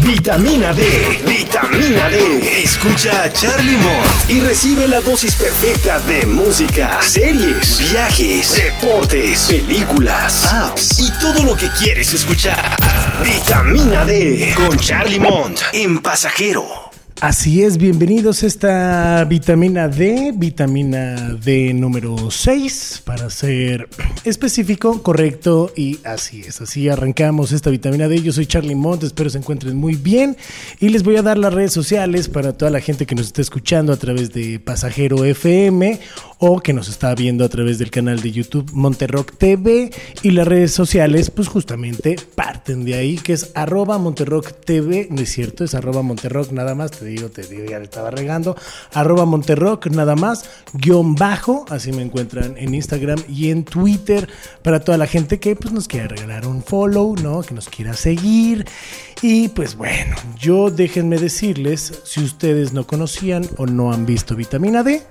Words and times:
Vitamina 0.00 0.72
D, 0.72 0.82
vitamina 1.26 2.08
D. 2.08 2.62
Escucha 2.62 3.24
a 3.24 3.32
Charlie 3.32 3.76
Mott 3.76 4.28
y 4.30 4.40
recibe 4.40 4.86
la 4.86 5.00
dosis 5.00 5.34
perfecta 5.34 5.98
de 6.00 6.24
música, 6.24 6.98
series, 7.02 7.90
viajes, 7.90 8.54
deportes, 8.54 9.46
películas, 9.48 10.46
apps 10.52 10.98
y 11.00 11.10
todo 11.18 11.42
lo 11.42 11.56
que 11.56 11.68
quieres 11.70 12.14
escuchar. 12.14 12.76
Vitamina 13.24 14.04
D 14.04 14.54
con 14.56 14.76
Charlie 14.78 15.20
Mont 15.20 15.60
en 15.72 15.98
Pasajero. 15.98 16.87
Así 17.20 17.64
es, 17.64 17.78
bienvenidos 17.78 18.44
a 18.44 18.46
esta 18.46 19.24
vitamina 19.24 19.88
D, 19.88 20.32
vitamina 20.36 21.34
D 21.34 21.74
número 21.74 22.30
6, 22.30 23.02
para 23.04 23.28
ser 23.28 23.88
específico, 24.22 25.02
correcto 25.02 25.72
y 25.74 25.98
así 26.04 26.42
es. 26.42 26.60
Así 26.60 26.88
arrancamos 26.88 27.50
esta 27.50 27.70
vitamina 27.70 28.06
D. 28.06 28.22
Yo 28.22 28.32
soy 28.32 28.46
Charlie 28.46 28.76
Mont, 28.76 29.02
espero 29.02 29.30
se 29.30 29.38
encuentren 29.38 29.76
muy 29.76 29.96
bien 29.96 30.36
y 30.78 30.90
les 30.90 31.02
voy 31.02 31.16
a 31.16 31.22
dar 31.22 31.38
las 31.38 31.52
redes 31.52 31.72
sociales 31.72 32.28
para 32.28 32.52
toda 32.52 32.70
la 32.70 32.80
gente 32.80 33.04
que 33.04 33.16
nos 33.16 33.26
está 33.26 33.42
escuchando 33.42 33.92
a 33.92 33.96
través 33.96 34.32
de 34.32 34.60
Pasajero 34.60 35.24
FM 35.24 35.98
o 36.38 36.60
que 36.60 36.72
nos 36.72 36.88
está 36.88 37.14
viendo 37.14 37.44
a 37.44 37.48
través 37.48 37.78
del 37.78 37.90
canal 37.90 38.20
de 38.20 38.30
YouTube 38.30 38.70
Monterrock 38.72 39.36
TV 39.36 39.90
y 40.22 40.30
las 40.30 40.46
redes 40.46 40.72
sociales, 40.72 41.30
pues 41.30 41.48
justamente 41.48 42.16
parten 42.34 42.84
de 42.84 42.94
ahí, 42.94 43.16
que 43.16 43.32
es 43.32 43.50
arroba 43.54 43.98
Monterrock 43.98 44.52
TV, 44.64 45.08
no 45.10 45.20
es 45.20 45.30
cierto, 45.30 45.64
es 45.64 45.74
arroba 45.74 46.02
Monterrock 46.02 46.52
nada 46.52 46.74
más, 46.74 46.92
te 46.92 47.04
digo, 47.04 47.28
te 47.28 47.42
digo, 47.42 47.64
ya 47.68 47.78
le 47.78 47.84
estaba 47.84 48.10
regando, 48.10 48.56
arroba 48.92 49.24
Monterrock 49.24 49.86
nada 49.88 50.14
más, 50.14 50.48
guion 50.72 51.14
bajo, 51.14 51.64
así 51.68 51.92
me 51.92 52.02
encuentran 52.02 52.54
en 52.56 52.74
Instagram 52.74 53.18
y 53.28 53.50
en 53.50 53.64
Twitter, 53.64 54.28
para 54.62 54.80
toda 54.80 54.96
la 54.96 55.06
gente 55.06 55.40
que 55.40 55.56
pues 55.56 55.72
nos 55.72 55.88
quiera 55.88 56.08
regalar 56.08 56.46
un 56.46 56.62
follow, 56.62 57.16
¿no? 57.16 57.42
Que 57.42 57.54
nos 57.54 57.68
quiera 57.68 57.94
seguir. 57.94 58.66
Y 59.22 59.48
pues 59.48 59.76
bueno, 59.76 60.14
yo 60.38 60.70
déjenme 60.70 61.18
decirles, 61.18 62.00
si 62.04 62.22
ustedes 62.22 62.72
no 62.72 62.86
conocían 62.86 63.44
o 63.56 63.66
no 63.66 63.92
han 63.92 64.06
visto 64.06 64.36
vitamina 64.36 64.82
D, 64.82 65.02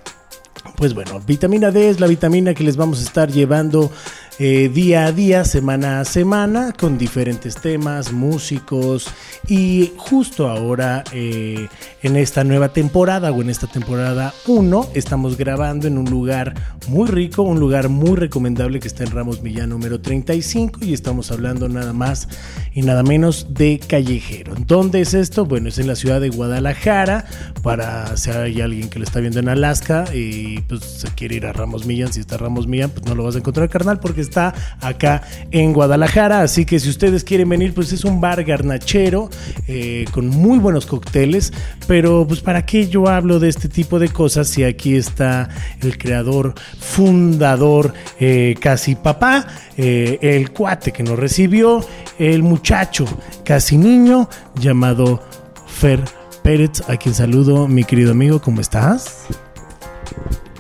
pues 0.78 0.94
bueno, 0.94 1.20
vitamina 1.26 1.72
D 1.72 1.90
es 1.90 2.00
la 2.00 2.06
vitamina 2.06 2.54
que 2.54 2.64
les 2.64 2.78
vamos 2.78 3.00
a 3.00 3.04
estar 3.04 3.32
llevando 3.32 3.92
eh, 4.40 4.70
día 4.70 5.06
a 5.06 5.12
día, 5.12 5.46
semana 5.46 6.00
a 6.00 6.06
semana, 6.06 6.72
con 6.72 6.98
diferentes 6.98 7.56
temas, 7.56 8.14
músicos. 8.14 9.08
Y 9.48 9.94
justo 9.98 10.48
ahora, 10.48 11.04
eh, 11.12 11.68
en 12.04 12.16
esta 12.16 12.44
nueva 12.44 12.70
temporada 12.70 13.32
o 13.32 13.42
en 13.42 13.50
esta 13.50 13.66
temporada 13.66 14.34
1, 14.46 14.90
estamos 14.94 15.38
grabando 15.38 15.88
en 15.88 15.98
un 15.98 16.10
lugar 16.10 16.54
muy 16.88 17.08
rico, 17.08 17.42
un 17.42 17.60
lugar 17.60 17.90
muy 17.90 18.16
recomendable 18.16 18.80
que 18.80 18.88
está 18.88 19.04
en 19.04 19.12
Ramos 19.12 19.42
Millán 19.42 19.70
número 19.70 20.00
35 20.00 20.86
y 20.86 20.94
estamos 20.94 21.32
hablando 21.32 21.68
nada 21.68 21.94
más 21.94 22.28
y 22.74 22.84
nada 22.84 23.02
menos 23.02 23.54
de 23.56 23.80
Callejero. 23.80 24.54
¿Dónde 24.68 25.02
es 25.02 25.14
esto? 25.16 25.46
Bueno, 25.46 25.70
es 25.70 25.80
en 25.80 25.88
la 25.88 25.96
ciudad 25.96 26.22
de 26.22 26.30
Guadalajara, 26.30 27.26
para 27.64 28.16
si 28.18 28.30
hay 28.30 28.62
alguien 28.62 28.90
que 28.90 29.00
lo 29.00 29.06
está 29.06 29.20
viendo 29.20 29.40
en 29.40 29.50
Alaska 29.50 30.06
y 30.14 30.60
pues 30.62 30.84
se 30.84 31.08
quiere 31.10 31.36
ir 31.36 31.46
a 31.48 31.54
Ramos 31.54 31.86
Millán, 31.86 32.14
si 32.14 32.20
está 32.20 32.38
Ramos 32.38 32.68
Millán, 32.68 32.92
pues 32.92 33.06
no 33.06 33.16
lo 33.16 33.24
vas 33.24 33.36
a 33.36 33.40
encontrar 33.40 33.68
carnal 33.70 34.00
porque 34.00 34.27
está 34.28 34.54
acá 34.82 35.24
en 35.52 35.74
Guadalajara. 35.74 36.42
Así 36.42 36.66
que 36.66 36.80
si 36.80 36.90
ustedes 36.90 37.24
quieren 37.24 37.50
venir, 37.50 37.74
pues 37.74 37.92
es 37.94 38.06
un 38.06 38.22
bar 38.22 38.44
garnachero 38.44 39.30
eh, 39.68 40.06
con 40.12 40.28
muy 40.28 40.60
buenos 40.60 40.86
cócteles. 40.86 41.54
Pero 41.88 42.26
pues 42.28 42.42
para 42.42 42.66
qué 42.66 42.88
yo 42.88 43.08
hablo 43.08 43.40
de 43.40 43.50
este 43.50 43.70
tipo 43.70 44.00
de 44.00 44.10
cosas 44.10 44.48
si 44.48 44.64
aquí 44.64 44.96
está 44.96 45.50
el 45.82 45.98
creador, 45.98 46.54
fundador, 46.80 47.94
eh, 48.20 48.56
casi 48.60 48.96
papá, 48.96 49.48
eh, 49.78 50.20
el 50.22 50.52
cuate 50.52 50.92
que 50.92 51.04
nos 51.04 51.18
recibió, 51.18 51.86
el 52.20 52.44
muchacho 52.44 53.06
casi 53.44 53.78
niño 53.78 54.30
llamado 54.60 55.24
Fer 55.68 56.04
Pérez, 56.44 56.82
a 56.88 56.98
quien 56.98 57.14
saludo, 57.14 57.68
mi 57.68 57.84
querido 57.84 58.12
amigo, 58.12 58.42
¿cómo 58.42 58.62
estás? 58.62 59.28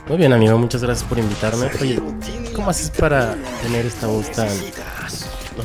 Muy 0.08 0.18
bien, 0.18 0.32
amigo, 0.32 0.58
muchas 0.58 0.82
gracias 0.82 1.06
por 1.08 1.20
invitarme. 1.20 1.70
Oye, 1.82 2.00
¿cómo 2.56 2.70
haces 2.70 2.90
para 2.92 3.36
tener 3.62 3.86
esta 3.86 4.08
voz 4.08 4.32
tan... 4.32 4.48
No 5.58 5.64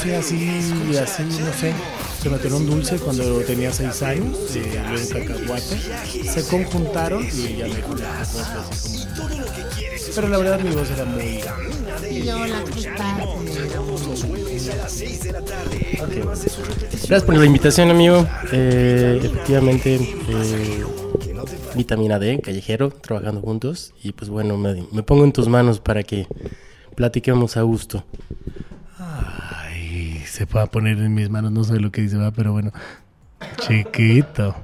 sé, 0.00 0.16
así, 0.16 0.48
así, 0.98 1.22
no 1.22 1.52
sé. 1.52 1.74
Se 2.22 2.30
metieron 2.30 2.62
un 2.62 2.70
dulce 2.70 2.96
cuando 2.96 3.40
tenía 3.40 3.70
seis 3.72 4.02
años, 4.02 4.34
eh, 4.54 4.82
un 4.90 5.06
cacahuate. 5.08 5.78
Se 6.24 6.46
conjuntaron 6.48 7.26
y 7.26 7.56
ya 7.56 7.66
me 7.66 7.82
voz 7.82 8.00
así 8.00 8.38
como... 8.46 8.70
Pero 10.14 10.28
la 10.28 10.38
verdad 10.38 10.60
mi 10.60 10.74
voz 10.74 10.90
era 10.90 11.04
muy... 11.04 11.40
Yo 12.24 12.46
la 12.46 12.62
culpa. 12.62 13.18
Gracias 16.90 17.22
por 17.24 17.36
la 17.36 17.44
invitación, 17.44 17.90
amigo. 17.90 18.26
Eh, 18.52 19.20
efectivamente, 19.22 19.96
eh, 19.96 20.84
vitamina 21.74 22.18
D, 22.18 22.40
callejero, 22.40 22.90
trabajando 22.90 23.40
juntos. 23.40 23.94
Y 24.02 24.12
pues 24.12 24.30
bueno, 24.30 24.56
me, 24.56 25.02
pongo 25.02 25.24
en 25.24 25.32
tus 25.32 25.48
manos 25.48 25.80
para 25.80 26.02
que 26.02 26.26
platiquemos 26.94 27.56
a 27.56 27.62
gusto. 27.62 28.04
Ay, 28.98 30.22
se 30.26 30.46
puede 30.46 30.66
poner 30.66 30.98
en 30.98 31.14
mis 31.14 31.30
manos, 31.30 31.52
no 31.52 31.64
sé 31.64 31.78
lo 31.80 31.90
que 31.90 32.02
dice, 32.02 32.16
va, 32.16 32.30
pero 32.30 32.52
bueno. 32.52 32.72
Chiquito, 33.58 34.54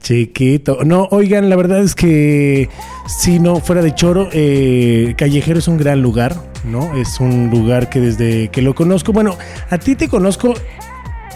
chiquito. 0.00 0.84
No, 0.84 1.08
oigan, 1.10 1.48
la 1.48 1.56
verdad 1.56 1.80
es 1.80 1.94
que 1.94 2.68
si 3.06 3.38
no 3.38 3.60
fuera 3.60 3.82
de 3.82 3.94
choro, 3.94 4.28
eh, 4.32 5.14
Callejero 5.16 5.58
es 5.58 5.68
un 5.68 5.78
gran 5.78 6.02
lugar, 6.02 6.34
¿no? 6.64 6.96
Es 6.96 7.20
un 7.20 7.50
lugar 7.50 7.88
que 7.88 8.00
desde 8.00 8.48
que 8.48 8.62
lo 8.62 8.74
conozco, 8.74 9.12
bueno, 9.12 9.36
a 9.70 9.78
ti 9.78 9.94
te 9.94 10.08
conozco, 10.08 10.54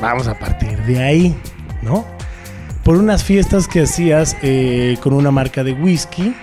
vamos 0.00 0.26
a 0.26 0.38
partir 0.38 0.78
de 0.82 1.03
ahí, 1.03 1.36
¿no? 1.82 2.04
Por 2.90 2.98
unas 2.98 3.22
fiestas 3.22 3.68
que 3.68 3.82
hacías 3.82 4.36
eh, 4.42 4.96
con 5.00 5.12
una 5.12 5.30
marca 5.30 5.62
de 5.62 5.74
whisky. 5.74 6.34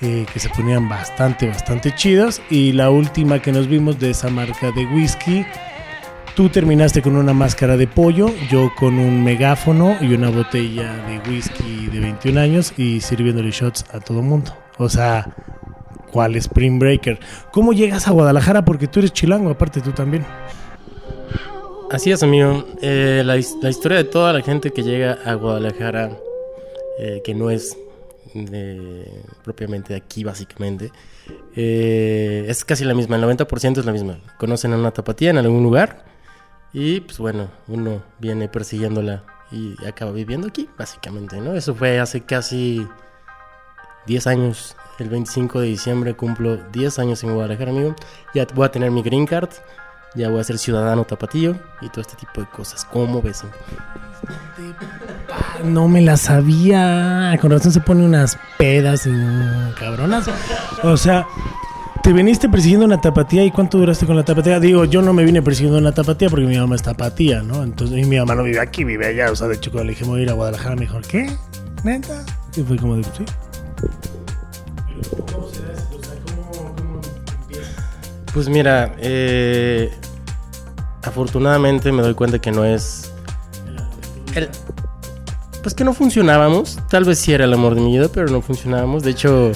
eh, 0.00 0.26
que 0.32 0.38
se 0.38 0.48
ponían 0.48 0.88
bastante, 0.88 1.48
bastante 1.48 1.92
chidas. 1.92 2.40
Y 2.50 2.70
la 2.70 2.88
última 2.90 3.42
que 3.42 3.50
nos 3.50 3.66
vimos 3.66 3.98
de 3.98 4.10
esa 4.10 4.28
marca 4.28 4.70
de 4.70 4.86
whisky, 4.86 5.44
Tú 6.36 6.50
terminaste 6.50 7.02
con 7.02 7.16
una 7.16 7.32
máscara 7.32 7.76
de 7.76 7.88
pollo, 7.88 8.28
yo 8.48 8.70
con 8.76 9.00
un 9.00 9.24
megáfono 9.24 9.96
y 10.00 10.14
una 10.14 10.30
botella 10.30 10.94
de 11.08 11.18
whisky 11.28 11.88
de 11.88 11.98
21 11.98 12.40
años 12.40 12.74
y 12.76 13.00
sirviéndole 13.00 13.50
shots 13.50 13.84
a 13.92 13.98
todo 13.98 14.22
mundo. 14.22 14.56
O 14.76 14.88
sea, 14.88 15.26
¿cuál 16.12 16.36
Spring 16.36 16.78
Breaker? 16.78 17.18
¿Cómo 17.50 17.72
llegas 17.72 18.06
a 18.06 18.12
Guadalajara? 18.12 18.64
Porque 18.64 18.86
tú 18.86 19.00
eres 19.00 19.12
chilango, 19.12 19.50
aparte 19.50 19.80
tú 19.80 19.90
también. 19.90 20.24
Así 21.90 22.10
es, 22.10 22.22
amigo. 22.22 22.64
Eh, 22.82 23.22
la, 23.24 23.36
his- 23.36 23.56
la 23.62 23.70
historia 23.70 23.96
de 23.98 24.04
toda 24.04 24.32
la 24.32 24.42
gente 24.42 24.70
que 24.72 24.82
llega 24.82 25.18
a 25.24 25.34
Guadalajara, 25.34 26.16
eh, 26.98 27.22
que 27.24 27.34
no 27.34 27.50
es 27.50 27.76
de- 28.34 29.10
propiamente 29.42 29.94
de 29.94 29.98
aquí, 29.98 30.22
básicamente, 30.22 30.92
eh, 31.56 32.44
es 32.48 32.64
casi 32.64 32.84
la 32.84 32.94
misma. 32.94 33.16
El 33.16 33.22
90% 33.22 33.80
es 33.80 33.86
la 33.86 33.92
misma. 33.92 34.18
Conocen 34.38 34.72
a 34.74 34.76
una 34.76 34.90
tapatía 34.90 35.30
en 35.30 35.38
algún 35.38 35.62
lugar 35.62 36.04
y, 36.74 37.00
pues 37.00 37.18
bueno, 37.18 37.48
uno 37.68 38.02
viene 38.18 38.48
persiguiéndola 38.48 39.24
y 39.50 39.74
acaba 39.86 40.12
viviendo 40.12 40.48
aquí, 40.48 40.68
básicamente, 40.76 41.40
¿no? 41.40 41.54
Eso 41.54 41.74
fue 41.74 41.98
hace 42.00 42.20
casi 42.22 42.86
10 44.06 44.26
años. 44.26 44.76
El 44.98 45.08
25 45.08 45.60
de 45.60 45.68
diciembre 45.68 46.14
cumplo 46.14 46.56
10 46.72 46.98
años 46.98 47.22
en 47.22 47.32
Guadalajara, 47.32 47.70
amigo. 47.70 47.94
Ya 48.34 48.46
voy 48.54 48.66
a 48.66 48.70
tener 48.70 48.90
mi 48.90 49.00
green 49.00 49.26
card. 49.26 49.48
Ya 50.14 50.28
voy 50.30 50.40
a 50.40 50.44
ser 50.44 50.58
ciudadano 50.58 51.04
tapatío 51.04 51.56
y 51.80 51.88
todo 51.90 52.00
este 52.00 52.16
tipo 52.16 52.40
de 52.40 52.46
cosas. 52.48 52.84
¿Cómo 52.84 53.20
ves? 53.22 53.44
No 55.64 55.88
me 55.88 56.00
la 56.00 56.16
sabía. 56.16 57.36
Con 57.40 57.50
razón 57.50 57.72
se 57.72 57.80
pone 57.80 58.04
unas 58.04 58.38
pedas 58.56 59.06
y 59.06 59.12
cabronas. 59.78 60.28
O 60.82 60.96
sea, 60.96 61.26
te 62.02 62.12
viniste 62.12 62.48
persiguiendo 62.48 62.86
una 62.86 63.00
tapatía 63.00 63.44
y 63.44 63.50
cuánto 63.50 63.78
duraste 63.78 64.06
con 64.06 64.16
la 64.16 64.24
tapatía. 64.24 64.58
Digo, 64.58 64.84
yo 64.86 65.02
no 65.02 65.12
me 65.12 65.24
vine 65.24 65.42
persiguiendo 65.42 65.78
una 65.78 65.92
tapatía 65.92 66.30
porque 66.30 66.46
mi 66.46 66.56
mamá 66.56 66.74
es 66.76 66.82
tapatía, 66.82 67.42
¿no? 67.42 67.62
Entonces, 67.62 68.06
mi 68.06 68.18
mamá 68.18 68.34
no 68.34 68.44
vive 68.44 68.60
aquí, 68.60 68.84
vive 68.84 69.06
allá. 69.06 69.30
O 69.30 69.36
sea, 69.36 69.46
de 69.46 69.56
hecho, 69.56 69.70
cuando 69.70 69.84
le 69.86 69.90
dije, 69.90 70.04
voy 70.04 70.20
a 70.20 70.22
ir 70.24 70.30
a 70.30 70.32
Guadalajara, 70.32 70.74
me 70.74 70.82
dijo, 70.82 70.98
¿qué? 71.06 71.30
¿Neta? 71.84 72.24
Y 72.56 72.62
fue 72.62 72.76
como 72.76 72.96
de, 72.96 73.04
sí. 73.04 73.24
Pues 78.38 78.48
mira, 78.48 78.94
eh, 79.00 79.90
afortunadamente 81.02 81.90
me 81.90 82.02
doy 82.02 82.14
cuenta 82.14 82.38
que 82.40 82.52
no 82.52 82.64
es... 82.64 83.10
pues 85.60 85.74
que 85.74 85.82
no 85.82 85.92
funcionábamos. 85.92 86.78
Tal 86.88 87.02
vez 87.02 87.18
sí 87.18 87.32
era 87.32 87.46
el 87.46 87.52
amor 87.52 87.74
de 87.74 87.80
mi 87.80 87.98
vida, 87.98 88.06
pero 88.14 88.28
no 88.28 88.40
funcionábamos. 88.40 89.02
De 89.02 89.10
hecho, 89.10 89.50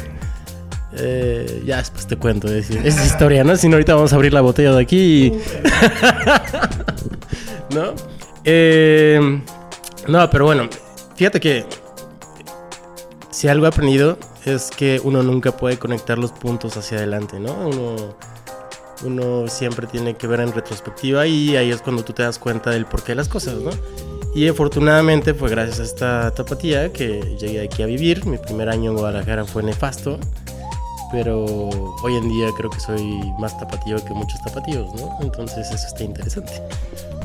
eh, 0.96 1.62
ya 1.64 1.76
después 1.76 2.08
te 2.08 2.16
cuento. 2.16 2.52
Es, 2.52 2.70
es 2.70 3.06
historia, 3.06 3.44
¿no? 3.44 3.54
Si 3.54 3.68
no, 3.68 3.74
ahorita 3.76 3.94
vamos 3.94 4.12
a 4.12 4.16
abrir 4.16 4.32
la 4.32 4.40
botella 4.40 4.72
de 4.72 4.82
aquí. 4.82 5.26
y- 5.26 5.40
¿No? 7.76 7.94
Eh, 8.42 9.40
no, 10.08 10.28
pero 10.28 10.46
bueno, 10.46 10.68
fíjate 11.14 11.38
que 11.38 11.64
si 13.30 13.46
algo 13.46 13.66
he 13.66 13.68
aprendido 13.68 14.18
es 14.44 14.72
que 14.72 15.00
uno 15.04 15.22
nunca 15.22 15.52
puede 15.56 15.78
conectar 15.78 16.18
los 16.18 16.32
puntos 16.32 16.76
hacia 16.76 16.98
adelante, 16.98 17.38
¿no? 17.38 17.52
Uno, 17.68 18.16
uno 19.04 19.48
siempre 19.48 19.86
tiene 19.86 20.14
que 20.14 20.26
ver 20.26 20.40
en 20.40 20.52
retrospectiva 20.52 21.26
y 21.26 21.56
ahí 21.56 21.70
es 21.70 21.82
cuando 21.82 22.04
tú 22.04 22.12
te 22.12 22.22
das 22.22 22.38
cuenta 22.38 22.70
del 22.70 22.86
porqué 22.86 23.12
de 23.12 23.16
las 23.16 23.28
cosas, 23.28 23.54
¿no? 23.56 23.70
Y 24.34 24.48
afortunadamente 24.48 25.34
fue 25.34 25.50
gracias 25.50 25.80
a 25.80 25.82
esta 25.82 26.30
tapatía 26.34 26.92
que 26.92 27.36
llegué 27.38 27.62
aquí 27.62 27.82
a 27.82 27.86
vivir. 27.86 28.24
Mi 28.24 28.38
primer 28.38 28.70
año 28.70 28.92
en 28.92 28.96
Guadalajara 28.96 29.44
fue 29.44 29.62
nefasto, 29.62 30.18
pero 31.10 31.44
hoy 31.44 32.16
en 32.16 32.28
día 32.28 32.48
creo 32.56 32.70
que 32.70 32.80
soy 32.80 33.02
más 33.38 33.58
tapatío 33.58 34.02
que 34.02 34.14
muchos 34.14 34.40
tapatíos, 34.42 34.94
¿no? 34.94 35.18
Entonces 35.20 35.70
eso 35.70 35.86
está 35.86 36.04
interesante. 36.04 36.62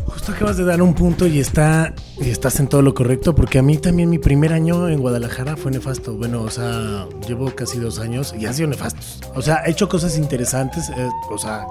Justo 0.07 0.31
acabas 0.31 0.56
de 0.56 0.63
dar 0.63 0.81
un 0.81 0.94
punto 0.94 1.27
y 1.27 1.39
está 1.39 1.94
y 2.19 2.30
estás 2.30 2.59
en 2.62 2.68
todo 2.68 2.81
lo 2.81 2.94
correcto 2.94 3.36
porque 3.36 3.59
a 3.59 3.62
mí 3.62 3.77
también 3.77 4.09
mi 4.09 4.19
primer 4.19 4.54
año 4.54 4.88
en 4.88 5.00
Guadalajara 5.00 5.57
fue 5.57 5.69
nefasto. 5.71 6.13
Bueno, 6.15 6.42
o 6.42 6.50
sea, 6.50 7.06
llevo 7.27 7.54
casi 7.54 7.77
dos 7.77 8.00
años 8.00 8.33
y 8.38 8.45
han 8.45 8.54
sido 8.54 8.69
nefastos. 8.69 9.19
O 9.36 9.42
sea, 9.42 9.63
he 9.65 9.71
hecho 9.71 9.89
cosas 9.89 10.18
interesantes, 10.18 10.89
eh, 10.89 11.09
o 11.30 11.38
sea, 11.38 11.65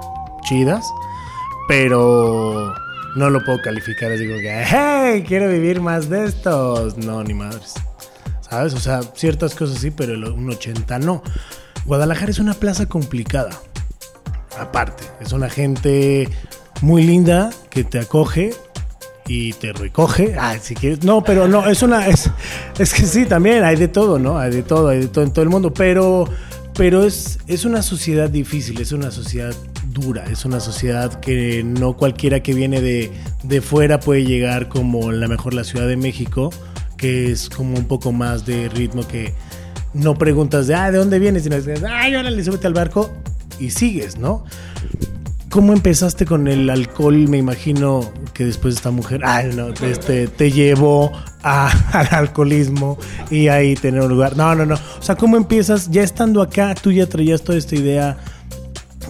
chidas, 0.44 0.84
pero 1.66 2.74
no 3.16 3.30
lo 3.30 3.42
puedo 3.42 3.58
calificar 3.62 4.12
así 4.12 4.26
como 4.26 4.38
que, 4.38 4.64
hey, 4.66 5.24
quiero 5.26 5.48
vivir 5.48 5.80
más 5.80 6.10
de 6.10 6.26
estos. 6.26 6.98
No, 6.98 7.24
ni 7.24 7.32
madres. 7.32 7.74
¿Sabes? 8.42 8.74
O 8.74 8.80
sea, 8.80 9.00
ciertas 9.14 9.54
cosas 9.54 9.78
sí, 9.78 9.90
pero 9.90 10.12
un 10.34 10.50
80 10.50 10.98
no. 10.98 11.22
Guadalajara 11.86 12.30
es 12.30 12.38
una 12.38 12.54
plaza 12.54 12.86
complicada. 12.86 13.50
Aparte, 14.58 15.04
es 15.20 15.32
una 15.32 15.48
gente 15.48 16.28
muy 16.82 17.02
linda 17.04 17.50
que 17.70 17.84
te 17.84 17.98
acoge 17.98 18.54
y 19.28 19.52
te 19.54 19.72
recoge. 19.72 20.34
Ah, 20.38 20.56
si 20.60 20.74
quieres. 20.74 21.04
No, 21.04 21.22
pero 21.22 21.48
no, 21.48 21.66
es 21.68 21.82
una. 21.82 22.06
Es, 22.06 22.30
es 22.78 22.94
que 22.94 23.02
sí, 23.02 23.26
también 23.26 23.64
hay 23.64 23.76
de 23.76 23.88
todo, 23.88 24.18
¿no? 24.18 24.38
Hay 24.38 24.50
de 24.50 24.62
todo, 24.62 24.88
hay 24.88 25.00
de 25.00 25.08
todo 25.08 25.24
en 25.24 25.32
todo 25.32 25.42
el 25.42 25.48
mundo. 25.48 25.72
Pero, 25.72 26.28
pero 26.74 27.04
es, 27.04 27.38
es 27.46 27.64
una 27.64 27.82
sociedad 27.82 28.30
difícil, 28.30 28.80
es 28.80 28.92
una 28.92 29.10
sociedad 29.10 29.54
dura, 29.86 30.24
es 30.30 30.44
una 30.44 30.60
sociedad 30.60 31.20
que 31.20 31.64
no 31.64 31.96
cualquiera 31.96 32.40
que 32.40 32.54
viene 32.54 32.80
de, 32.80 33.10
de 33.42 33.60
fuera 33.60 33.98
puede 33.98 34.24
llegar 34.24 34.68
como 34.68 35.10
la 35.12 35.28
mejor 35.28 35.54
la 35.54 35.64
Ciudad 35.64 35.88
de 35.88 35.96
México, 35.96 36.50
que 36.96 37.30
es 37.32 37.48
como 37.48 37.76
un 37.76 37.86
poco 37.86 38.12
más 38.12 38.44
de 38.46 38.68
ritmo 38.68 39.06
que 39.06 39.34
no 39.94 40.14
preguntas 40.14 40.66
de, 40.66 40.74
ah, 40.74 40.90
¿de 40.90 40.98
dónde 40.98 41.18
vienes? 41.18 41.44
Sino 41.44 41.56
es, 41.56 41.66
ay, 41.84 42.14
órale, 42.14 42.44
súbete 42.44 42.66
al 42.66 42.74
barco 42.74 43.10
y 43.58 43.70
sigues, 43.70 44.18
¿no? 44.18 44.44
¿Cómo 45.56 45.72
empezaste 45.72 46.26
con 46.26 46.48
el 46.48 46.68
alcohol? 46.68 47.28
Me 47.28 47.38
imagino 47.38 48.12
que 48.34 48.44
después 48.44 48.74
esta 48.74 48.90
mujer 48.90 49.22
no, 49.54 49.70
este, 49.70 50.28
te 50.28 50.52
llevó 50.52 51.10
al 51.42 52.08
alcoholismo 52.10 52.98
y 53.30 53.48
ahí 53.48 53.74
tener 53.74 54.02
un 54.02 54.10
lugar. 54.10 54.36
No, 54.36 54.54
no, 54.54 54.66
no. 54.66 54.74
O 54.74 55.02
sea, 55.02 55.16
¿cómo 55.16 55.38
empiezas? 55.38 55.90
Ya 55.90 56.02
estando 56.02 56.42
acá, 56.42 56.74
tú 56.74 56.92
ya 56.92 57.06
traías 57.06 57.40
toda 57.40 57.56
esta 57.56 57.74
idea 57.74 58.18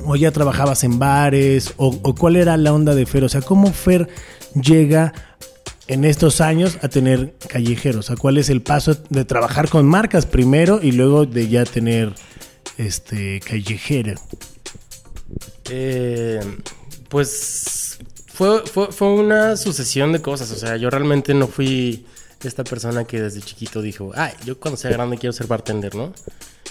o 0.05 0.15
ya 0.15 0.31
trabajabas 0.31 0.85
en 0.85 1.01
bares 1.01 1.75
o 1.79 2.15
cuál 2.15 2.37
era 2.37 2.57
la 2.57 2.73
onda 2.73 2.95
de 2.95 3.07
Fer. 3.07 3.25
O 3.25 3.29
sea, 3.29 3.43
¿cómo 3.43 3.73
Fer 3.73 4.09
llega 4.55 5.15
en 5.89 6.05
estos 6.05 6.41
años 6.41 6.79
a 6.81 6.87
tener 6.87 7.35
callejeros? 7.49 8.05
O 8.05 8.07
sea, 8.07 8.17
¿cuál 8.17 8.39
es 8.39 8.51
el 8.51 8.63
paso 8.63 8.97
de 9.11 9.25
trabajar 9.25 9.69
con 9.69 9.85
marcas 9.85 10.27
primero 10.27 10.79
y 10.81 10.93
luego 10.93 11.27
de 11.27 11.49
ya 11.49 11.65
tener 11.65 12.15
este 12.79 13.41
callejero? 13.41 14.15
Eh, 15.71 16.41
pues 17.09 17.99
fue, 18.27 18.67
fue, 18.67 18.93
fue 18.93 19.09
una 19.09 19.57
sucesión 19.57 20.13
de 20.13 20.21
cosas. 20.23 20.51
O 20.51 20.57
sea, 20.57 20.77
yo 20.77 20.91
realmente 20.91 21.35
no 21.35 21.49
fui 21.49 22.07
esta 22.45 22.65
persona 22.65 23.05
que 23.05 23.21
desde 23.21 23.41
chiquito 23.41 23.83
dijo, 23.83 24.13
ay, 24.15 24.33
yo 24.45 24.59
cuando 24.59 24.77
sea 24.77 24.91
grande 24.91 25.19
quiero 25.19 25.33
ser 25.33 25.47
bartender, 25.47 25.95
¿no? 25.95 26.13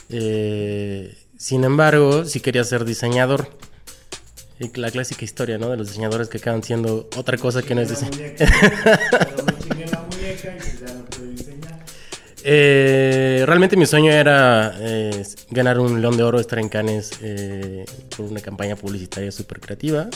Eh, 0.09 1.17
sin 1.37 1.63
embargo, 1.63 2.25
sí 2.25 2.39
quería 2.39 2.63
ser 2.63 2.85
diseñador. 2.85 3.49
Y 4.59 4.77
la 4.79 4.89
clásica 4.89 5.25
historia, 5.25 5.57
¿no? 5.57 5.69
De 5.69 5.77
los 5.77 5.87
diseñadores 5.87 6.29
que 6.29 6.37
acaban 6.37 6.63
siendo 6.63 7.09
otra 7.17 7.37
cosa 7.37 7.61
que 7.61 7.75
no 7.75 7.81
es 7.81 7.89
diseño. 7.89 8.17
Eh, 12.47 13.43
realmente 13.47 13.75
mi 13.75 13.87
sueño 13.87 14.11
era 14.11 14.75
eh, 14.79 15.25
ganar 15.49 15.79
un 15.79 15.99
león 15.99 16.15
de 16.15 16.21
oro, 16.21 16.39
estar 16.39 16.59
en 16.59 16.69
Cannes 16.69 17.09
eh, 17.23 17.85
por 18.15 18.27
una 18.27 18.39
campaña 18.39 18.75
publicitaria 18.75 19.31
súper 19.31 19.59
creativa. 19.59 20.07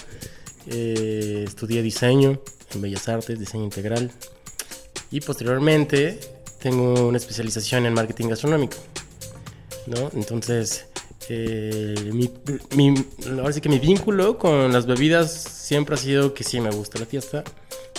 Eh, 0.67 1.45
estudié 1.47 1.81
diseño 1.81 2.39
en 2.73 2.81
Bellas 2.81 3.09
Artes, 3.09 3.39
diseño 3.39 3.63
integral. 3.63 4.11
Y 5.09 5.21
posteriormente 5.21 6.19
tengo 6.61 7.07
una 7.07 7.17
especialización 7.17 7.87
en 7.87 7.93
marketing 7.95 8.27
gastronómico. 8.27 8.77
¿no? 9.87 10.11
Entonces, 10.13 10.85
eh, 11.29 11.95
mi, 12.13 12.29
mi- 12.75 13.05
ahora 13.39 13.53
sí 13.53 13.59
que 13.59 13.69
mi 13.69 13.79
vínculo 13.79 14.37
con 14.37 14.71
las 14.71 14.85
bebidas 14.85 15.31
siempre 15.31 15.95
ha 15.95 15.97
sido 15.97 16.35
que 16.35 16.43
sí 16.43 16.61
me 16.61 16.69
gusta 16.69 16.99
la 16.99 17.07
fiesta, 17.07 17.43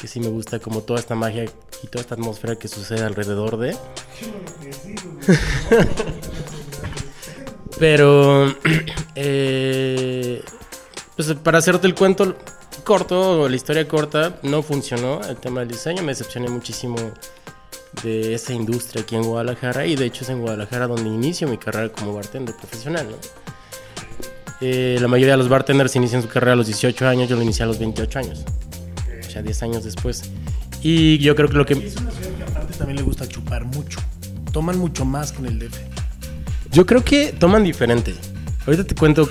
que 0.00 0.06
sí 0.06 0.20
me 0.20 0.28
gusta 0.28 0.60
como 0.60 0.82
toda 0.82 1.00
esta 1.00 1.16
magia 1.16 1.46
y 1.82 1.88
toda 1.88 2.02
esta 2.02 2.14
atmósfera 2.14 2.56
que 2.56 2.68
sucede 2.68 3.02
alrededor 3.02 3.56
de. 3.56 3.76
Pero, 7.78 8.54
eh, 9.14 10.42
pues 11.16 11.32
para 11.42 11.58
hacerte 11.58 11.86
el 11.86 11.94
cuento 11.94 12.36
corto, 12.84 13.48
la 13.48 13.56
historia 13.56 13.86
corta, 13.86 14.38
no 14.42 14.62
funcionó 14.62 15.20
el 15.22 15.36
tema 15.36 15.60
del 15.60 15.68
diseño. 15.68 16.02
Me 16.02 16.12
decepcioné 16.12 16.48
muchísimo 16.48 16.96
de 18.02 18.34
esa 18.34 18.52
industria 18.52 19.02
aquí 19.02 19.16
en 19.16 19.22
Guadalajara. 19.22 19.86
Y 19.86 19.96
de 19.96 20.06
hecho 20.06 20.24
es 20.24 20.30
en 20.30 20.40
Guadalajara 20.40 20.86
donde 20.86 21.08
inicio 21.08 21.48
mi 21.48 21.56
carrera 21.56 21.90
como 21.90 22.14
bartender 22.14 22.54
profesional. 22.56 23.06
Eh, 24.60 24.98
la 25.00 25.08
mayoría 25.08 25.34
de 25.34 25.38
los 25.38 25.48
bartenders 25.48 25.96
inician 25.96 26.20
su 26.20 26.28
carrera 26.28 26.52
a 26.52 26.56
los 26.56 26.66
18 26.66 27.08
años, 27.08 27.28
yo 27.28 27.36
lo 27.36 27.42
inicié 27.42 27.64
a 27.64 27.66
los 27.66 27.78
28 27.78 28.18
años. 28.18 28.44
O 29.26 29.30
sea, 29.30 29.42
10 29.42 29.62
años 29.62 29.84
después. 29.84 30.24
Y 30.82 31.18
yo 31.18 31.34
creo 31.34 31.48
que 31.48 31.56
lo 31.56 31.66
que... 31.66 31.74
Es 31.74 31.96
una 31.96 32.10
ciudad 32.10 32.30
que 32.36 32.42
aparte 32.42 32.74
también 32.74 32.96
le 32.96 33.02
gusta 33.02 33.28
chupar 33.28 33.64
mucho. 33.64 33.98
Toman 34.52 34.78
mucho 34.78 35.04
más 35.04 35.32
que 35.32 35.38
en 35.40 35.46
el 35.46 35.58
DF. 35.58 35.76
Yo 36.72 36.86
creo 36.86 37.04
que 37.04 37.32
toman 37.38 37.64
diferente. 37.64 38.14
Ahorita 38.66 38.84
te 38.84 38.94
cuento. 38.94 39.28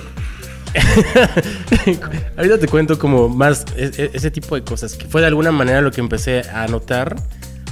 Ahorita 2.36 2.58
te 2.58 2.68
cuento 2.68 2.98
como 2.98 3.28
más 3.28 3.64
e- 3.76 3.90
e- 3.96 4.10
ese 4.12 4.30
tipo 4.30 4.54
de 4.54 4.62
cosas. 4.62 4.94
Que 4.94 5.06
fue 5.06 5.20
de 5.20 5.26
alguna 5.28 5.50
manera 5.52 5.80
lo 5.80 5.90
que 5.90 6.00
empecé 6.00 6.42
a 6.52 6.66
notar 6.68 7.16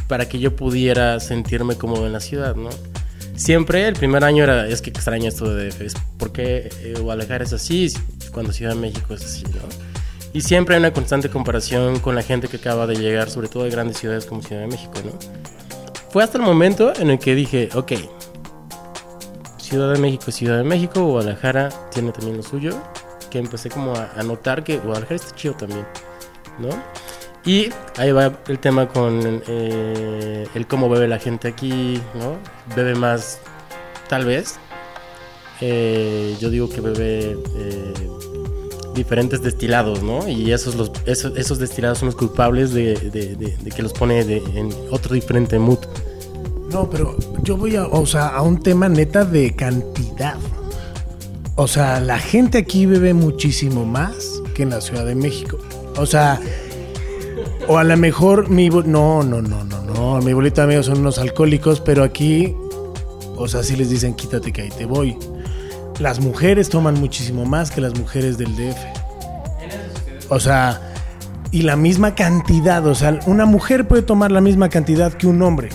para 0.08 0.28
que 0.28 0.38
yo 0.38 0.56
pudiera 0.56 1.20
sentirme 1.20 1.76
cómodo 1.76 2.06
en 2.06 2.12
la 2.12 2.20
ciudad, 2.20 2.56
¿no? 2.56 2.70
Siempre 3.37 3.87
el 3.87 3.94
primer 3.94 4.25
año 4.25 4.42
era, 4.42 4.66
es 4.66 4.82
que 4.82 4.90
extraño 4.90 5.28
esto 5.28 5.54
de 5.54 5.68
DF, 5.68 5.80
es 5.82 5.94
porque 6.18 6.70
eh, 6.82 6.94
Guadalajara 7.00 7.44
es 7.44 7.52
así, 7.52 7.92
cuando 8.32 8.52
Ciudad 8.52 8.75
de 8.75 8.80
México 8.80 9.14
es 9.14 9.25
así, 9.25 9.44
¿no? 9.44 9.88
Y 10.32 10.42
siempre 10.42 10.75
hay 10.75 10.80
una 10.80 10.92
constante 10.92 11.30
comparación 11.30 12.00
con 12.00 12.14
la 12.14 12.23
gente 12.23 12.49
que 12.49 12.58
acaba 12.58 12.87
de 12.87 12.97
llegar, 12.97 13.30
sobre 13.30 13.49
todo 13.49 13.64
de 13.64 13.70
grandes 13.70 13.99
ciudades 13.99 14.26
como 14.26 14.42
Ciudad 14.42 14.62
de 14.62 14.68
México, 14.68 14.94
¿no? 15.04 15.12
Fue 16.11 16.23
hasta 16.23 16.38
el 16.38 16.44
momento 16.44 16.92
en 16.99 17.11
el 17.11 17.18
que 17.18 17.35
dije, 17.35 17.68
ok, 17.75 17.92
Ciudad 19.58 19.92
de 19.92 19.99
México, 19.99 20.30
Ciudad 20.30 20.58
de 20.58 20.64
México, 20.64 21.02
Guadalajara 21.02 21.68
tiene 21.90 22.12
también 22.12 22.37
lo 22.37 22.42
suyo, 22.42 22.78
que 23.30 23.38
empecé 23.38 23.68
como 23.68 23.94
a, 23.94 24.12
a 24.16 24.23
notar 24.23 24.64
que 24.64 24.78
Guadalajara 24.78 25.16
está 25.16 25.35
chido 25.35 25.54
también, 25.54 25.87
¿no? 26.58 26.70
Y 27.49 27.70
ahí 27.97 28.12
va 28.12 28.32
el 28.49 28.58
tema 28.58 28.88
con 28.88 29.42
eh, 29.47 30.47
el 30.54 30.66
cómo 30.66 30.90
bebe 30.90 31.08
la 31.08 31.18
gente 31.18 31.49
aquí, 31.49 31.99
¿no? 32.14 32.37
Bebe 32.76 32.94
más, 32.94 33.40
tal 34.08 34.26
vez. 34.26 34.58
Eh, 35.62 36.37
yo 36.38 36.50
digo 36.50 36.68
que 36.68 36.82
bebe 36.82 37.38
eh, 37.56 37.94
diferentes 38.99 39.43
destilados, 39.43 40.02
¿no? 40.02 40.28
Y 40.28 40.52
esos, 40.52 40.75
los, 40.75 40.93
esos, 41.07 41.37
esos 41.37 41.59
destilados 41.59 41.99
son 41.99 42.07
los 42.07 42.17
culpables 42.17 42.73
de, 42.75 43.55
que 43.75 43.83
los 43.83 43.93
pone 43.93 44.21
en 44.21 44.71
otro 44.90 45.14
diferente 45.14 45.59
mood. 45.59 45.78
No, 46.71 46.90
pero 46.90 47.17
yo 47.43 47.57
voy 47.57 47.76
a, 47.76 47.87
o 47.87 48.05
sea, 48.07 48.28
a 48.28 48.43
un 48.43 48.61
tema 48.61 48.88
neta 48.88 49.25
de 49.25 49.55
cantidad. 49.57 50.37
O 51.57 51.67
sea, 51.67 52.00
la 52.00 52.19
gente 52.19 52.59
aquí 52.59 52.87
bebe 52.87 53.14
muchísimo 53.14 53.85
más 53.85 54.43
que 54.55 54.62
en 54.64 54.71
la 54.71 54.81
Ciudad 54.81 55.07
de 55.07 55.14
México. 55.14 55.59
O 55.97 56.07
sea, 56.07 56.40
o 57.67 57.78
a 57.78 57.85
lo 57.85 57.97
mejor 57.97 58.49
mi 58.49 58.69
no, 58.69 59.23
no, 59.23 59.43
no, 59.43 59.64
no, 59.64 59.83
no, 59.83 60.21
mi 60.21 60.33
bolita 60.33 60.64
amigos 60.64 60.87
son 60.87 60.99
unos 60.99 61.19
alcohólicos, 61.19 61.81
pero 61.81 62.05
aquí, 62.05 62.55
o 63.37 63.49
sea, 63.49 63.62
sí 63.62 63.76
les 63.76 63.90
dicen 63.90 64.14
quítate 64.14 64.52
que 64.52 64.62
ahí 64.62 64.71
te 64.71 64.85
voy. 64.85 65.17
Las 65.99 66.21
mujeres 66.21 66.69
toman 66.69 66.95
muchísimo 66.95 67.45
más 67.45 67.71
que 67.71 67.81
las 67.81 67.99
mujeres 67.99 68.38
del 68.38 68.55
DF. 68.55 68.78
O 70.28 70.38
sea, 70.38 70.81
y 71.50 71.62
la 71.62 71.76
misma 71.76 72.14
cantidad, 72.14 72.87
o 72.87 72.95
sea, 72.95 73.19
una 73.26 73.47
mujer 73.47 73.88
puede 73.88 74.02
tomar 74.02 74.31
la 74.31 74.40
misma 74.40 74.69
cantidad 74.69 75.12
que 75.12 75.26
un 75.26 75.43
hombre. 75.43 75.71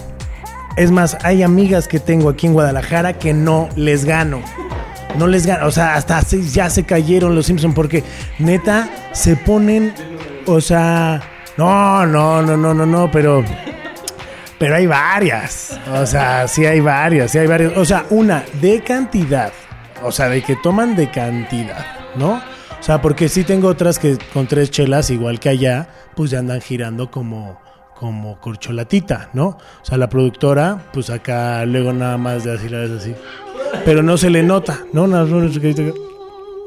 Es 0.78 0.92
más, 0.92 1.18
hay 1.24 1.44
amigas 1.44 1.88
que 1.88 2.00
tengo 2.00 2.30
aquí 2.30 2.48
en 2.48 2.54
Guadalajara 2.54 3.14
que 3.14 3.34
no 3.34 3.70
les 3.76 4.06
gano. 4.06 4.42
No 5.18 5.28
les 5.28 5.46
gano. 5.46 5.68
O 5.68 5.72
sea, 5.72 5.96
hasta 5.96 6.22
ya 6.22 6.70
se 6.70 6.84
cayeron 6.84 7.36
los 7.36 7.46
Simpson 7.46 7.74
porque 7.74 8.04
neta 8.40 8.90
se 9.12 9.36
ponen. 9.36 9.94
O 10.46 10.62
sea. 10.62 11.22
No, 11.58 12.06
no, 12.06 12.42
no, 12.42 12.58
no, 12.58 12.74
no, 12.74 12.86
no, 12.86 13.12
pero. 13.12 13.44
Pero 14.58 14.76
hay 14.76 14.88
varias. 14.88 15.80
O 15.94 16.06
sea, 16.06 16.48
sí 16.48 16.66
hay 16.66 16.80
varias, 16.80 17.32
sí 17.32 17.38
hay 17.38 17.48
varias. 17.48 17.78
O 17.78 17.86
sea, 17.86 18.06
una 18.10 18.44
de 18.62 18.82
cantidad. 18.82 19.52
O 20.04 20.12
sea, 20.12 20.30
de 20.30 20.42
que 20.42 20.56
toman 20.56 20.96
de 20.96 21.10
cantidad, 21.10 21.86
¿no? 22.16 22.34
O 22.34 22.84
sea, 22.84 23.02
porque 23.02 23.30
sí 23.30 23.44
tengo 23.44 23.70
otras 23.70 23.98
que 23.98 24.18
con 24.34 24.48
tres 24.48 24.70
chelas, 24.70 25.10
igual 25.10 25.40
que 25.40 25.50
allá, 25.50 25.88
pues 26.16 26.32
ya 26.32 26.40
andan 26.40 26.60
girando 26.60 27.10
como, 27.10 27.60
como 27.96 28.40
corcholatita, 28.42 29.30
¿no? 29.34 29.48
O 29.48 29.86
sea, 29.86 29.98
la 29.98 30.10
productora, 30.10 30.90
pues 30.92 31.10
acá 31.10 31.66
luego 31.66 31.94
nada 31.94 32.18
más 32.18 32.44
de 32.44 32.54
así 32.54 32.68
la 32.68 32.80
ves 32.80 32.92
así. 32.92 33.16
Pero 33.86 34.04
no 34.04 34.18
se 34.18 34.30
le 34.30 34.44
nota, 34.44 34.80
¿no? 34.92 35.08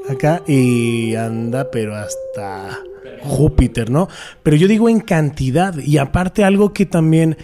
Acá 0.09 0.43
y 0.47 1.15
anda, 1.17 1.71
pero 1.71 1.95
hasta 1.95 2.79
Júpiter, 3.23 3.91
¿no? 3.91 4.09
Pero 4.43 4.57
yo 4.57 4.69
digo 4.69 4.89
en 4.89 5.01
cantidad 5.01 5.77
y 5.77 5.99
aparte 5.99 6.45
algo 6.45 6.73
que 6.73 6.87
también 6.87 7.37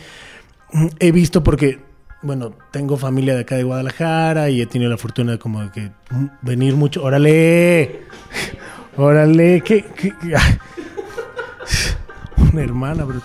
he 0.98 1.12
visto 1.12 1.42
porque, 1.42 1.80
bueno, 2.22 2.52
tengo 2.70 2.96
familia 2.96 3.34
de 3.34 3.40
acá 3.40 3.56
de 3.56 3.64
Guadalajara 3.64 4.48
y 4.48 4.62
he 4.62 4.66
tenido 4.66 4.90
la 4.90 4.96
fortuna 4.96 5.32
de 5.32 5.38
como 5.38 5.62
de 5.62 5.70
que 5.70 5.90
venir 6.40 6.76
mucho. 6.76 7.02
Órale, 7.02 8.02
órale, 8.96 9.60
que, 9.60 9.84
una 12.52 12.62
hermana, 12.62 13.04
bro. 13.04 13.20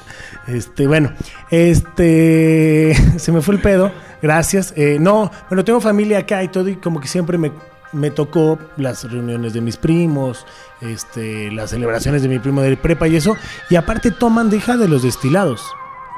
Este, 0.47 0.87
bueno, 0.87 1.11
este, 1.51 2.95
se 3.17 3.31
me 3.31 3.41
fue 3.41 3.55
el 3.55 3.61
pedo, 3.61 3.91
gracias. 4.21 4.73
Eh, 4.75 4.97
no, 4.99 5.31
bueno, 5.49 5.63
tengo 5.63 5.79
familia 5.79 6.19
acá 6.19 6.43
y 6.43 6.47
todo 6.47 6.67
y 6.69 6.77
como 6.77 6.99
que 6.99 7.07
siempre 7.07 7.37
me, 7.37 7.51
me 7.91 8.09
tocó 8.09 8.57
las 8.77 9.09
reuniones 9.09 9.53
de 9.53 9.61
mis 9.61 9.77
primos, 9.77 10.45
este, 10.81 11.51
las 11.51 11.69
celebraciones 11.69 12.23
de 12.23 12.29
mi 12.29 12.39
primo 12.39 12.61
de 12.61 12.75
prepa 12.77 13.07
y 13.07 13.15
eso. 13.15 13.35
Y 13.69 13.75
aparte 13.75 14.09
toman, 14.09 14.49
deja 14.49 14.75
de 14.75 14.87
los 14.87 15.03
destilados, 15.03 15.61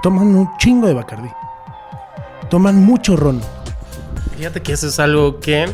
toman 0.02 0.28
un 0.28 0.50
chingo 0.60 0.88
de 0.88 0.94
Bacardí. 0.94 1.30
Toman 2.50 2.76
mucho 2.76 3.16
ron. 3.16 3.42
Fíjate 4.38 4.62
que 4.62 4.74
eso 4.74 4.88
es 4.88 5.00
algo 5.00 5.40
que 5.40 5.68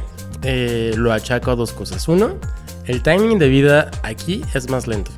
eh, 0.44 0.94
lo 0.98 1.14
achaco 1.14 1.52
a 1.52 1.56
dos 1.56 1.72
cosas. 1.72 2.08
Uno, 2.08 2.36
el 2.86 3.02
timing 3.02 3.40
de 3.40 3.48
vida 3.48 3.92
aquí 4.04 4.44
es 4.54 4.70
más 4.70 4.88
lento, 4.88 5.12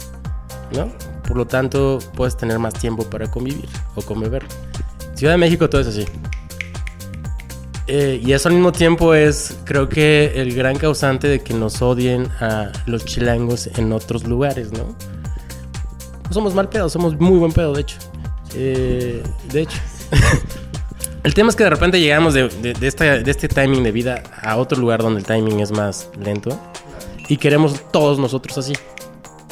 ¿no? 0.73 0.91
Por 1.27 1.35
lo 1.35 1.45
tanto, 1.45 1.99
puedes 2.15 2.37
tener 2.37 2.59
más 2.59 2.73
tiempo 2.73 3.03
para 3.03 3.29
convivir 3.29 3.67
o 3.95 4.01
conviver. 4.01 4.45
Ciudad 5.15 5.33
de 5.33 5.37
México 5.37 5.69
todo 5.69 5.81
es 5.81 5.87
así. 5.87 6.05
Eh, 7.87 8.21
y 8.23 8.33
eso 8.33 8.49
al 8.49 8.55
mismo 8.55 8.71
tiempo 8.71 9.13
es, 9.13 9.57
creo 9.63 9.87
que, 9.89 10.33
el 10.35 10.53
gran 10.53 10.77
causante 10.77 11.27
de 11.27 11.39
que 11.39 11.53
nos 11.53 11.81
odien 11.81 12.27
a 12.39 12.71
los 12.85 13.05
chilangos 13.05 13.67
en 13.67 13.93
otros 13.93 14.25
lugares, 14.25 14.71
¿no? 14.73 14.95
No 16.25 16.33
somos 16.33 16.53
mal 16.53 16.69
pedo, 16.69 16.89
somos 16.89 17.17
muy 17.19 17.39
buen 17.39 17.53
pedo, 17.53 17.73
de 17.73 17.81
hecho. 17.81 17.97
Eh, 18.53 19.23
de 19.51 19.61
hecho. 19.61 19.79
El 21.27 21.34
tema 21.34 21.50
es 21.50 21.57
que 21.57 21.65
de 21.65 21.69
repente 21.69 22.00
llegamos 22.00 22.34
de, 22.34 22.48
este 23.25 23.50
timing 23.50 23.84
de 23.84 23.91
vida 23.91 24.24
a 24.41 24.55
otro 24.55 24.79
lugar 24.79 25.03
donde 25.03 25.19
el 25.19 25.25
timing 25.25 25.60
es 25.60 25.74
más 25.74 26.10
lento 26.17 26.57
y 27.27 27.36
queremos 27.36 27.81
todos 27.91 28.17
nosotros 28.17 28.57
así, 28.57 28.72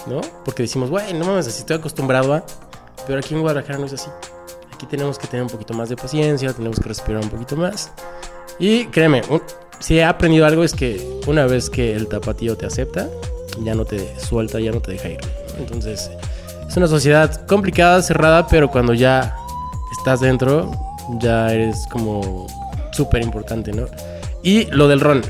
¿no? 0.08 0.22
Porque 0.46 0.64
decimos, 0.64 0.90
güey, 0.90 1.14
no 1.14 1.26
mames, 1.26 1.48
así 1.48 1.60
estoy 1.60 1.76
acostumbrado 1.76 2.34
a. 2.34 2.46
Pero 3.06 3.20
aquí 3.20 3.34
en 3.34 3.42
Guadalajara 3.42 3.78
no 3.78 3.88
es 3.88 3.92
así. 3.92 4.10
Aquí 4.74 4.86
tenemos 4.86 5.20
que 5.20 5.28
tener 5.28 5.44
un 5.44 5.50
poquito 5.50 5.74
más 5.74 5.90
de 5.90 5.98
paciencia, 5.98 6.54
tenemos 6.54 6.80
que 6.80 6.88
respirar 6.88 7.22
un 7.22 7.30
poquito 7.30 7.58
más. 7.58 7.92
Y 8.58 8.86
créeme, 8.86 9.22
si 9.80 9.98
he 9.98 10.06
aprendido 10.06 10.46
algo 10.46 10.64
es 10.64 10.74
que 10.74 11.20
una 11.28 11.46
vez 11.46 11.70
que 11.70 11.94
el 11.94 12.08
tapatío 12.08 12.56
te 12.56 12.66
acepta, 12.66 13.10
ya 13.66 13.76
no 13.76 13.84
te 13.84 14.18
suelta, 14.18 14.62
ya 14.62 14.72
no 14.72 14.80
te 14.80 14.92
deja 14.92 15.10
ir. 15.10 15.20
Entonces, 15.58 16.10
es 16.70 16.78
una 16.78 16.88
sociedad 16.88 17.46
complicada, 17.48 18.02
cerrada, 18.02 18.48
pero 18.48 18.72
cuando 18.72 18.94
ya 18.94 19.36
estás 19.92 20.22
dentro, 20.22 20.72
ya 21.20 21.54
eres 21.54 21.86
como 21.92 22.48
súper 22.92 23.22
importante, 23.24 23.72
¿no? 23.72 23.86
Y 24.44 24.66
lo 24.66 24.88
del 24.88 25.00
ron. 25.00 25.22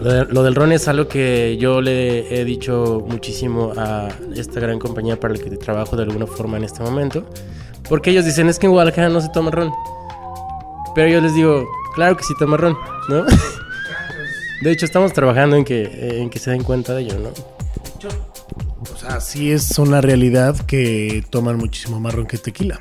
Lo, 0.00 0.12
de- 0.12 0.24
lo 0.26 0.42
del 0.42 0.54
ron 0.54 0.72
es 0.72 0.88
algo 0.88 1.06
que 1.06 1.56
yo 1.58 1.80
le 1.80 2.40
he 2.40 2.44
dicho 2.44 3.04
muchísimo 3.08 3.72
a 3.76 4.08
esta 4.34 4.58
gran 4.60 4.78
compañía 4.78 5.18
para 5.20 5.34
la 5.34 5.40
que 5.40 5.50
trabajo 5.56 5.96
de 5.96 6.02
alguna 6.04 6.26
forma 6.26 6.56
en 6.56 6.64
este 6.64 6.82
momento. 6.82 7.24
Porque 7.88 8.10
ellos 8.10 8.24
dicen, 8.24 8.48
es 8.48 8.58
que 8.58 8.66
en 8.66 8.72
Guadalajara 8.72 9.08
no 9.08 9.20
se 9.20 9.28
toma 9.28 9.50
ron. 9.50 9.70
Pero 10.94 11.08
yo 11.08 11.20
les 11.20 11.34
digo, 11.34 11.64
claro 11.94 12.16
que 12.16 12.24
sí 12.24 12.32
toma 12.38 12.56
ron, 12.56 12.76
¿no? 13.08 13.24
De 14.62 14.70
hecho, 14.70 14.86
estamos 14.86 15.12
trabajando 15.12 15.56
en 15.56 15.64
que, 15.64 16.20
en 16.20 16.30
que 16.30 16.38
se 16.38 16.50
den 16.52 16.62
cuenta 16.62 16.94
de 16.94 17.02
ello, 17.02 17.18
¿no? 17.18 17.30
O 18.92 18.96
sea, 18.96 19.20
sí 19.20 19.50
es 19.50 19.78
una 19.78 20.00
realidad 20.00 20.56
que 20.66 21.24
toman 21.30 21.56
muchísimo 21.58 21.98
más 22.00 22.14
ron 22.14 22.26
que 22.26 22.38
tequila. 22.38 22.80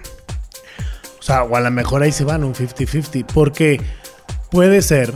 O 1.22 1.24
sea, 1.24 1.44
o 1.44 1.56
a 1.56 1.62
lo 1.62 1.70
mejor 1.70 2.02
ahí 2.02 2.12
se 2.12 2.24
van 2.24 2.44
un 2.44 2.56
50-50. 2.56 3.28
Porque 3.32 3.80
puede 4.50 4.82
ser, 4.82 5.14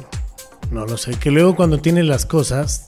no 0.70 0.86
lo 0.86 0.98
sé, 0.98 1.12
que 1.18 1.32
luego 1.32 1.56
cuando 1.56 1.80
tienes 1.80 2.06
las 2.06 2.28
cosas, 2.28 2.86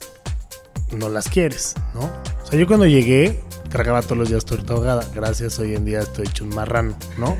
no 0.96 1.08
las 1.08 1.28
quieres, 1.28 1.74
¿no? 1.94 2.02
O 2.42 2.46
sea, 2.46 2.58
yo 2.58 2.68
cuando 2.68 2.86
llegué, 2.86 3.40
cargaba 3.70 4.02
todos 4.02 4.18
los 4.18 4.28
días 4.28 4.44
torta 4.44 4.74
ahogada. 4.74 5.04
Gracias, 5.12 5.58
hoy 5.58 5.74
en 5.74 5.84
día 5.84 6.00
estoy 6.00 6.26
hecho 6.28 6.44
un 6.44 6.54
marrano, 6.54 6.96
¿no? 7.18 7.36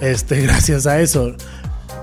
Este, 0.00 0.40
gracias 0.42 0.88
a 0.88 1.00
eso. 1.00 1.36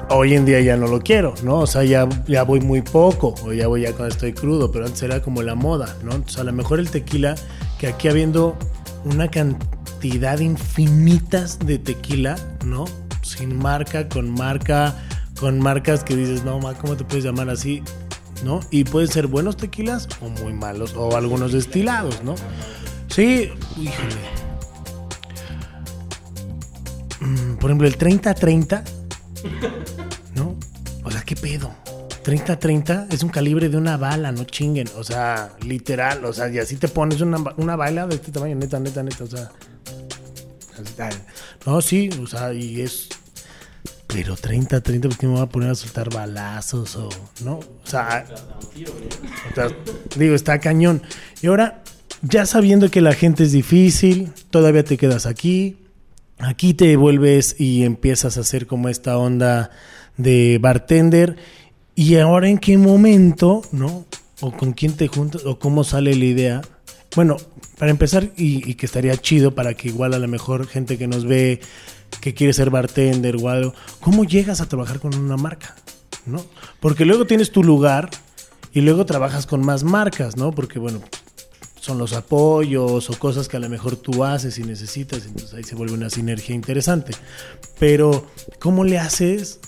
Hoy 0.10 0.34
en 0.36 0.46
día 0.46 0.62
ya 0.62 0.78
no 0.78 0.88
lo 0.88 1.02
quiero, 1.02 1.34
¿no? 1.44 1.60
O 1.60 1.68
sea, 1.68 1.84
ya, 1.84 2.06
voy 2.44 2.62
muy 2.62 2.82
poco, 2.82 3.36
o 3.44 3.52
ya 3.52 3.68
voy 3.68 3.82
ya 3.82 3.92
cuando 3.92 4.14
estoy 4.14 4.32
crudo, 4.32 4.72
pero 4.72 4.86
antes 4.86 5.04
era 5.04 5.22
como 5.22 5.42
la 5.42 5.56
moda, 5.56 5.98
¿no? 6.04 6.14
Entonces, 6.14 6.40
a 6.40 6.44
lo 6.46 6.54
mejor 6.54 6.80
el 6.80 6.90
tequila, 6.90 7.36
que 7.80 7.88
aquí 7.88 8.08
habiendo 8.08 8.58
una 9.04 9.30
cantidad 9.30 9.83
infinitas 10.06 11.60
de 11.60 11.78
tequila, 11.80 12.36
¿no? 12.66 12.86
Sin 13.22 13.58
marca, 13.58 14.10
con 14.10 14.30
marca, 14.30 14.96
con 15.40 15.60
marcas 15.60 16.04
que 16.04 16.16
dices, 16.16 16.44
no, 16.44 16.60
ma, 16.60 16.74
¿cómo 16.74 16.96
te 16.98 17.04
puedes 17.04 17.24
llamar 17.24 17.50
así? 17.50 17.82
¿No? 18.44 18.60
Y 18.72 18.84
pueden 18.84 19.10
ser 19.10 19.28
buenos 19.28 19.56
tequilas 19.56 20.08
o 20.22 20.28
muy 20.28 20.54
malos, 20.54 20.94
o 20.98 21.16
algunos 21.16 21.54
destilados, 21.54 22.24
¿no? 22.24 22.36
Sí, 23.08 23.50
híjole. 23.78 24.16
Mm, 27.22 27.56
por 27.56 27.70
ejemplo, 27.70 27.88
el 27.88 27.98
30-30 27.98 28.84
¿no? 30.36 30.56
O 31.04 31.12
sea, 31.12 31.22
¿qué 31.22 31.36
pedo? 31.36 31.72
30-30 32.24 33.14
es 33.14 33.24
un 33.24 33.30
calibre 33.30 33.70
de 33.70 33.78
una 33.78 33.98
bala, 33.98 34.32
no 34.32 34.46
chinguen. 34.46 34.88
O 34.98 35.04
sea, 35.04 35.52
literal. 35.62 36.24
O 36.26 36.34
sea, 36.34 36.50
y 36.50 36.60
así 36.60 36.78
te 36.78 36.88
pones 36.88 37.22
una, 37.22 37.38
una 37.58 37.76
bala 37.76 38.08
de 38.08 38.16
este 38.16 38.32
tamaño, 38.32 38.56
neta, 38.56 38.80
neta, 38.80 39.04
neta. 39.04 39.24
O 39.24 39.28
sea. 39.28 39.52
No, 41.66 41.82
sí, 41.82 42.10
o 42.22 42.28
sea, 42.28 42.54
y 42.54 42.82
es. 42.82 43.10
Pero 44.08 44.36
30-30, 44.36 45.02
¿por 45.02 45.18
qué 45.18 45.28
me 45.28 45.34
voy 45.34 45.42
a 45.42 45.48
poner 45.48 45.72
a 45.72 45.76
soltar 45.76 46.14
balazos 46.14 46.96
o. 46.96 47.10
¿No? 47.44 47.56
O 47.56 47.86
sea, 47.88 48.26
digo, 50.16 50.36
está 50.36 50.60
cañón. 50.60 51.02
Y 51.42 51.48
ahora, 51.48 51.84
ya 52.22 52.46
sabiendo 52.46 52.90
que 52.90 53.02
la 53.02 53.14
gente 53.14 53.44
es 53.44 53.52
difícil, 53.52 54.32
todavía 54.50 54.84
te 54.84 54.98
quedas 54.98 55.26
aquí. 55.26 55.78
Aquí 56.40 56.74
te 56.74 56.96
vuelves 56.96 57.56
y 57.60 57.84
empiezas 57.84 58.38
a 58.38 58.42
hacer 58.42 58.68
como 58.68 58.90
esta 58.90 59.18
onda 59.18 59.72
de 60.18 60.58
bartender. 60.62 61.38
Y 61.96 62.16
ahora 62.18 62.50
en 62.50 62.58
qué 62.58 62.78
momento, 62.78 63.62
¿no? 63.72 64.06
O 64.42 64.52
con 64.52 64.74
quién 64.74 64.94
te 64.94 65.08
juntas, 65.08 65.46
o 65.46 65.60
cómo 65.60 65.84
sale 65.84 66.16
la 66.16 66.26
idea. 66.26 66.62
Bueno, 67.16 67.38
para 67.78 67.92
empezar, 67.92 68.32
y, 68.38 68.70
y 68.70 68.76
que 68.76 68.86
estaría 68.86 69.16
chido 69.18 69.56
para 69.56 69.74
que 69.74 69.90
igual 69.90 70.14
a 70.14 70.20
lo 70.20 70.28
mejor 70.28 70.68
gente 70.68 70.98
que 70.98 71.08
nos 71.08 71.26
ve, 71.26 71.60
que 72.22 72.34
quiere 72.34 72.54
ser 72.54 72.70
bartender 72.70 73.36
o 73.38 73.50
algo, 73.50 73.74
¿cómo 74.00 74.24
llegas 74.24 74.62
a 74.62 74.68
trabajar 74.68 75.00
con 75.00 75.16
una 75.16 75.38
marca? 75.38 75.76
¿No? 76.26 76.46
Porque 76.80 77.06
luego 77.06 77.26
tienes 77.26 77.52
tu 77.52 77.64
lugar 77.64 78.10
y 78.74 78.82
luego 78.82 79.06
trabajas 79.06 79.46
con 79.46 79.66
más 79.66 79.84
marcas, 79.84 80.38
¿no? 80.38 80.52
Porque 80.52 80.80
bueno, 80.80 81.02
son 81.80 81.98
los 81.98 82.14
apoyos 82.14 83.10
o 83.10 83.20
cosas 83.20 83.50
que 83.50 83.58
a 83.58 83.60
lo 83.60 83.70
mejor 83.70 83.98
tú 83.98 84.24
haces 84.24 84.58
y 84.58 84.64
necesitas, 84.64 85.26
entonces 85.26 85.54
ahí 85.54 85.64
se 85.64 85.76
vuelve 85.76 85.94
una 85.94 86.10
sinergia 86.10 86.56
interesante. 86.56 87.14
Pero, 87.78 88.28
¿cómo 88.60 88.86
le 88.86 89.00
haces 89.00 89.60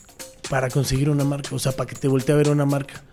para 0.49 0.69
conseguir 0.69 1.09
una 1.09 1.25
marca? 1.25 1.53
O 1.53 1.59
sea, 1.59 1.73
para 1.73 1.89
que 1.89 1.95
te 1.95 2.07
voltee 2.07 2.33
a 2.33 2.37
ver 2.37 2.49
una 2.49 2.65
marca. 2.65 3.03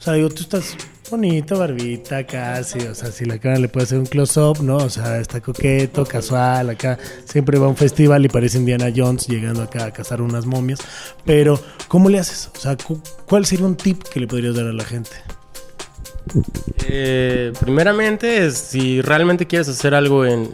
O 0.00 0.02
sea, 0.02 0.14
digo, 0.14 0.30
tú 0.30 0.42
estás 0.42 0.76
bonito, 1.10 1.58
barbita, 1.58 2.24
casi, 2.26 2.78
o 2.80 2.94
sea, 2.94 3.12
si 3.12 3.26
la 3.26 3.38
cara 3.38 3.58
le 3.58 3.68
puede 3.68 3.84
hacer 3.84 3.98
un 3.98 4.06
close-up, 4.06 4.62
¿no? 4.62 4.78
O 4.78 4.88
sea, 4.88 5.18
está 5.20 5.40
coqueto, 5.40 6.06
casual, 6.06 6.70
acá 6.70 6.98
siempre 7.26 7.58
va 7.58 7.66
a 7.66 7.68
un 7.68 7.76
festival 7.76 8.24
y 8.24 8.28
parece 8.28 8.58
Indiana 8.58 8.90
Jones 8.94 9.26
llegando 9.26 9.62
acá 9.62 9.84
a 9.86 9.92
cazar 9.92 10.22
unas 10.22 10.46
momias. 10.46 10.80
Pero, 11.26 11.60
¿cómo 11.88 12.08
le 12.08 12.18
haces? 12.18 12.50
O 12.56 12.60
sea, 12.60 12.76
cu- 12.76 13.02
¿cuál 13.28 13.44
sería 13.44 13.66
un 13.66 13.76
tip 13.76 14.02
que 14.04 14.20
le 14.20 14.26
podrías 14.26 14.54
dar 14.54 14.66
a 14.68 14.72
la 14.72 14.84
gente? 14.84 15.10
Eh, 16.88 17.52
primeramente, 17.60 18.50
si 18.50 19.00
realmente 19.00 19.46
quieres 19.46 19.68
hacer 19.68 19.94
algo 19.94 20.24
en, 20.24 20.48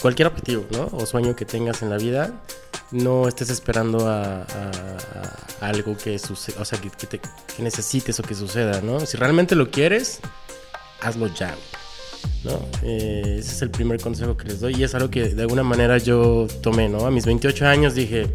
cualquier 0.00 0.28
objetivo, 0.28 0.64
¿no? 0.70 0.88
O 0.92 1.06
sueño 1.06 1.34
que 1.36 1.44
tengas 1.44 1.82
en 1.82 1.90
la 1.90 1.96
vida, 1.96 2.32
no 2.90 3.28
estés 3.28 3.50
esperando 3.50 4.08
a, 4.08 4.46
algo 5.60 5.96
que 5.96 6.18
suceda, 6.18 6.60
o 6.60 6.64
sea, 6.64 6.78
que 6.80 7.62
necesites 7.62 8.18
o 8.20 8.22
que 8.22 8.34
suceda, 8.34 8.80
¿no? 8.80 9.00
Si 9.00 9.16
realmente 9.16 9.54
lo 9.54 9.70
quieres, 9.70 10.20
hazlo 11.00 11.26
ya, 11.34 11.54
¿no? 12.44 12.60
Eh, 12.82 13.36
ese 13.38 13.52
es 13.52 13.62
el 13.62 13.70
primer 13.70 14.00
consejo 14.00 14.36
que 14.36 14.48
les 14.48 14.60
doy 14.60 14.74
y 14.76 14.84
es 14.84 14.94
algo 14.94 15.10
que 15.10 15.28
de 15.28 15.42
alguna 15.42 15.62
manera 15.62 15.98
yo 15.98 16.46
tomé, 16.62 16.88
¿no? 16.88 17.06
A 17.06 17.10
mis 17.10 17.26
28 17.26 17.66
años 17.66 17.94
dije, 17.94 18.26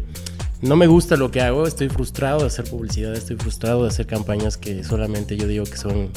no 0.60 0.76
me 0.76 0.86
gusta 0.86 1.16
lo 1.16 1.30
que 1.30 1.40
hago, 1.40 1.66
estoy 1.66 1.88
frustrado 1.88 2.40
de 2.40 2.46
hacer 2.46 2.64
publicidad, 2.66 3.14
estoy 3.14 3.36
frustrado 3.36 3.82
de 3.82 3.88
hacer 3.88 4.06
campañas 4.06 4.56
que 4.56 4.84
solamente 4.84 5.36
yo 5.36 5.46
digo 5.46 5.64
que 5.64 5.76
son 5.76 6.10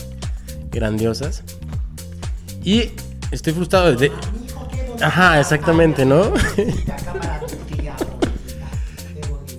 grandiosas. 0.74 1.44
Y 2.63 2.92
estoy 3.32 3.53
frustrado 3.53 3.96
de... 3.96 4.12
Ajá, 5.01 5.39
exactamente, 5.39 6.06
¿no? 6.06 6.34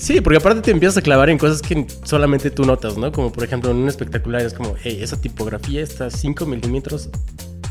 Sí, 0.05 0.21
porque 0.21 0.37
aparte 0.37 0.61
te 0.61 0.71
empiezas 0.71 0.99
a 0.99 1.01
clavar 1.01 1.31
en 1.31 1.39
cosas 1.39 1.63
que 1.63 1.87
solamente 2.03 2.51
tú 2.51 2.67
notas, 2.67 2.99
¿no? 2.99 3.11
Como 3.11 3.33
por 3.33 3.43
ejemplo 3.43 3.71
en 3.71 3.79
un 3.79 3.89
espectacular 3.89 4.43
es 4.43 4.53
como, 4.53 4.75
hey, 4.83 4.99
esa 5.01 5.19
tipografía 5.19 5.81
está 5.81 6.11
5 6.11 6.45
milímetros 6.45 7.09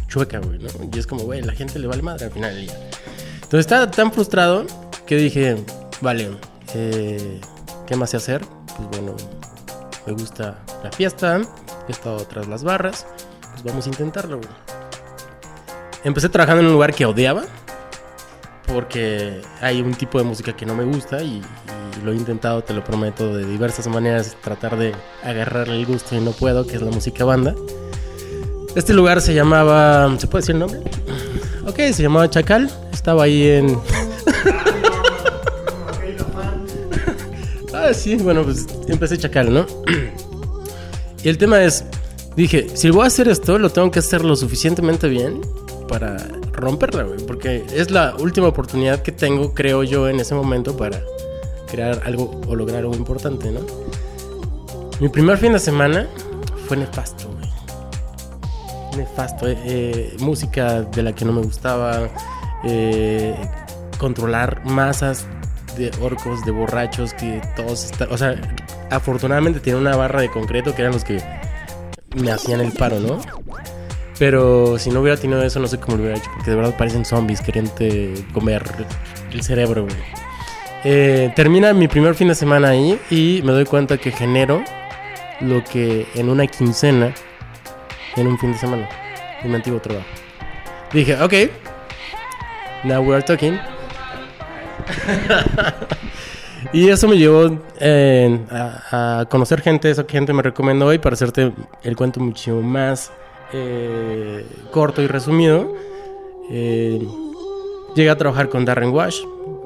chueca, 0.08 0.40
güey, 0.40 0.58
¿no? 0.58 0.70
Y 0.92 0.98
es 0.98 1.06
como, 1.06 1.26
güey, 1.26 1.44
la 1.44 1.54
gente 1.54 1.78
le 1.78 1.86
vale 1.86 2.02
madre 2.02 2.26
al 2.26 2.32
final 2.32 2.56
del 2.56 2.66
día. 2.66 2.90
Entonces 3.36 3.60
estaba 3.60 3.92
tan 3.92 4.12
frustrado 4.12 4.66
que 5.06 5.16
dije, 5.16 5.58
vale, 6.02 6.32
eh, 6.74 7.40
¿qué 7.86 7.96
más 7.96 8.10
sé 8.10 8.18
hacer? 8.18 8.42
Pues 8.78 8.90
bueno, 8.90 9.16
me 10.08 10.14
gusta 10.14 10.58
la 10.84 10.92
fiesta, 10.92 11.40
he 11.88 11.92
estado 11.92 12.18
tras 12.26 12.48
las 12.48 12.64
barras, 12.64 13.06
pues 13.54 13.64
vamos 13.64 13.86
a 13.86 13.90
intentarlo, 13.90 14.38
güey. 14.38 14.50
Empecé 16.04 16.30
trabajando 16.30 16.62
en 16.62 16.68
un 16.68 16.74
lugar 16.74 16.94
que 16.94 17.06
odiaba, 17.06 17.44
porque 18.68 19.42
hay 19.62 19.82
un 19.82 19.94
tipo 19.94 20.18
de 20.18 20.26
música 20.26 20.54
que 20.54 20.66
no 20.66 20.76
me 20.76 20.84
gusta 20.84 21.24
y, 21.24 21.42
y 21.98 22.04
lo 22.04 22.12
he 22.12 22.16
intentado, 22.16 22.62
te 22.64 22.74
lo 22.74 22.84
prometo, 22.84 23.34
de 23.36 23.46
diversas 23.46 23.88
maneras, 23.88 24.36
tratar 24.42 24.78
de 24.78 24.94
agarrarle 25.24 25.76
el 25.76 25.86
gusto 25.86 26.16
y 26.16 26.20
no 26.20 26.32
puedo, 26.32 26.68
que 26.68 26.76
es 26.76 26.82
la 26.82 26.92
música 26.92 27.24
banda. 27.24 27.56
Este 28.76 28.94
lugar 28.94 29.22
se 29.22 29.34
llamaba, 29.36 30.14
¿se 30.18 30.28
puede 30.28 30.42
decir 30.42 30.56
el 30.56 30.60
nombre? 30.60 30.82
Ok, 31.66 31.78
se 31.94 32.02
llamaba 32.02 32.30
Chacal, 32.30 32.70
estaba 32.92 33.24
ahí 33.24 33.48
en... 33.48 33.78
ah, 37.74 37.94
sí, 37.94 38.16
bueno, 38.16 38.44
pues 38.44 38.66
empecé 38.88 39.18
Chacal, 39.18 39.54
¿no? 39.54 39.68
y 41.24 41.30
el 41.30 41.38
tema 41.38 41.64
es, 41.64 41.86
dije, 42.36 42.68
si 42.76 42.90
voy 42.90 43.04
a 43.04 43.08
hacer 43.08 43.28
esto, 43.28 43.58
lo 43.58 43.70
tengo 43.70 43.92
que 43.92 44.00
hacer 44.00 44.24
lo 44.24 44.36
suficientemente 44.36 45.08
bien 45.08 45.42
para 45.88 46.18
romperla, 46.52 47.04
güey. 47.04 47.20
Porque 47.26 47.66
es 47.74 47.92
la 47.92 48.16
última 48.16 48.48
oportunidad 48.48 49.02
que 49.02 49.12
tengo, 49.12 49.54
creo 49.54 49.84
yo, 49.84 50.08
en 50.10 50.20
ese 50.20 50.36
momento 50.36 50.76
para 50.78 51.02
crear 51.70 52.02
algo 52.06 52.42
o 52.48 52.56
lograr 52.56 52.80
algo 52.80 52.96
importante, 52.96 53.52
¿no? 53.52 53.62
Mi 55.00 55.10
primer 55.10 55.38
fin 55.38 55.54
de 55.54 55.60
semana 55.60 56.08
fue 56.68 56.78
nefasto, 56.78 57.28
güey. 57.30 57.50
Nefasto. 58.98 59.48
eh, 59.48 59.58
eh, 59.66 60.16
música 60.20 60.82
de 60.82 61.04
la 61.04 61.14
que 61.14 61.26
no 61.26 61.34
me 61.34 61.42
gustaba. 61.42 62.10
eh, 62.66 63.36
controlar 63.98 64.66
masas 64.66 65.26
de 65.78 65.92
orcos, 66.02 66.44
de 66.46 66.52
borrachos, 66.52 67.14
que 67.14 67.42
todos 67.56 67.86
están... 67.86 68.12
O 68.12 68.18
sea, 68.18 68.36
afortunadamente 68.90 69.60
tenía 69.60 69.80
una 69.80 69.96
barra 69.96 70.22
de 70.22 70.30
concreto 70.30 70.76
que 70.76 70.82
eran 70.82 70.94
los 70.94 71.04
que 71.04 71.22
me 72.16 72.32
hacían 72.32 72.62
el 72.62 72.72
paro, 72.72 73.00
¿no? 73.00 73.20
Pero 74.20 74.78
si 74.78 74.90
no 74.90 75.02
hubiera 75.02 75.20
tenido 75.20 75.44
eso, 75.44 75.60
no 75.60 75.68
sé 75.68 75.80
cómo 75.80 75.98
lo 75.98 76.04
hubiera 76.04 76.18
hecho. 76.18 76.30
Porque 76.36 76.52
de 76.52 76.56
verdad 76.56 76.78
parecen 76.78 77.06
zombies 77.06 77.42
queriéndote 77.42 78.14
comer 78.34 78.64
el 79.32 79.44
cerebro, 79.44 79.84
güey. 79.84 79.96
Eh, 80.86 81.32
termina 81.36 81.74
mi 81.74 81.88
primer 81.88 82.14
fin 82.14 82.28
de 82.28 82.36
semana 82.36 82.70
ahí 82.70 83.00
y 83.10 83.42
me 83.44 83.54
doy 83.54 83.66
cuenta 83.66 83.98
que 83.98 84.12
genero 84.12 84.64
lo 85.40 85.64
que 85.64 86.06
en 86.16 86.30
una 86.30 86.46
quincena, 86.48 87.14
en 88.16 88.28
un 88.28 88.38
fin 88.38 88.52
de 88.52 88.58
semana, 88.58 88.90
en 89.42 89.50
mi 89.50 89.56
antiguo 89.56 89.80
trabajo. 89.80 90.08
Dije, 90.92 91.20
ok, 91.22 91.34
now 92.84 93.02
we 93.02 93.16
are 93.16 93.24
talking. 93.24 93.58
y 96.74 96.90
eso 96.90 97.08
me 97.08 97.18
llevó 97.18 97.58
eh, 97.80 98.40
a, 98.50 99.20
a 99.22 99.26
conocer 99.26 99.62
gente, 99.62 99.90
esa 99.90 100.04
gente 100.04 100.34
me 100.34 100.42
recomendó 100.42 100.92
y 100.94 100.98
para 100.98 101.14
hacerte 101.14 101.54
el 101.84 101.96
cuento 101.96 102.20
mucho 102.20 102.62
más 102.62 103.12
eh, 103.56 104.48
corto 104.72 105.04
y 105.04 105.08
resumido, 105.08 105.76
eh, 106.50 107.08
llegué 107.96 108.10
a 108.10 108.18
trabajar 108.18 108.50
con 108.50 108.66
Darren 108.66 108.90
Wash 108.90 109.22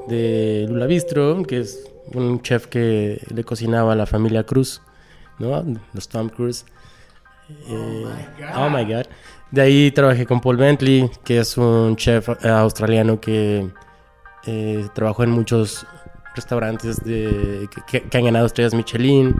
de 0.08 0.66
Lula 0.68 0.84
Bistro, 0.84 1.42
que 1.44 1.60
es 1.60 1.90
un 2.12 2.42
chef 2.42 2.66
que 2.66 3.18
le 3.34 3.44
cocinaba 3.44 3.94
a 3.94 3.96
la 3.96 4.04
familia 4.04 4.44
Cruz, 4.44 4.82
¿no? 5.38 5.64
Los 5.94 6.06
Tom 6.06 6.28
Cruise. 6.28 6.66
Eh, 7.66 8.04
oh 8.56 8.68
my 8.68 8.84
god. 8.84 9.06
De 9.50 9.62
ahí 9.62 9.90
trabajé 9.90 10.26
con 10.26 10.42
Paul 10.42 10.58
Bentley, 10.58 11.10
que 11.24 11.38
es 11.38 11.56
un 11.56 11.96
chef 11.96 12.28
australiano 12.44 13.18
que 13.18 13.70
trabajó 14.94 15.24
en 15.24 15.30
muchos 15.30 15.86
restaurantes 16.38 17.04
de, 17.04 17.68
que, 17.86 18.02
que 18.02 18.18
han 18.18 18.24
ganado 18.24 18.46
estrellas 18.46 18.72
Michelin. 18.74 19.36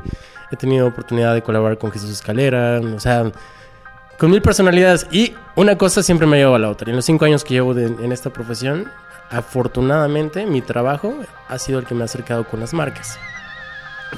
He 0.50 0.56
tenido 0.56 0.86
oportunidad 0.86 1.32
de 1.34 1.42
colaborar 1.42 1.78
con 1.78 1.90
Jesús 1.90 2.10
Escalera, 2.10 2.80
o 2.80 3.00
sea, 3.00 3.30
con 4.18 4.30
mil 4.30 4.42
personalidades. 4.42 5.06
Y 5.10 5.34
una 5.56 5.76
cosa 5.78 6.02
siempre 6.02 6.26
me 6.26 6.36
lleva 6.38 6.56
a 6.56 6.58
la 6.58 6.70
otra. 6.70 6.90
En 6.90 6.96
los 6.96 7.04
cinco 7.04 7.24
años 7.24 7.44
que 7.44 7.54
llevo 7.54 7.74
de- 7.74 7.86
en 7.86 8.12
esta 8.12 8.30
profesión, 8.30 8.86
afortunadamente 9.30 10.46
mi 10.46 10.60
trabajo 10.62 11.14
ha 11.48 11.58
sido 11.58 11.78
el 11.78 11.84
que 11.86 11.94
me 11.94 12.02
ha 12.02 12.04
acercado 12.06 12.44
con 12.44 12.60
las 12.60 12.72
marcas. 12.74 13.18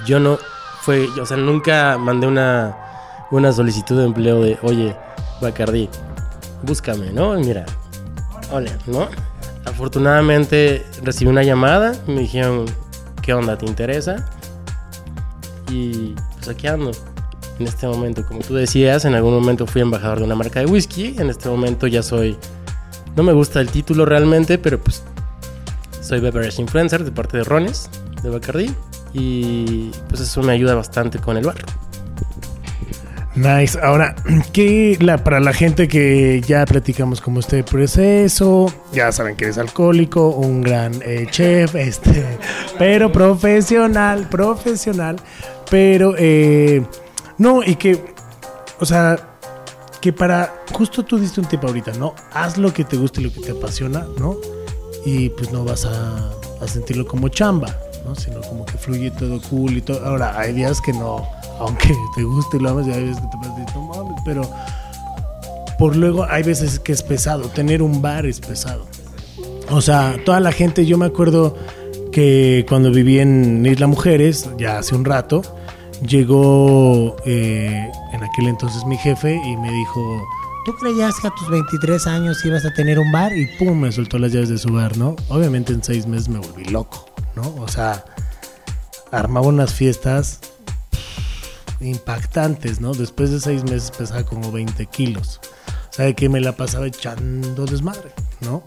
Yo 0.07 0.21
no 0.21 0.39
fue, 0.83 1.07
o 1.21 1.27
sea, 1.27 1.37
nunca 1.37 1.99
mandé 1.99 2.27
una, 2.27 2.77
una 3.31 3.53
solicitud 3.53 3.99
de 3.99 4.05
empleo 4.07 4.41
de, 4.41 4.59
oye, 4.63 4.97
Bacardi, 5.41 5.89
búscame, 6.63 7.11
¿no? 7.13 7.35
Mira, 7.35 7.67
hola, 8.53 8.71
¿no? 8.87 9.09
Afortunadamente 9.65 10.85
recibí 11.03 11.31
una 11.31 11.43
llamada, 11.43 11.95
me 12.07 12.21
dijeron, 12.21 12.67
¿qué 13.23 13.35
onda? 13.35 13.57
¿Te 13.59 13.67
interesa? 13.67 14.29
Y 15.71 16.15
pues 16.37 16.49
aquí 16.49 16.67
ando. 16.67 16.93
En 17.59 17.67
este 17.67 17.87
momento, 17.87 18.25
como 18.27 18.41
tú 18.41 18.55
decías, 18.55 19.05
en 19.05 19.15
algún 19.15 19.35
momento 19.35 19.67
fui 19.67 19.83
embajador 19.83 20.21
de 20.21 20.25
una 20.25 20.35
marca 20.35 20.61
de 20.61 20.67
whisky. 20.67 21.15
En 21.19 21.29
este 21.29 21.49
momento 21.49 21.87
ya 21.87 22.03
soy. 22.03 22.37
No 23.17 23.23
me 23.23 23.35
gusta 23.35 23.61
el 23.61 23.69
título 23.69 24.07
realmente, 24.07 24.57
pero 24.57 24.81
pues. 24.81 25.03
Soy 26.01 26.21
beverage 26.21 26.61
influencer 26.61 27.05
de 27.05 27.13
parte 27.13 27.37
de 27.37 27.45
Rones, 27.45 27.91
de 28.23 28.31
Bacardi. 28.31 28.75
Y 29.13 29.91
pues 30.09 30.23
eso 30.23 30.43
me 30.43 30.53
ayuda 30.53 30.75
bastante 30.75 31.19
con 31.19 31.37
el 31.37 31.45
bar. 31.45 31.57
Nice. 33.41 33.79
Ahora, 33.83 34.15
¿qué 34.53 34.99
la, 35.01 35.25
para 35.25 35.41
la 35.41 35.55
gente 35.55 35.89
que 35.89 36.43
ya 36.47 36.67
platicamos 36.67 37.23
como 37.23 37.41
este 37.41 37.65
proceso? 37.65 38.73
Ya 38.93 39.11
saben 39.13 39.35
que 39.35 39.45
eres 39.45 39.57
alcohólico, 39.57 40.29
un 40.29 40.61
gran 40.61 41.01
eh, 41.03 41.27
chef, 41.31 41.75
este, 41.75 42.25
pero 42.79 43.11
profesional, 43.11 44.29
profesional. 44.29 45.17
Pero, 45.71 46.15
eh, 46.19 46.85
no, 47.39 47.63
y 47.65 47.77
que, 47.77 48.15
o 48.79 48.85
sea, 48.85 49.19
que 50.03 50.13
para, 50.13 50.63
justo 50.73 51.03
tú 51.03 51.19
diste 51.19 51.41
un 51.41 51.47
tip 51.47 51.65
ahorita, 51.65 51.93
¿no? 51.93 52.15
Haz 52.33 52.59
lo 52.59 52.75
que 52.75 52.85
te 52.85 52.99
guste 52.99 53.23
y 53.23 53.25
lo 53.25 53.33
que 53.33 53.41
te 53.41 53.53
apasiona, 53.53 54.07
¿no? 54.19 54.37
Y 55.07 55.31
pues 55.31 55.51
no 55.51 55.65
vas 55.65 55.87
a, 55.87 56.31
a 56.61 56.69
sentirlo 56.69 57.07
como 57.07 57.29
chamba, 57.29 57.75
¿no? 58.05 58.15
Sino 58.15 58.43
como 58.43 58.67
que 58.67 58.77
fluye 58.77 59.11
todo 59.13 59.41
cool 59.49 59.79
y 59.79 59.81
todo. 59.81 60.05
Ahora, 60.05 60.39
hay 60.39 60.53
días 60.53 60.81
que 60.83 60.93
no, 60.93 61.27
aunque 61.61 61.95
te 62.15 62.25
guste 62.25 62.57
y 62.57 62.61
lo 62.61 62.71
ames, 62.71 62.89
y 62.89 62.93
hay 62.93 63.05
veces 63.05 63.23
que 63.23 63.29
te 63.29 63.49
decir, 63.49 63.77
no 63.77 63.83
mames, 63.87 64.21
pero 64.25 64.43
por 65.79 65.97
luego 65.97 66.27
hay 66.29 66.43
veces 66.43 66.79
que 66.79 66.93
es 66.93 67.03
pesado. 67.03 67.49
Tener 67.49 67.83
un 67.83 68.03
bar 68.03 68.27
es 68.27 68.41
pesado. 68.41 68.87
O 69.71 69.81
sea, 69.81 70.17
toda 70.25 70.41
la 70.41 70.53
gente, 70.53 70.85
yo 70.85 70.99
me 70.99 71.07
acuerdo 71.07 71.57
que 72.13 72.67
cuando 72.69 72.91
viví 72.91 73.21
en 73.21 73.65
Isla 73.65 73.87
Mujeres, 73.87 74.51
ya 74.59 74.79
hace 74.79 74.95
un 74.95 75.05
rato, 75.05 75.43
llegó 76.07 77.17
eh, 77.25 77.91
en 78.13 78.23
aquel 78.23 78.49
entonces 78.49 78.85
mi 78.85 78.97
jefe 78.97 79.35
y 79.35 79.57
me 79.57 79.71
dijo, 79.71 80.23
¿tú 80.65 80.73
creías 80.81 81.15
que 81.21 81.29
a 81.29 81.31
tus 81.31 81.49
23 81.49 82.07
años 82.09 82.45
ibas 82.45 82.65
a 82.65 82.75
tener 82.75 82.99
un 82.99 83.13
bar? 83.13 83.33
Y 83.37 83.47
pum, 83.59 83.79
me 83.79 83.93
soltó 83.93 84.19
las 84.19 84.33
llaves 84.33 84.49
de 84.49 84.59
su 84.59 84.73
bar, 84.73 84.97
¿no? 84.97 85.15
Obviamente 85.29 85.73
en 85.73 85.85
seis 85.85 86.07
meses 86.07 86.29
me 86.29 86.41
volví 86.41 86.65
loco, 86.65 87.07
¿no? 87.37 87.55
O 87.63 87.69
sea, 87.69 88.05
armaba 89.13 89.47
unas 89.47 89.73
fiestas 89.73 90.41
impactantes, 91.81 92.81
¿no? 92.81 92.93
Después 92.93 93.31
de 93.31 93.41
seis 93.41 93.65
meses 93.65 93.91
pesaba 93.91 94.25
como 94.25 94.53
20 94.53 94.87
kilos. 94.87 95.41
O 95.91 95.93
sea, 95.93 96.13
que 96.15 96.29
me 96.29 96.41
la 96.41 96.53
pasaba 96.53 96.87
echando 96.87 97.67
desmadre, 97.67 98.13
¿no? 98.41 98.63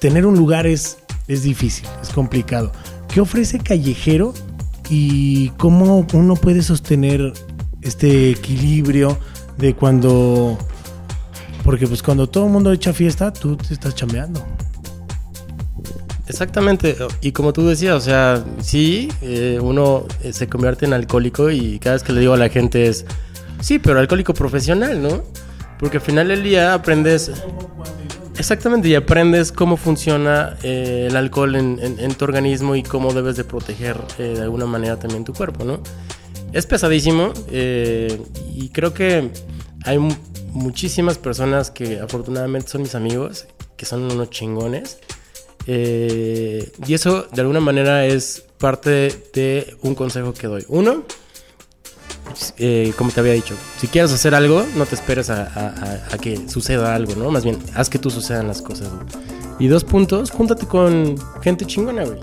Tener 0.00 0.26
un 0.26 0.36
lugar 0.36 0.66
es, 0.66 0.98
es 1.28 1.42
difícil, 1.42 1.86
es 2.00 2.08
complicado. 2.10 2.72
¿Qué 3.08 3.20
ofrece 3.20 3.58
Callejero 3.58 4.32
y 4.88 5.50
cómo 5.50 6.06
uno 6.12 6.34
puede 6.36 6.62
sostener 6.62 7.32
este 7.82 8.30
equilibrio 8.30 9.18
de 9.58 9.74
cuando... 9.74 10.58
Porque 11.62 11.86
pues 11.86 12.02
cuando 12.02 12.28
todo 12.28 12.46
el 12.46 12.52
mundo 12.52 12.72
echa 12.72 12.92
fiesta, 12.92 13.32
tú 13.32 13.56
te 13.56 13.72
estás 13.72 13.94
chambeando. 13.94 14.44
Exactamente, 16.32 16.96
y 17.20 17.32
como 17.32 17.52
tú 17.52 17.66
decías, 17.68 17.94
o 17.94 18.00
sea, 18.00 18.42
sí, 18.62 19.10
eh, 19.20 19.58
uno 19.60 20.06
eh, 20.22 20.32
se 20.32 20.48
convierte 20.48 20.86
en 20.86 20.94
alcohólico 20.94 21.50
y 21.50 21.78
cada 21.78 21.94
vez 21.96 22.02
que 22.02 22.14
le 22.14 22.20
digo 22.20 22.32
a 22.32 22.38
la 22.38 22.48
gente 22.48 22.86
es, 22.86 23.04
sí, 23.60 23.78
pero 23.78 23.98
alcohólico 24.00 24.32
profesional, 24.32 25.02
¿no? 25.02 25.24
Porque 25.78 25.98
al 25.98 26.02
final 26.02 26.28
del 26.28 26.42
día 26.42 26.72
aprendes... 26.72 27.30
Exactamente, 28.38 28.88
y 28.88 28.94
aprendes 28.94 29.52
cómo 29.52 29.76
funciona 29.76 30.56
eh, 30.62 31.08
el 31.10 31.16
alcohol 31.16 31.54
en, 31.54 31.78
en- 31.98 32.14
tu 32.14 32.24
organismo 32.24 32.74
y 32.76 32.82
cómo 32.82 33.12
debes 33.12 33.36
de 33.36 33.44
proteger 33.44 33.98
de 34.16 34.40
alguna 34.40 34.64
manera 34.64 34.98
también 34.98 35.22
tu 35.24 35.34
cuerpo, 35.34 35.64
¿no? 35.66 35.80
Es 36.54 36.64
pesadísimo 36.64 37.34
eh, 37.50 38.18
y 38.54 38.70
creo 38.70 38.94
que 38.94 39.30
hay 39.84 39.98
mu- 39.98 40.14
muchísimas 40.52 41.18
personas 41.18 41.70
que 41.70 42.00
afortunadamente 42.00 42.68
son 42.68 42.80
mis 42.82 42.94
amigos, 42.94 43.46
que 43.76 43.84
son 43.84 44.10
unos 44.10 44.30
chingones. 44.30 44.96
Eh, 45.66 46.70
y 46.86 46.94
eso 46.94 47.26
de 47.32 47.40
alguna 47.40 47.60
manera 47.60 48.04
es 48.06 48.44
parte 48.58 49.12
de 49.32 49.76
un 49.82 49.94
consejo 49.94 50.32
que 50.34 50.46
doy. 50.46 50.64
Uno, 50.68 51.04
eh, 52.58 52.92
como 52.96 53.10
te 53.10 53.20
había 53.20 53.32
dicho, 53.32 53.54
si 53.78 53.86
quieres 53.88 54.12
hacer 54.12 54.34
algo, 54.34 54.64
no 54.76 54.86
te 54.86 54.94
esperes 54.94 55.30
a, 55.30 56.06
que 56.20 56.48
suceda 56.48 56.94
algo, 56.94 57.14
¿no? 57.16 57.30
Más 57.30 57.44
bien, 57.44 57.58
haz 57.74 57.90
que 57.90 57.98
tú 57.98 58.10
sucedan 58.10 58.46
las 58.48 58.62
cosas. 58.62 58.88
güey. 58.90 59.06
Y 59.58 59.68
dos 59.68 59.84
puntos, 59.84 60.30
júntate 60.30 60.66
con 60.66 61.16
gente 61.42 61.66
chingona, 61.66 62.04
güey. 62.04 62.18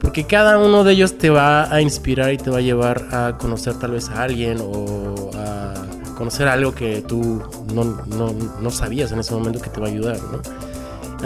Porque 0.00 0.24
cada 0.26 0.58
uno 0.58 0.84
de 0.84 0.92
ellos 0.92 1.16
te 1.18 1.30
va 1.30 1.72
a 1.72 1.80
inspirar 1.80 2.32
y 2.32 2.36
te 2.36 2.50
va 2.50 2.58
a 2.58 2.60
llevar 2.60 3.08
a 3.12 3.38
conocer 3.38 3.74
tal 3.78 3.92
vez 3.92 4.08
a 4.10 4.22
alguien 4.22 4.58
o 4.60 5.30
a 5.34 5.74
conocer 6.16 6.48
algo 6.48 6.74
que 6.74 7.00
tú 7.02 7.42
no, 7.74 7.84
no- 8.06 8.32
no 8.60 8.70
sabías 8.70 9.10
en 9.12 9.20
ese 9.20 9.32
momento 9.34 9.60
que 9.60 9.70
te 9.70 9.80
va 9.80 9.86
a 9.86 9.90
ayudar, 9.90 10.18
¿no? 10.30 10.40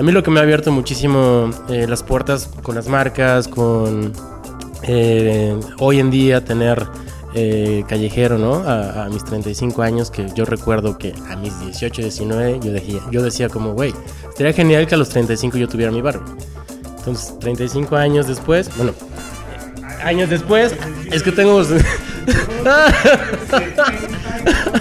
A 0.00 0.02
mí 0.02 0.12
lo 0.12 0.22
que 0.22 0.30
me 0.30 0.40
ha 0.40 0.42
abierto 0.44 0.72
muchísimo 0.72 1.50
eh, 1.68 1.86
las 1.86 2.02
puertas 2.02 2.48
con 2.62 2.74
las 2.74 2.88
marcas, 2.88 3.46
con 3.46 4.14
eh, 4.84 5.54
hoy 5.78 6.00
en 6.00 6.10
día 6.10 6.42
tener 6.42 6.86
eh, 7.34 7.84
callejero, 7.86 8.38
¿no? 8.38 8.54
A, 8.66 9.04
a 9.04 9.08
mis 9.10 9.22
35 9.22 9.82
años, 9.82 10.10
que 10.10 10.26
yo 10.34 10.46
recuerdo 10.46 10.96
que 10.96 11.12
a 11.28 11.36
mis 11.36 11.60
18, 11.60 12.00
19, 12.00 12.60
yo 12.62 12.72
decía, 12.72 13.00
yo 13.10 13.22
decía 13.22 13.50
como, 13.50 13.74
güey, 13.74 13.92
sería 14.34 14.54
genial 14.54 14.86
que 14.86 14.94
a 14.94 14.98
los 14.98 15.10
35 15.10 15.58
yo 15.58 15.68
tuviera 15.68 15.92
mi 15.92 16.00
barrio. 16.00 16.24
Entonces, 16.96 17.38
35 17.38 17.94
años 17.94 18.26
después, 18.26 18.74
bueno, 18.78 18.94
años 20.02 20.30
después, 20.30 20.74
es 21.12 21.22
que 21.22 21.30
tengo... 21.30 21.62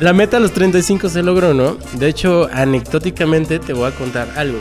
La 0.00 0.12
meta 0.12 0.36
a 0.36 0.40
los 0.40 0.52
35 0.52 1.08
se 1.08 1.22
logró, 1.22 1.52
¿no? 1.52 1.76
De 1.94 2.08
hecho, 2.08 2.48
anecdóticamente 2.52 3.58
te 3.58 3.72
voy 3.72 3.90
a 3.90 3.94
contar 3.94 4.28
algo. 4.36 4.58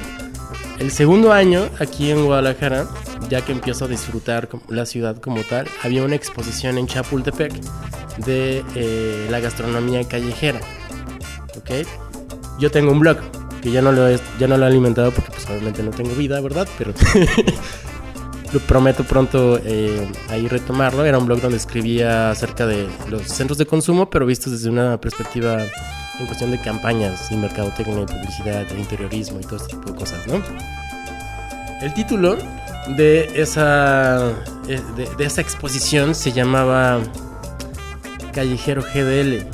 El 0.80 0.92
segundo 0.92 1.32
año, 1.32 1.70
aquí 1.80 2.10
en 2.10 2.26
Guadalajara, 2.26 2.88
ya 3.30 3.42
que 3.42 3.52
empiezo 3.52 3.86
a 3.86 3.88
disfrutar 3.88 4.50
la 4.68 4.88
ciudad 4.88 5.18
como 5.18 5.44
tal, 5.44 5.68
había 5.84 6.04
una 6.04 6.16
exposición 6.16 6.80
en 6.80 6.88
Chapultepec 6.88 7.54
de 8.26 8.64
eh, 8.76 9.28
la 9.30 9.40
gastronomía 9.40 10.04
callejera. 10.08 10.60
¿Ok? 11.56 11.88
Yo 12.60 12.72
tengo 12.72 12.92
un 12.92 13.00
blog 13.00 13.18
que 13.62 13.72
ya 13.72 13.84
no 13.84 13.92
lo 13.92 14.08
he, 14.08 14.20
ya 14.40 14.48
no 14.48 14.58
lo 14.58 14.64
he 14.64 14.68
alimentado 14.68 15.12
porque 15.12 15.30
pues 15.32 15.48
obviamente 15.48 15.84
no 15.84 15.92
tengo 15.92 16.16
vida, 16.16 16.42
¿verdad? 16.42 16.68
Pero 16.80 16.94
prometo 18.60 19.04
pronto 19.04 19.60
eh, 19.64 20.08
ahí 20.30 20.48
retomarlo. 20.48 21.06
Era 21.06 21.18
un 21.18 21.26
blog 21.26 21.42
donde 21.42 21.58
escribía 21.58 22.32
acerca 22.32 22.66
de 22.66 22.88
los 23.10 23.24
centros 23.24 23.58
de 23.58 23.66
consumo, 23.66 24.10
pero 24.10 24.26
vistos 24.26 24.52
desde 24.52 24.70
una 24.70 25.00
perspectiva 25.00 25.64
en 26.20 26.26
cuestión 26.26 26.52
de 26.52 26.62
campañas 26.62 27.32
y 27.32 27.38
mercadotecnia 27.38 28.02
y 28.02 28.06
publicidad 28.06 28.72
e 28.72 28.80
interiorismo 28.80 29.40
y 29.40 29.44
todo 29.44 29.56
este 29.58 29.70
tipo 29.70 29.92
de 29.92 29.98
cosas, 29.98 30.28
¿no? 30.28 30.42
El 31.82 31.94
título 31.94 32.38
de 32.98 33.32
esa, 33.42 34.32
eh, 34.68 34.80
de, 34.96 35.16
de 35.18 35.26
esa 35.26 35.42
exposición 35.42 36.14
se 36.14 36.32
llamaba 36.32 37.00
Callejero 38.34 38.84
GDL. 38.84 39.46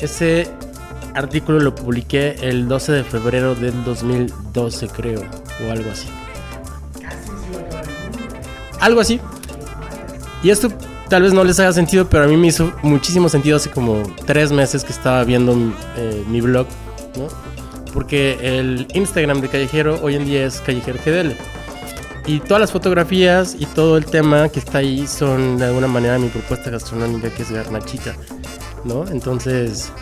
Ese 0.00 0.50
artículo 1.14 1.60
lo 1.60 1.74
publiqué 1.74 2.36
el 2.42 2.68
12 2.68 2.92
de 2.92 3.04
febrero 3.04 3.54
del 3.54 3.84
2012, 3.84 4.88
creo, 4.88 5.22
o 5.66 5.70
algo 5.70 5.90
así. 5.90 6.08
Algo 8.80 9.00
así. 9.00 9.20
Y 10.42 10.50
esto 10.50 10.68
tal 11.08 11.22
vez 11.22 11.32
no 11.32 11.44
les 11.44 11.58
haga 11.60 11.72
sentido, 11.72 12.08
pero 12.08 12.24
a 12.24 12.26
mí 12.26 12.36
me 12.36 12.48
hizo 12.48 12.72
muchísimo 12.82 13.28
sentido 13.28 13.56
hace 13.56 13.70
como 13.70 14.02
tres 14.26 14.52
meses 14.52 14.84
que 14.84 14.92
estaba 14.92 15.24
viendo 15.24 15.54
eh, 15.96 16.24
mi 16.28 16.40
blog, 16.40 16.66
¿no? 17.16 17.28
Porque 17.92 18.38
el 18.42 18.88
Instagram 18.92 19.40
de 19.40 19.48
Callejero 19.48 20.00
hoy 20.02 20.16
en 20.16 20.24
día 20.24 20.46
es 20.46 20.60
Callejero 20.60 20.98
GDL. 21.04 21.36
Y 22.26 22.40
todas 22.40 22.60
las 22.60 22.72
fotografías 22.72 23.54
y 23.58 23.66
todo 23.66 23.98
el 23.98 24.06
tema 24.06 24.48
que 24.48 24.58
está 24.58 24.78
ahí 24.78 25.06
son 25.06 25.58
de 25.58 25.66
alguna 25.66 25.86
manera 25.86 26.18
mi 26.18 26.28
propuesta 26.28 26.70
gastronómica 26.70 27.28
que 27.28 27.42
es 27.42 27.50
garnachita, 27.50 28.16
¿no? 28.84 29.06
Entonces, 29.08 29.92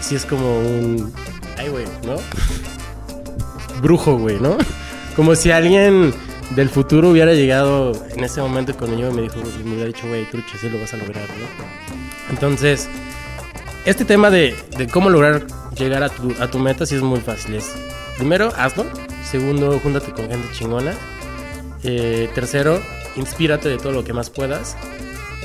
sí 0.00 0.14
es 0.14 0.24
como 0.24 0.58
un... 0.58 1.12
Ay, 1.58 1.68
güey, 1.68 1.84
¿no? 2.06 2.16
Brujo, 3.82 4.16
güey, 4.18 4.40
¿no? 4.40 4.56
Como 5.16 5.34
si 5.34 5.50
alguien 5.50 6.14
del 6.50 6.68
futuro 6.68 7.10
hubiera 7.10 7.32
llegado 7.32 7.92
en 8.10 8.24
ese 8.24 8.40
momento 8.40 8.76
conmigo 8.76 9.10
y 9.10 9.14
me, 9.14 9.22
dijo, 9.22 9.36
me 9.64 9.70
hubiera 9.72 9.86
dicho, 9.86 10.08
güey, 10.08 10.24
trucha, 10.30 10.58
sí 10.60 10.68
lo 10.68 10.80
vas 10.80 10.92
a 10.94 10.96
lograr, 10.96 11.28
¿no? 11.28 12.30
Entonces, 12.30 12.88
este 13.84 14.04
tema 14.04 14.30
de, 14.30 14.54
de 14.76 14.88
cómo 14.88 15.10
lograr 15.10 15.46
llegar 15.76 16.02
a 16.02 16.08
tu, 16.08 16.34
a 16.40 16.50
tu 16.50 16.58
meta 16.58 16.86
sí 16.86 16.96
es 16.96 17.02
muy 17.02 17.20
fácil. 17.20 17.54
Es, 17.54 17.72
primero, 18.16 18.52
hazlo. 18.56 18.84
Segundo, 19.24 19.78
júntate 19.80 20.12
con 20.12 20.28
gente 20.28 20.48
chingona. 20.52 20.94
Eh, 21.82 22.28
tercero, 22.34 22.80
inspírate 23.16 23.68
de 23.68 23.78
todo 23.78 23.92
lo 23.92 24.04
que 24.04 24.12
más 24.12 24.30
puedas. 24.30 24.76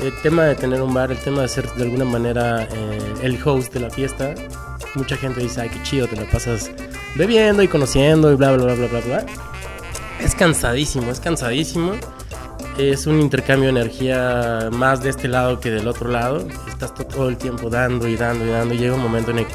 El 0.00 0.12
tema 0.22 0.44
de 0.44 0.54
tener 0.54 0.82
un 0.82 0.92
bar, 0.92 1.10
el 1.10 1.18
tema 1.18 1.42
de 1.42 1.48
ser 1.48 1.70
de 1.72 1.84
alguna 1.84 2.04
manera 2.04 2.64
eh, 2.64 2.98
el 3.22 3.38
host 3.42 3.72
de 3.72 3.80
la 3.80 3.90
fiesta. 3.90 4.34
Mucha 4.94 5.16
gente 5.16 5.40
dice, 5.40 5.62
ay, 5.62 5.70
qué 5.70 5.82
chido, 5.82 6.06
te 6.06 6.16
la 6.16 6.24
pasas 6.24 6.70
bebiendo 7.14 7.62
y 7.62 7.68
conociendo 7.68 8.32
y 8.32 8.36
bla, 8.36 8.52
bla, 8.52 8.64
bla, 8.64 8.74
bla, 8.74 8.86
bla, 8.88 9.00
bla. 9.00 9.26
Es 10.20 10.34
cansadísimo, 10.34 11.10
es 11.10 11.20
cansadísimo. 11.20 11.92
Es 12.78 13.06
un 13.06 13.20
intercambio 13.20 13.72
de 13.72 13.80
energía 13.80 14.68
más 14.70 15.02
de 15.02 15.10
este 15.10 15.28
lado 15.28 15.60
que 15.60 15.70
del 15.70 15.88
otro 15.88 16.10
lado. 16.10 16.46
Estás 16.68 16.94
to- 16.94 17.06
todo 17.06 17.28
el 17.28 17.36
tiempo 17.38 17.70
dando 17.70 18.06
y 18.08 18.16
dando 18.16 18.44
y 18.44 18.50
dando. 18.50 18.74
Y 18.74 18.78
llega 18.78 18.94
un 18.94 19.02
momento 19.02 19.30
en 19.30 19.38
el 19.38 19.46
que 19.46 19.54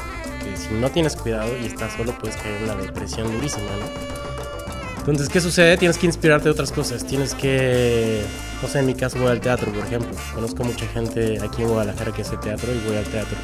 si 0.56 0.74
no 0.74 0.90
tienes 0.90 1.14
cuidado 1.16 1.50
y 1.56 1.66
estás 1.66 1.92
solo, 1.96 2.16
puedes 2.18 2.36
caer 2.36 2.56
en 2.56 2.64
una 2.64 2.74
depresión 2.76 3.30
durísima, 3.32 3.70
¿no? 3.78 4.98
Entonces, 4.98 5.28
¿qué 5.28 5.40
sucede? 5.40 5.76
Tienes 5.76 5.98
que 5.98 6.06
inspirarte 6.06 6.44
de 6.44 6.50
otras 6.50 6.70
cosas. 6.72 7.04
Tienes 7.04 7.34
que, 7.34 8.22
no 8.60 8.68
sé, 8.68 8.78
en 8.80 8.86
mi 8.86 8.94
caso 8.94 9.18
voy 9.18 9.28
al 9.28 9.40
teatro, 9.40 9.70
por 9.72 9.84
ejemplo. 9.84 10.10
Conozco 10.34 10.62
mucha 10.64 10.86
gente 10.86 11.38
aquí 11.42 11.62
en 11.62 11.68
Guadalajara 11.68 12.12
que 12.12 12.22
hace 12.22 12.36
teatro 12.36 12.72
y 12.72 12.78
voy 12.88 12.96
al 12.96 13.04
teatro. 13.04 13.36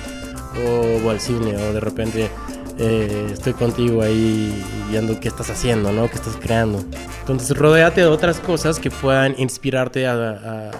O 0.64 1.00
voy 1.00 1.14
al 1.14 1.20
cine, 1.20 1.56
o 1.56 1.72
de 1.72 1.80
repente 1.80 2.30
eh, 2.78 3.28
estoy 3.32 3.52
contigo 3.54 4.02
ahí 4.02 4.64
viendo 4.90 5.18
qué 5.20 5.28
estás 5.28 5.50
haciendo, 5.50 5.92
¿no? 5.92 6.08
¿Qué 6.08 6.14
estás 6.16 6.36
creando? 6.40 6.84
Entonces, 7.20 7.56
rodéate 7.56 8.02
de 8.02 8.06
otras 8.06 8.38
cosas 8.40 8.78
que 8.78 8.90
puedan 8.90 9.34
inspirarte 9.38 10.06
a, 10.06 10.12
a- 10.14 10.70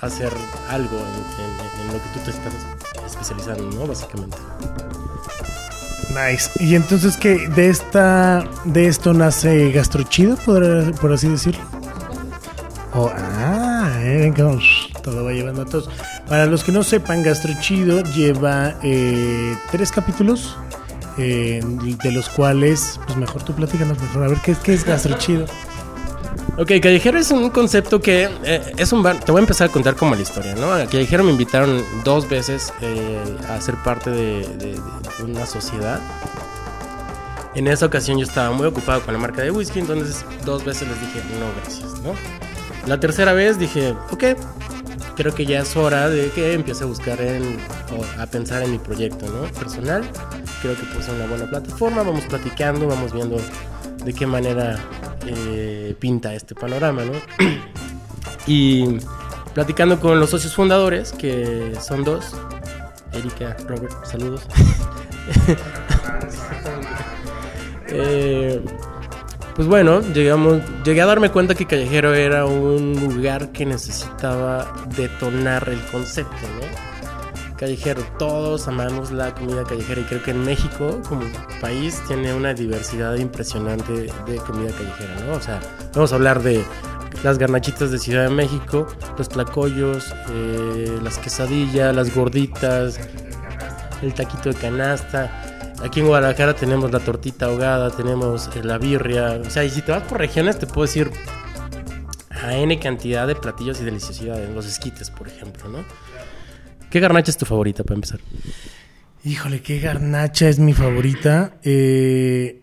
a- 0.00 0.06
hacer 0.06 0.30
algo 0.68 0.96
en, 0.96 1.04
en- 1.44 1.80
en 1.80 1.86
lo 1.88 2.02
que 2.02 2.08
tú 2.14 2.20
te 2.24 2.30
estás 2.30 2.52
especializando, 3.06 3.70
¿no? 3.78 3.86
Básicamente. 3.86 4.36
Nice. 6.10 6.50
Y 6.58 6.74
entonces 6.74 7.16
que 7.16 7.48
de 7.48 7.68
esta 7.68 8.44
de 8.64 8.88
esto 8.88 9.14
nace 9.14 9.70
Gastrochido, 9.70 10.36
por, 10.44 10.92
por 11.00 11.12
así 11.12 11.28
decirlo. 11.28 11.60
Oh, 12.92 13.08
ah, 13.16 13.88
eh, 14.00 14.32
todo 15.04 15.24
va 15.24 15.32
llevando 15.32 15.62
a 15.62 15.64
todos. 15.66 15.88
Para 16.28 16.46
los 16.46 16.64
que 16.64 16.72
no 16.72 16.82
sepan, 16.82 17.22
Gastrochido 17.22 18.02
lleva 18.02 18.74
eh, 18.82 19.56
tres 19.70 19.92
capítulos, 19.92 20.56
eh, 21.20 21.60
de 22.02 22.12
los 22.12 22.28
cuales, 22.28 22.98
pues 23.06 23.16
mejor 23.18 23.42
tú 23.42 23.52
platícanos 23.54 23.98
mejor. 24.00 24.24
A 24.24 24.28
ver, 24.28 24.38
¿qué, 24.44 24.54
qué 24.62 24.74
es 24.74 24.84
Gastrochido? 24.84 25.46
Ok, 26.58 26.72
Callejero 26.82 27.18
es 27.18 27.30
un 27.30 27.48
concepto 27.50 28.00
que 28.00 28.28
eh, 28.44 28.72
es 28.76 28.92
un 28.92 29.02
bar. 29.02 29.18
Te 29.20 29.32
voy 29.32 29.40
a 29.40 29.42
empezar 29.42 29.68
a 29.68 29.72
contar 29.72 29.94
como 29.96 30.14
la 30.14 30.22
historia, 30.22 30.54
¿no? 30.56 30.68
Callejero 30.90 31.24
me 31.24 31.30
invitaron 31.32 31.82
dos 32.04 32.28
veces 32.28 32.72
eh, 32.82 33.18
a 33.48 33.60
ser 33.60 33.76
parte 33.76 34.10
de, 34.10 34.46
de- 34.58 34.74
de 35.18 35.24
una 35.24 35.46
sociedad. 35.46 36.00
En 37.54 37.66
esa 37.66 37.86
ocasión 37.86 38.18
yo 38.18 38.24
estaba 38.24 38.52
muy 38.54 38.66
ocupado 38.66 39.02
con 39.02 39.12
la 39.14 39.20
marca 39.20 39.42
de 39.42 39.50
whisky, 39.50 39.80
entonces 39.80 40.24
dos 40.44 40.64
veces 40.64 40.88
les 40.88 41.00
dije 41.00 41.20
no, 41.38 41.46
gracias, 41.62 42.00
¿no? 42.02 42.14
La 42.86 42.98
tercera 43.00 43.32
vez 43.32 43.58
dije, 43.58 43.94
ok, 44.10 44.24
creo 45.20 45.34
que 45.34 45.44
ya 45.44 45.60
es 45.60 45.76
hora 45.76 46.08
de 46.08 46.30
que 46.30 46.54
empiece 46.54 46.82
a 46.82 46.86
buscar 46.86 47.18
o 47.20 48.20
a 48.22 48.24
pensar 48.24 48.62
en 48.62 48.72
mi 48.72 48.78
proyecto, 48.78 49.26
¿no? 49.26 49.42
Personal. 49.52 50.02
Creo 50.62 50.74
que 50.74 50.98
es 50.98 51.08
una 51.10 51.26
buena 51.26 51.44
plataforma, 51.44 52.02
vamos 52.02 52.24
platicando, 52.24 52.86
vamos 52.86 53.12
viendo 53.12 53.36
de 54.02 54.14
qué 54.14 54.26
manera 54.26 54.78
eh, 55.26 55.94
pinta 55.98 56.32
este 56.32 56.54
panorama, 56.54 57.02
¿no? 57.04 57.12
y 58.46 58.98
platicando 59.52 60.00
con 60.00 60.18
los 60.18 60.30
socios 60.30 60.54
fundadores, 60.54 61.12
que 61.12 61.74
son 61.82 62.02
dos, 62.02 62.34
Erika, 63.12 63.58
Robert, 63.68 63.92
saludos. 64.06 64.46
Eh, 67.92 68.62
pues 69.54 69.68
bueno, 69.68 70.00
llegamos, 70.12 70.62
llegué 70.84 71.02
a 71.02 71.06
darme 71.06 71.30
cuenta 71.30 71.54
que 71.54 71.66
Callejero 71.66 72.14
era 72.14 72.46
un 72.46 72.94
lugar 73.00 73.52
que 73.52 73.66
necesitaba 73.66 74.72
detonar 74.96 75.68
el 75.68 75.80
concepto, 75.86 76.46
¿no? 76.60 76.90
Callejero, 77.56 78.02
todos 78.18 78.68
amamos 78.68 79.10
la 79.10 79.34
comida 79.34 79.64
callejera 79.64 80.00
y 80.00 80.04
creo 80.04 80.22
que 80.22 80.30
en 80.30 80.42
México 80.44 80.98
como 81.06 81.20
país 81.60 82.02
tiene 82.06 82.32
una 82.32 82.54
diversidad 82.54 83.16
impresionante 83.16 83.92
de 83.92 84.36
comida 84.46 84.70
callejera, 84.72 85.26
¿no? 85.26 85.34
O 85.34 85.40
sea, 85.42 85.60
vamos 85.92 86.10
a 86.12 86.14
hablar 86.14 86.42
de 86.42 86.64
las 87.22 87.36
garnachitas 87.36 87.90
de 87.90 87.98
Ciudad 87.98 88.24
de 88.24 88.30
México, 88.30 88.86
los 89.18 89.28
tlacoyos, 89.28 90.14
eh, 90.30 90.98
las 91.02 91.18
quesadillas, 91.18 91.94
las 91.94 92.14
gorditas, 92.14 92.98
el 94.00 94.14
taquito 94.14 94.50
de 94.50 94.54
canasta. 94.54 95.49
Aquí 95.82 96.00
en 96.00 96.06
Guadalajara 96.06 96.54
tenemos 96.54 96.90
la 96.92 97.00
tortita 97.00 97.46
ahogada, 97.46 97.90
tenemos 97.90 98.50
eh, 98.54 98.62
la 98.62 98.78
birria. 98.78 99.40
O 99.44 99.50
sea, 99.50 99.64
y 99.64 99.70
si 99.70 99.82
te 99.82 99.92
vas 99.92 100.02
por 100.02 100.18
regiones, 100.18 100.58
te 100.58 100.66
puedo 100.66 100.86
decir 100.86 101.10
a 102.30 102.56
N 102.56 102.78
cantidad 102.78 103.26
de 103.26 103.34
platillos 103.34 103.80
y 103.80 103.84
deliciosidades. 103.84 104.50
Los 104.50 104.66
esquites, 104.66 105.10
por 105.10 105.28
ejemplo, 105.28 105.68
¿no? 105.68 105.84
¿Qué 106.90 107.00
garnacha 107.00 107.30
es 107.30 107.36
tu 107.36 107.46
favorita 107.46 107.82
para 107.82 107.94
empezar? 107.94 108.20
Híjole, 109.24 109.62
qué 109.62 109.78
garnacha 109.80 110.48
es 110.48 110.58
mi 110.58 110.74
favorita. 110.74 111.54
Eh, 111.62 112.62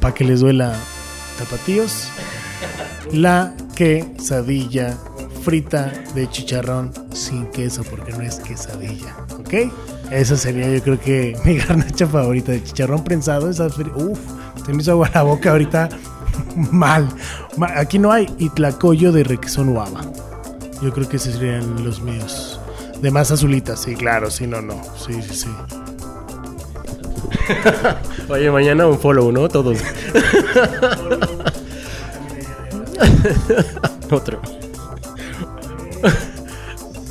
para 0.00 0.14
que 0.14 0.24
les 0.24 0.40
duela 0.40 0.74
tapatíos. 1.38 2.08
La 3.12 3.54
quesadilla 3.74 4.96
frita 5.42 5.92
de 6.14 6.28
chicharrón 6.30 6.92
sin 7.12 7.46
queso, 7.50 7.84
porque 7.84 8.12
no 8.12 8.22
es 8.22 8.36
quesadilla. 8.40 9.16
¿Ok? 9.38 9.54
Esa 10.10 10.36
sería, 10.36 10.68
yo 10.68 10.82
creo 10.82 11.00
que 11.00 11.36
mi 11.44 11.58
garnacha 11.58 12.06
favorita 12.06 12.52
de 12.52 12.62
chicharrón 12.62 13.04
prensado. 13.04 13.50
Esa, 13.50 13.66
uf, 13.66 14.18
se 14.64 14.72
me 14.72 14.82
hizo 14.82 14.92
agua 14.92 15.10
la 15.14 15.22
boca 15.22 15.50
ahorita. 15.50 15.88
Mal. 16.70 17.08
Aquí 17.76 17.98
no 17.98 18.12
hay. 18.12 18.28
Y 18.38 18.50
tlacoyo 18.50 19.12
de 19.12 19.24
requesón 19.24 19.72
guava. 19.72 20.02
Yo 20.82 20.92
creo 20.92 21.08
que 21.08 21.16
esos 21.16 21.34
serían 21.34 21.84
los 21.84 22.00
míos. 22.02 22.60
De 23.00 23.10
más 23.10 23.30
azulitas, 23.30 23.80
sí, 23.82 23.94
claro, 23.94 24.30
sí, 24.30 24.46
no, 24.46 24.62
no. 24.62 24.80
Sí, 24.96 25.20
sí, 25.22 25.34
sí. 25.34 25.48
Oye, 28.28 28.50
mañana 28.50 28.86
un 28.86 28.98
follow, 28.98 29.30
¿no? 29.32 29.48
Todos. 29.48 29.78
Otro. 34.10 34.40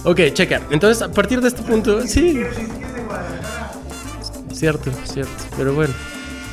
ok, 0.03 0.19
checa. 0.34 0.62
Entonces, 0.71 1.03
a 1.03 1.12
partir 1.12 1.41
de 1.41 1.49
este 1.49 1.62
punto, 1.62 2.01
sí. 2.08 2.41
Cierto, 4.54 4.91
cierto. 5.06 5.32
Pero 5.58 5.74
bueno. 5.74 5.94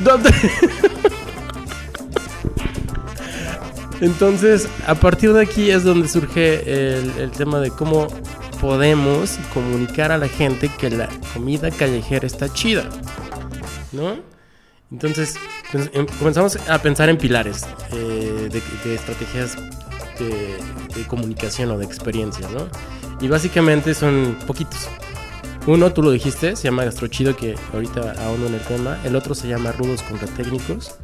¿Dónde? 0.01 0.31
Entonces, 4.01 4.69
a 4.87 4.95
partir 4.97 5.33
de 5.33 5.43
aquí 5.43 5.71
es 5.71 5.85
donde 5.85 6.09
surge 6.09 6.99
el, 6.99 7.11
el, 7.19 7.31
tema 7.31 7.61
de 7.61 7.71
cómo 7.71 8.09
podemos 8.61 9.38
comunicar 9.55 10.11
a 10.11 10.19
la 10.19 10.27
gente 10.27 10.69
que 10.77 10.91
la 10.91 11.09
comida 11.33 11.71
callejera 11.71 12.27
está 12.27 12.53
chida. 12.53 12.88
¿No? 13.93 14.17
Entonces, 14.91 15.37
pues, 15.71 15.91
em, 15.95 16.07
comenzamos 16.19 16.57
a 16.69 16.79
pensar 16.83 17.09
en 17.09 17.17
pilares 17.17 17.67
eh, 17.93 18.49
de, 18.85 18.95
estrategias 18.95 19.57
de, 20.19 20.59
de, 20.95 21.07
comunicación 21.07 21.71
o 21.71 21.79
de 21.79 21.87
experiencia, 21.87 22.47
¿no? 22.51 22.69
Y 23.21 23.29
básicamente 23.29 23.95
son 23.95 24.37
poquitos. 24.47 24.88
Uno, 25.66 25.92
tú 25.92 26.03
lo 26.03 26.11
dijiste, 26.11 26.57
se 26.57 26.64
llama 26.64 26.85
Gastrochido, 26.85 27.37
que 27.37 27.55
ahorita 27.72 28.14
ahondo 28.25 28.48
en 28.48 28.55
el 28.55 28.61
tema. 28.62 28.98
El 29.05 29.14
otro 29.14 29.35
se 29.35 29.46
llama 29.46 29.70
Rudos 29.70 30.03
contra 30.03 30.27
Técnicos. 30.27 30.96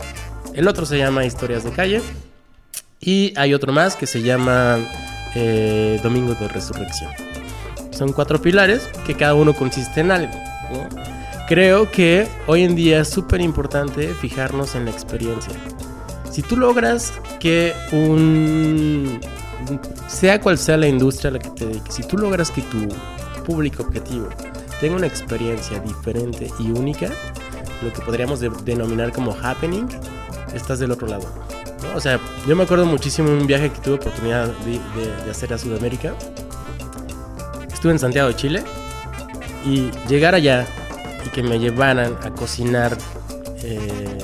El 0.53 0.67
otro 0.67 0.85
se 0.85 0.99
llama 0.99 1.25
Historias 1.25 1.63
de 1.63 1.71
Calle. 1.71 2.03
Y 3.01 3.33
hay 3.37 3.55
otro 3.55 3.73
más 3.73 3.95
que 3.95 4.07
se 4.07 4.23
llama 4.23 4.79
eh, 5.37 6.01
Domingo 6.03 6.35
de 6.35 6.49
Resurrección. 6.49 7.13
Son 7.93 8.13
cuatro 8.13 8.43
pilares 8.43 8.89
que 9.07 9.15
cada 9.15 9.35
uno 9.35 9.55
consiste 9.55 10.01
en 10.01 10.11
algo. 10.11 10.33
Creo 11.47 11.91
que 11.91 12.27
hoy 12.49 12.65
en 12.65 12.75
día 12.75 13.01
es 13.01 13.09
súper 13.09 13.41
importante 13.41 14.13
fijarnos 14.15 14.75
en 14.75 14.87
la 14.87 14.91
experiencia. 14.91 15.53
Si 16.33 16.43
tú 16.43 16.57
logras 16.57 17.13
que 17.39 17.75
un... 17.93 19.21
sea 20.09 20.41
cual 20.41 20.59
sea 20.59 20.77
la 20.77 20.89
industria 20.89 21.31
a 21.31 21.33
la 21.35 21.39
que 21.39 21.51
te 21.51 21.67
dediques, 21.67 21.95
si 21.95 22.03
tú 22.03 22.19
logras 22.19 22.51
que 22.51 22.63
tu 22.63 22.89
público 23.49 23.83
objetivo 23.83 24.29
tenga 24.79 24.97
una 24.97 25.07
experiencia 25.07 25.81
diferente 25.81 26.51
y 26.59 26.71
única, 26.71 27.09
lo 27.83 27.93
que 27.93 28.01
podríamos 28.03 28.41
de 28.41 28.51
denominar 28.65 29.11
como 29.11 29.35
happening, 29.43 29.89
estás 30.55 30.79
del 30.79 30.93
otro 30.93 31.09
lado. 31.09 31.27
¿no? 31.83 31.97
O 31.97 32.01
sea, 32.01 32.21
yo 32.47 32.55
me 32.55 32.65
acuerdo 32.65 32.85
muchísimo 32.85 33.31
un 33.31 33.47
viaje 33.47 33.71
que 33.71 33.81
tuve 33.81 33.95
oportunidad 33.95 34.47
de, 34.59 34.73
de, 34.73 35.25
de 35.25 35.31
hacer 35.31 35.53
a 35.53 35.59
Sudamérica. 35.59 36.15
Estuve 37.73 37.93
en 37.93 37.99
Santiago 37.99 38.29
de 38.29 38.37
Chile 38.37 38.63
y 39.65 39.91
llegar 40.09 40.35
allá 40.35 40.67
y 41.27 41.31
que 41.31 41.43
me 41.43 41.59
llevaran 41.59 42.17
a 42.23 42.31
cocinar 42.31 42.97
eh, 43.63 44.19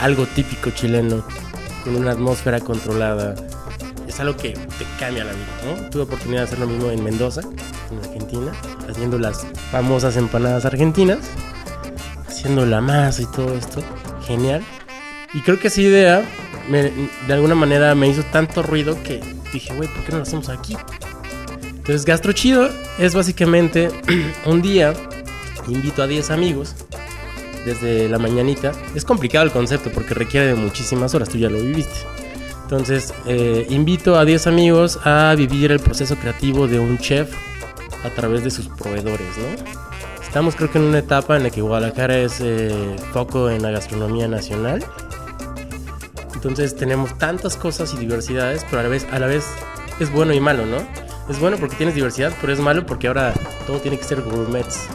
algo 0.00 0.26
típico 0.26 0.70
chileno 0.70 1.24
con 1.84 1.94
una 1.94 2.12
atmósfera 2.12 2.58
controlada 2.60 3.34
es 4.08 4.20
algo 4.20 4.36
que 4.36 4.52
te 4.52 4.86
cambia 4.98 5.24
la 5.24 5.32
vida, 5.32 5.46
¿no? 5.64 5.90
Tuve 5.90 6.02
oportunidad 6.02 6.40
de 6.40 6.44
hacer 6.44 6.58
lo 6.58 6.66
mismo 6.66 6.90
en 6.90 7.04
Mendoza, 7.04 7.42
en 7.90 7.98
Argentina, 7.98 8.52
haciendo 8.88 9.18
las 9.18 9.46
famosas 9.70 10.16
empanadas 10.16 10.64
argentinas, 10.64 11.18
haciendo 12.26 12.66
la 12.66 12.80
masa 12.80 13.22
y 13.22 13.26
todo 13.26 13.54
esto, 13.54 13.82
genial. 14.26 14.62
Y 15.34 15.40
creo 15.40 15.58
que 15.58 15.68
esa 15.68 15.80
idea 15.80 16.24
de 16.68 17.32
alguna 17.32 17.54
manera 17.54 17.94
me 17.94 18.08
hizo 18.08 18.22
tanto 18.24 18.62
ruido 18.62 19.00
que 19.02 19.20
dije, 19.52 19.74
güey, 19.74 19.88
¿por 19.88 20.04
qué 20.04 20.12
no 20.12 20.18
lo 20.18 20.22
hacemos 20.22 20.48
aquí? 20.48 20.76
Entonces, 21.86 22.04
Gastro 22.04 22.32
Chido 22.32 22.68
es 22.98 23.14
básicamente 23.14 23.90
un 24.46 24.62
día 24.62 24.92
invito 25.68 26.02
a 26.02 26.06
10 26.06 26.30
amigos 26.30 26.74
desde 27.64 28.08
la 28.08 28.18
mañanita. 28.18 28.72
Es 28.94 29.04
complicado 29.04 29.44
el 29.44 29.52
concepto 29.52 29.90
porque 29.90 30.14
requiere 30.14 30.46
de 30.46 30.54
muchísimas 30.54 31.14
horas, 31.14 31.28
tú 31.28 31.38
ya 31.38 31.50
lo 31.50 31.60
viviste. 31.60 31.94
Entonces, 32.62 33.14
eh, 33.26 33.66
invito 33.70 34.18
a 34.18 34.24
10 34.24 34.48
amigos 34.48 34.98
a 35.04 35.34
vivir 35.36 35.70
el 35.70 35.78
proceso 35.78 36.16
creativo 36.16 36.66
de 36.66 36.80
un 36.80 36.98
chef 36.98 37.32
a 38.04 38.10
través 38.10 38.44
de 38.44 38.50
sus 38.50 38.68
proveedores, 38.68 39.26
¿no? 39.38 39.86
Estamos 40.22 40.56
creo 40.56 40.70
que 40.70 40.78
en 40.78 40.84
una 40.84 40.98
etapa 40.98 41.36
en 41.36 41.44
la 41.44 41.50
que 41.50 41.62
Guadalajara 41.62 42.18
es 42.18 42.40
eh, 42.40 42.96
foco 43.12 43.48
en 43.48 43.62
la 43.62 43.70
gastronomía 43.70 44.28
nacional. 44.28 44.84
Entonces 46.34 46.76
tenemos 46.76 47.16
tantas 47.16 47.56
cosas 47.56 47.94
y 47.94 47.96
diversidades, 47.96 48.64
pero 48.68 48.80
a 48.80 48.82
la 48.82 48.88
vez, 48.88 49.06
a 49.10 49.18
la 49.18 49.26
vez 49.26 49.46
es 49.98 50.12
bueno 50.12 50.34
y 50.34 50.40
malo, 50.40 50.66
¿no? 50.66 50.76
Es 51.28 51.40
bueno 51.40 51.56
porque 51.56 51.76
tienes 51.76 51.94
diversidad, 51.94 52.32
pero 52.40 52.52
es 52.52 52.60
malo 52.60 52.86
porque 52.86 53.08
ahora 53.08 53.32
todo 53.66 53.78
tiene 53.78 53.98
que 53.98 54.04
ser 54.04 54.20
gourmets. 54.22 54.88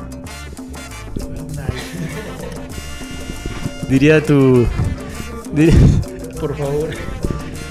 Diría 3.90 4.24
tu. 4.24 4.66
Dir, 5.54 5.74
por 6.40 6.56
favor. 6.56 6.90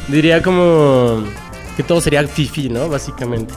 Diría 0.09 0.43
como. 0.43 1.25
Que 1.77 1.83
todo 1.83 2.01
sería 2.03 2.27
fifi, 2.29 2.69
¿no? 2.69 2.91
Básicamente. 2.91 3.55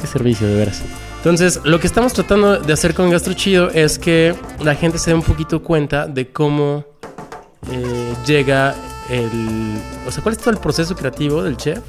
Qué 0.00 0.06
servicio, 0.06 0.46
de 0.46 0.56
veras. 0.56 0.82
Entonces, 1.18 1.60
lo 1.64 1.78
que 1.78 1.86
estamos 1.86 2.14
tratando 2.14 2.58
de 2.58 2.72
hacer 2.72 2.94
con 2.94 3.10
Gastro 3.10 3.34
Chido 3.34 3.70
es 3.70 3.98
que 3.98 4.34
la 4.62 4.74
gente 4.74 4.98
se 4.98 5.10
dé 5.10 5.14
un 5.14 5.22
poquito 5.22 5.62
cuenta 5.62 6.06
de 6.06 6.32
cómo 6.32 6.84
eh, 7.70 8.14
llega 8.26 8.74
el. 9.10 9.78
O 10.06 10.10
sea, 10.10 10.22
cuál 10.22 10.34
es 10.34 10.38
todo 10.38 10.50
el 10.50 10.56
proceso 10.56 10.96
creativo 10.96 11.42
del 11.42 11.58
chef 11.58 11.80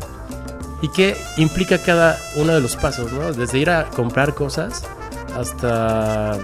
y 0.82 0.90
qué 0.90 1.16
implica 1.38 1.78
cada 1.78 2.20
uno 2.36 2.54
de 2.54 2.60
los 2.60 2.76
pasos, 2.76 3.12
¿no? 3.14 3.32
Desde 3.32 3.60
ir 3.60 3.70
a 3.70 3.86
comprar 3.86 4.34
cosas 4.34 4.84
hasta 5.38 6.38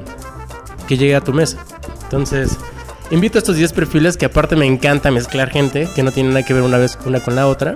que 0.87 0.97
llegue 0.97 1.15
a 1.15 1.21
tu 1.21 1.33
mesa. 1.33 1.57
Entonces, 2.03 2.57
invito 3.11 3.37
a 3.37 3.39
estos 3.39 3.57
10 3.57 3.73
perfiles 3.73 4.15
que 4.15 4.25
aparte 4.25 4.55
me 4.55 4.65
encanta 4.65 5.11
mezclar 5.11 5.49
gente 5.49 5.89
que 5.93 6.03
no 6.03 6.11
tiene 6.11 6.29
nada 6.29 6.43
que 6.43 6.53
ver 6.53 6.63
una 6.63 6.77
vez 6.77 6.97
una 7.05 7.19
con 7.19 7.35
la 7.35 7.47
otra. 7.47 7.75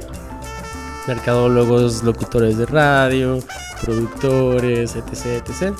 Mercadólogos, 1.08 2.04
locutores 2.04 2.58
de 2.58 2.66
radio, 2.68 3.40
productores, 3.84 4.96
etc, 4.96 5.44
etc. 5.46 5.76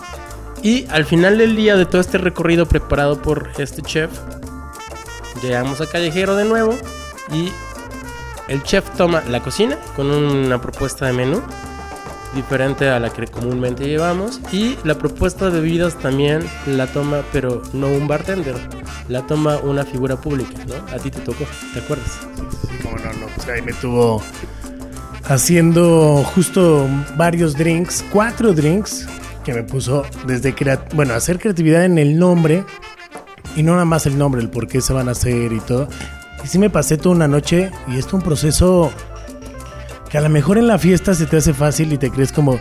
Y 0.63 0.87
al 0.89 1.05
final 1.05 1.37
del 1.37 1.55
día 1.55 1.75
de 1.75 1.85
todo 1.85 2.01
este 2.01 2.17
recorrido 2.17 2.67
preparado 2.67 3.21
por 3.21 3.49
este 3.57 3.81
chef, 3.81 4.11
llegamos 5.41 5.81
a 5.81 5.87
Callejero 5.87 6.35
de 6.35 6.45
nuevo 6.45 6.77
y 7.33 7.51
el 8.47 8.61
chef 8.63 8.89
toma 8.97 9.23
la 9.29 9.41
cocina 9.41 9.77
con 9.95 10.11
una 10.11 10.59
propuesta 10.61 11.05
de 11.07 11.13
menú 11.13 11.41
diferente 12.35 12.89
a 12.89 12.99
la 12.99 13.09
que 13.09 13.27
comúnmente 13.27 13.85
llevamos 13.85 14.39
y 14.51 14.77
la 14.83 14.95
propuesta 14.95 15.49
de 15.49 15.59
bebidas 15.59 15.97
también 15.99 16.47
la 16.65 16.87
toma 16.87 17.23
pero 17.31 17.61
no 17.73 17.87
un 17.87 18.07
bartender 18.07 18.55
la 19.09 19.25
toma 19.27 19.57
una 19.57 19.83
figura 19.83 20.15
pública 20.15 20.53
no 20.65 20.75
a 20.93 20.99
ti 20.99 21.11
te 21.11 21.19
tocó 21.19 21.45
te 21.73 21.79
acuerdas 21.79 22.19
sí, 22.35 22.57
sí, 22.67 22.79
no 22.83 22.91
no 22.91 23.27
pues 23.35 23.47
ahí 23.47 23.61
me 23.61 23.73
tuvo 23.73 24.23
haciendo 25.31 26.23
justo 26.35 26.87
varios 27.15 27.55
drinks 27.55 28.03
cuatro 28.11 28.53
drinks 28.53 29.07
que 29.45 29.53
me 29.53 29.63
puso 29.63 30.03
desde 30.27 30.53
bueno 30.93 31.13
hacer 31.13 31.39
creatividad 31.39 31.85
en 31.85 31.97
el 31.97 32.19
nombre 32.19 32.65
Y 33.55 33.63
no 33.63 33.73
nada 33.73 33.85
más 33.85 34.05
el 34.05 34.17
nombre, 34.17 34.41
el 34.41 34.49
por 34.49 34.67
qué 34.67 34.81
se 34.81 34.93
van 34.93 35.07
a 35.09 35.11
hacer 35.11 35.51
y 35.51 35.59
todo. 35.59 35.87
Y 36.43 36.47
sí 36.47 36.57
me 36.57 36.69
pasé 36.69 36.97
toda 36.97 37.15
una 37.15 37.27
noche 37.27 37.71
y 37.87 37.97
esto 37.97 38.09
es 38.09 38.13
un 38.13 38.21
proceso 38.21 38.91
que 40.09 40.17
a 40.17 40.21
lo 40.21 40.29
mejor 40.29 40.57
en 40.57 40.67
la 40.67 40.77
fiesta 40.77 41.13
se 41.13 41.25
te 41.25 41.37
hace 41.37 41.53
fácil 41.53 41.93
y 41.93 41.97
te 41.97 42.09
crees 42.11 42.31
como 42.31 42.59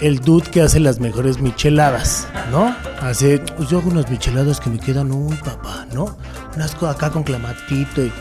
el 0.00 0.20
dude 0.20 0.50
que 0.50 0.62
hace 0.62 0.80
las 0.80 1.00
mejores 1.00 1.40
micheladas, 1.40 2.28
¿no? 2.50 2.74
Hace, 3.00 3.38
pues 3.56 3.68
yo 3.68 3.78
hago 3.78 3.90
unas 3.90 4.10
micheladas 4.10 4.60
que 4.60 4.70
me 4.70 4.78
quedan, 4.78 5.10
uy, 5.10 5.36
papá, 5.36 5.86
¿no? 5.92 6.16
Unas 6.54 6.74
acá 6.82 7.10
con 7.10 7.22
clamatito 7.22 8.04
y 8.04 8.12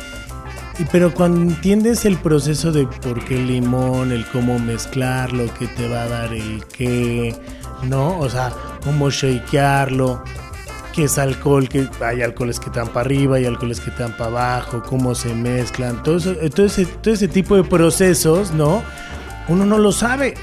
pero 0.92 1.14
cuando 1.14 1.42
entiendes 1.42 2.06
el 2.06 2.18
proceso 2.18 2.72
de 2.72 2.86
por 2.86 3.24
qué 3.24 3.36
el 3.36 3.48
limón, 3.48 4.12
el 4.12 4.26
cómo 4.28 4.60
mezclarlo, 4.60 5.46
qué 5.58 5.68
te 5.68 5.88
va 5.88 6.04
a 6.04 6.08
dar 6.08 6.34
el 6.34 6.64
qué, 6.66 7.36
¿no? 7.84 8.20
O 8.20 8.30
sea, 8.30 8.52
cómo 8.84 9.10
shakearlo, 9.10 10.22
qué 10.94 11.06
es 11.06 11.18
alcohol, 11.18 11.70
que 11.70 11.88
hay 12.02 12.22
alcoholes 12.22 12.60
que 12.60 12.68
están 12.68 12.88
para 12.88 13.02
arriba, 13.02 13.38
hay 13.38 13.46
alcoholes 13.46 13.80
que 13.80 13.90
están 13.90 14.12
para 14.18 14.30
abajo, 14.30 14.84
cómo 14.84 15.16
se 15.16 15.34
mezclan, 15.34 16.04
todo, 16.04 16.18
eso, 16.18 16.36
todo, 16.54 16.66
ese, 16.66 16.86
todo 16.86 17.14
ese 17.14 17.28
tipo 17.28 17.56
de 17.56 17.64
procesos, 17.64 18.52
¿no? 18.52 18.84
Uno 19.48 19.66
no 19.66 19.78
lo 19.78 19.92
sabe, 19.92 20.34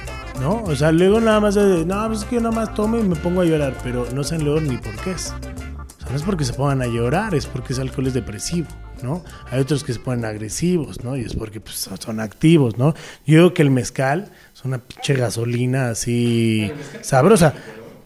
¿no? 0.41 0.63
O 0.65 0.75
sea, 0.75 0.93
luego 0.93 1.21
nada 1.21 1.41
más 1.41 1.57
no, 1.57 2.07
pues 2.09 2.21
es 2.21 2.25
que 2.25 2.37
yo 2.37 2.41
nada 2.41 2.55
más 2.55 2.75
tomo 2.75 2.99
y 2.99 3.03
me 3.03 3.17
pongo 3.17 3.43
a 3.43 3.45
llorar, 3.45 3.75
pero 3.83 4.07
no 4.15 4.25
saben 4.25 4.45
luego 4.45 4.61
ni 4.61 4.77
por 4.77 4.95
qué 4.97 5.13
es. 5.13 5.33
O 5.33 6.01
sea, 6.01 6.11
no 6.11 6.17
es 6.17 6.23
porque 6.23 6.45
se 6.45 6.53
pongan 6.53 6.83
a 6.83 6.87
llorar, 6.87 7.35
es 7.35 7.47
porque 7.47 7.73
ese 7.73 7.83
alcohol 7.83 8.07
es 8.07 8.15
depresivo, 8.15 8.69
¿no? 9.03 9.23
Hay 9.51 9.61
otros 9.61 9.85
que 9.85 9.93
se 9.93 9.99
ponen 10.01 10.25
agresivos, 10.25 11.03
¿no? 11.05 11.17
Y 11.17 11.21
es 11.23 11.35
porque 11.35 11.61
pues, 11.61 11.89
son- 12.01 12.21
activos, 12.21 12.79
¿no? 12.79 12.95
Yo 13.27 13.37
digo 13.39 13.55
que 13.55 13.63
el 13.63 13.71
mezcal 13.71 14.31
es 14.55 14.65
una 14.65 14.79
pinche 14.79 15.15
gasolina 15.15 15.89
así 15.91 16.71
sabrosa. 17.01 17.55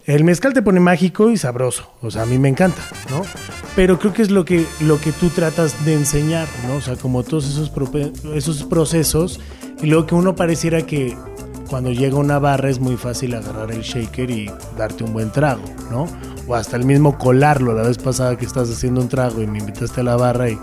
El 0.05 0.23
mezcal 0.23 0.53
te 0.53 0.61
pone 0.61 0.79
mágico 0.79 1.29
y 1.31 1.37
sabroso, 1.37 1.91
o 2.01 2.09
sea, 2.09 2.21
a 2.21 2.25
mí 2.25 2.37
me 2.37 2.47
encanta, 2.47 2.81
¿no? 3.09 3.23
Pero 3.75 3.99
creo 3.99 4.13
que 4.13 4.21
es 4.21 4.31
lo 4.31 4.45
que, 4.45 4.65
lo 4.79 4.99
que 5.01 5.11
tú 5.11 5.27
tratas 5.29 5.83
de 5.85 5.93
enseñar, 5.95 6.47
¿no? 6.65 6.75
O 6.75 6.81
sea, 6.81 6.95
como 6.95 7.23
todos 7.23 7.45
esos, 7.45 7.69
esos 8.33 8.63
procesos 8.63 9.39
y 9.81 9.87
luego 9.87 10.05
que 10.07 10.15
uno 10.15 10.33
pareciera 10.35 10.81
que 10.83 11.15
cuando 11.69 11.91
llega 11.91 12.15
una 12.15 12.39
barra 12.39 12.69
es 12.69 12.79
muy 12.79 12.95
fácil 12.95 13.35
agarrar 13.35 13.69
el 13.71 13.81
shaker 13.81 14.31
y 14.31 14.49
darte 14.77 15.03
un 15.03 15.11
buen 15.11 15.29
trago, 15.31 15.63
¿no? 15.91 16.07
O 16.47 16.55
hasta 16.55 16.77
el 16.77 16.85
mismo 16.85 17.17
colarlo. 17.17 17.73
La 17.73 17.83
vez 17.83 17.97
pasada 17.97 18.37
que 18.37 18.45
estás 18.45 18.69
haciendo 18.69 19.01
un 19.01 19.09
trago 19.09 19.41
y 19.41 19.47
me 19.47 19.59
invitaste 19.59 20.01
a 20.01 20.03
la 20.03 20.15
barra 20.15 20.49
y 20.49 20.57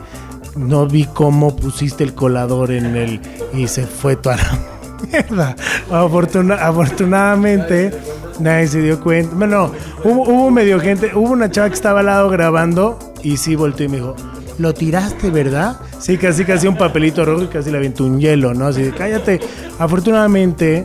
no 0.56 0.86
vi 0.86 1.04
cómo 1.06 1.54
pusiste 1.56 2.04
el 2.04 2.14
colador 2.14 2.70
en 2.70 2.96
el 2.96 3.20
y 3.52 3.68
se 3.68 3.86
fue 3.86 4.18
la 4.24 4.36
mierda. 5.12 5.56
Afortuna- 5.90 6.56
afortunadamente 6.60 7.92
nadie 8.40 8.66
se 8.68 8.80
dio 8.80 9.00
cuenta. 9.00 9.34
Bueno, 9.36 9.70
hubo, 10.04 10.22
hubo 10.28 10.50
medio 10.50 10.80
gente, 10.80 11.10
hubo 11.14 11.32
una 11.32 11.50
chava 11.50 11.68
que 11.68 11.74
estaba 11.74 12.00
al 12.00 12.06
lado 12.06 12.30
grabando 12.30 12.98
y 13.22 13.36
sí 13.36 13.54
volteó 13.54 13.86
y 13.86 13.88
me 13.90 13.96
dijo, 13.98 14.14
lo 14.58 14.72
tiraste, 14.72 15.30
¿verdad? 15.30 15.76
Sí, 15.98 16.16
casi 16.16 16.44
casi 16.44 16.66
un 16.66 16.76
papelito 16.76 17.24
rojo 17.24 17.42
y 17.42 17.46
casi 17.48 17.70
le 17.70 17.78
aventó 17.78 18.04
un 18.04 18.20
hielo, 18.20 18.54
¿no? 18.54 18.66
Así 18.68 18.82
de, 18.82 18.92
cállate. 18.92 19.40
Afortunadamente 19.78 20.84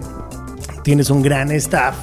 tienes 0.83 1.09
un 1.09 1.21
gran 1.21 1.51
staff, 1.51 1.95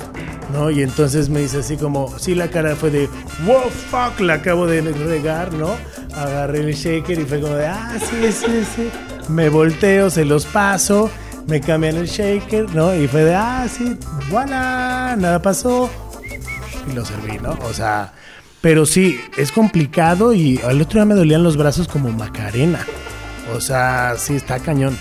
Y 0.71 0.83
entonces 0.83 1.29
me 1.29 1.41
dice 1.41 1.59
así 1.59 1.77
como, 1.77 2.19
sí, 2.19 2.35
la 2.35 2.49
cara 2.49 2.75
fue 2.77 2.91
de, 2.91 3.09
wow, 3.45 3.71
fuck, 3.91 4.21
la 4.21 4.35
acabo 4.35 4.67
de 4.67 4.81
regar, 4.81 5.53
¿no? 5.53 5.77
Agarré 6.15 6.61
el 6.61 6.75
shaker 6.75 7.19
y 7.21 7.25
fue 7.25 7.41
como 7.41 7.55
de, 7.55 7.67
ah, 7.67 7.97
sí, 7.99 8.33
sí, 8.33 8.65
sí. 8.75 8.91
Me 9.29 9.49
volteo, 9.49 10.09
se 10.09 10.25
los 10.25 10.47
paso, 10.47 11.11
me 11.47 11.61
cambian 11.61 11.97
el 11.97 12.07
shaker, 12.07 12.75
¿no? 12.75 12.95
Y 12.95 13.07
fue 13.07 13.25
de, 13.25 13.35
ah, 13.35 13.67
sí, 13.71 13.97
voilà, 14.31 15.15
nada 15.17 15.41
pasó. 15.43 15.91
Y 16.91 16.95
lo 16.95 17.05
serví, 17.05 17.39
¿no? 17.39 17.59
O 17.63 17.73
sea, 17.73 18.13
pero 18.61 18.87
sí, 18.87 19.21
es 19.37 19.53
complicado 19.53 20.33
y 20.33 20.59
al 20.65 20.81
otro 20.81 20.99
día 20.99 21.05
me 21.05 21.15
dolían 21.15 21.43
los 21.43 21.57
brazos 21.57 21.87
como 21.87 22.11
Macarena. 22.11 22.85
O 23.55 23.61
sea, 23.61 24.15
sí, 24.19 24.35
está 24.35 24.59
cañón. 24.59 24.97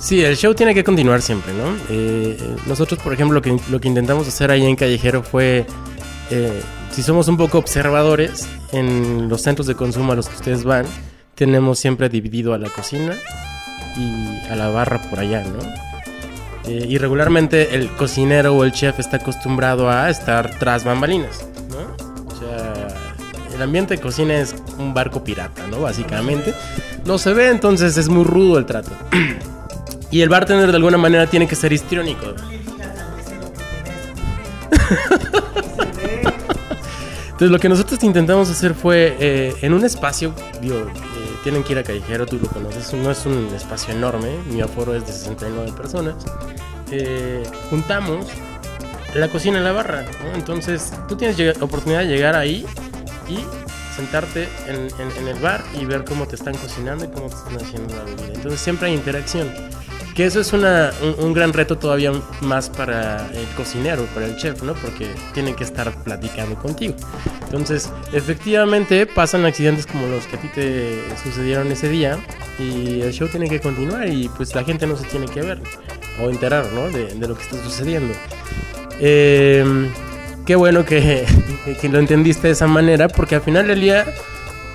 Sí, 0.00 0.22
el 0.24 0.36
show 0.36 0.54
tiene 0.54 0.74
que 0.74 0.82
continuar 0.82 1.22
siempre, 1.22 1.52
¿no? 1.52 1.74
Eh, 1.88 2.36
eh, 2.40 2.56
nosotros, 2.66 3.00
por 3.00 3.12
ejemplo, 3.12 3.34
lo 3.34 3.42
que, 3.42 3.56
lo 3.70 3.80
que 3.80 3.88
intentamos 3.88 4.26
hacer 4.26 4.50
ahí 4.50 4.64
en 4.64 4.76
Callejero 4.76 5.22
fue, 5.22 5.64
eh, 6.30 6.62
si 6.90 7.02
somos 7.02 7.28
un 7.28 7.36
poco 7.36 7.58
observadores, 7.58 8.48
en 8.72 9.28
los 9.28 9.42
centros 9.42 9.66
de 9.66 9.74
consumo 9.74 10.12
a 10.12 10.16
los 10.16 10.28
que 10.28 10.36
ustedes 10.36 10.64
van, 10.64 10.86
tenemos 11.34 11.78
siempre 11.78 12.08
dividido 12.08 12.54
a 12.54 12.58
la 12.58 12.68
cocina 12.68 13.16
y 13.96 14.50
a 14.50 14.56
la 14.56 14.68
barra 14.68 15.00
por 15.10 15.20
allá, 15.20 15.44
¿no? 15.44 15.92
Eh, 16.64 16.86
y 16.88 16.98
regularmente 16.98 17.74
el 17.74 17.90
cocinero 17.90 18.54
o 18.54 18.64
el 18.64 18.72
chef 18.72 19.00
está 19.00 19.16
acostumbrado 19.16 19.90
a 19.90 20.10
estar 20.10 20.58
tras 20.58 20.84
bambalinas, 20.84 21.44
¿no? 21.70 22.32
O 22.32 22.38
sea, 22.38 22.88
el 23.54 23.60
ambiente 23.60 23.96
de 23.96 24.00
cocina 24.00 24.34
es 24.34 24.54
un 24.78 24.94
barco 24.94 25.24
pirata, 25.24 25.66
¿no? 25.68 25.80
Básicamente. 25.80 26.54
No 27.04 27.18
se 27.18 27.32
ve, 27.34 27.48
entonces 27.48 27.96
es 27.96 28.08
muy 28.08 28.24
rudo 28.24 28.58
el 28.58 28.66
trato. 28.66 28.90
Y 30.10 30.20
el 30.20 30.28
bartender 30.28 30.70
de 30.70 30.76
alguna 30.76 30.98
manera 30.98 31.26
tiene 31.26 31.46
que 31.48 31.56
ser 31.56 31.72
histriónico. 31.72 32.34
Entonces 37.24 37.50
lo 37.50 37.58
que 37.58 37.68
nosotros 37.68 38.02
intentamos 38.04 38.50
hacer 38.50 38.74
fue 38.74 39.16
eh, 39.18 39.54
en 39.62 39.72
un 39.72 39.84
espacio, 39.84 40.32
digo, 40.60 40.76
eh, 40.76 40.84
tienen 41.42 41.64
que 41.64 41.72
ir 41.72 41.78
a 41.78 41.82
Callejero, 41.82 42.26
tú 42.26 42.38
lo 42.40 42.48
conoces, 42.48 42.92
no 42.94 43.10
es 43.10 43.26
un 43.26 43.48
espacio 43.54 43.94
enorme, 43.94 44.36
mi 44.50 44.60
aforo 44.60 44.94
es 44.94 45.04
de 45.06 45.12
69 45.12 45.72
personas. 45.76 46.14
eh, 46.90 47.42
juntamos 47.70 48.26
la 49.14 49.28
cocina 49.28 49.58
en 49.58 49.64
la 49.64 49.72
barra, 49.72 50.02
¿no? 50.24 50.34
Entonces 50.34 50.92
tú 51.08 51.16
tienes 51.16 51.60
oportunidad 51.60 52.00
de 52.00 52.06
llegar 52.06 52.36
ahí 52.36 52.64
y 53.28 53.38
sentarte 53.94 54.48
en, 54.66 54.76
en- 54.76 55.16
en 55.18 55.28
el 55.28 55.38
bar 55.40 55.62
y 55.80 55.84
ver 55.84 56.04
cómo 56.04 56.26
te 56.26 56.36
están 56.36 56.54
cocinando 56.56 57.04
y 57.04 57.08
cómo 57.08 57.28
te 57.28 57.36
están 57.36 57.56
haciendo 57.56 57.94
la 57.96 58.04
bebida. 58.04 58.32
Entonces 58.34 58.60
siempre 58.60 58.88
hay 58.88 58.94
interacción. 58.94 59.50
Que 60.14 60.26
eso 60.26 60.40
es 60.40 60.52
una, 60.52 60.92
un, 61.02 61.24
un 61.24 61.32
gran 61.32 61.54
reto 61.54 61.78
todavía 61.78 62.12
más 62.42 62.68
para 62.68 63.26
el 63.32 63.46
cocinero, 63.56 64.04
para 64.12 64.26
el 64.26 64.36
chef, 64.36 64.62
¿no? 64.62 64.74
Porque 64.74 65.08
tienen 65.32 65.54
que 65.54 65.64
estar 65.64 65.90
platicando 66.04 66.54
contigo. 66.56 66.94
Entonces, 67.46 67.88
efectivamente 68.12 69.06
pasan 69.06 69.46
accidentes 69.46 69.86
como 69.86 70.06
los 70.08 70.26
que 70.26 70.36
a 70.36 70.40
ti 70.40 70.48
te 70.54 70.98
sucedieron 71.24 71.72
ese 71.72 71.88
día 71.88 72.18
y 72.58 73.00
el 73.00 73.10
show 73.14 73.26
tiene 73.28 73.48
que 73.48 73.58
continuar 73.60 74.06
y 74.06 74.28
pues 74.28 74.54
la 74.54 74.64
gente 74.64 74.86
no 74.86 74.96
se 74.98 75.04
tiene 75.06 75.24
que 75.28 75.40
ver 75.40 75.62
o 76.22 76.28
enterar, 76.28 76.66
¿no? 76.74 76.90
De, 76.90 77.14
de 77.14 77.28
lo 77.28 77.34
que 77.34 77.42
está 77.44 77.56
sucediendo. 77.64 78.12
Eh, 79.00 79.64
qué 80.46 80.56
bueno 80.56 80.84
que, 80.84 81.26
que 81.80 81.88
lo 81.88 81.98
entendiste 81.98 82.48
de 82.48 82.52
esa 82.52 82.66
manera 82.66 83.08
porque 83.08 83.36
al 83.36 83.42
final 83.42 83.66
del 83.66 83.80
día 83.80 84.06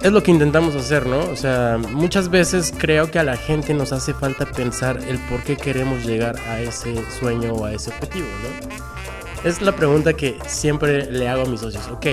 es 0.01 0.11
lo 0.11 0.21
que 0.21 0.31
intentamos 0.31 0.75
hacer, 0.75 1.07
¿no? 1.07 1.19
O 1.19 1.35
sea, 1.35 1.79
muchas 1.91 2.29
veces 2.29 2.73
creo 2.77 3.09
que 3.09 3.19
a 3.19 3.23
la 3.23 3.35
gente 3.35 3.73
nos 3.73 3.91
hace 3.91 4.13
falta 4.13 4.45
pensar 4.45 4.99
el 5.07 5.17
por 5.19 5.41
qué 5.43 5.57
queremos 5.57 6.05
llegar 6.05 6.37
a 6.47 6.61
ese 6.61 6.95
sueño 7.19 7.53
o 7.53 7.65
a 7.65 7.73
ese 7.73 7.89
objetivo, 7.89 8.27
¿no? 8.43 9.49
Es 9.49 9.61
la 9.61 9.71
pregunta 9.71 10.13
que 10.13 10.37
siempre 10.47 11.11
le 11.11 11.27
hago 11.27 11.43
a 11.43 11.45
mis 11.45 11.61
socios. 11.61 11.87
Ok, 11.87 12.07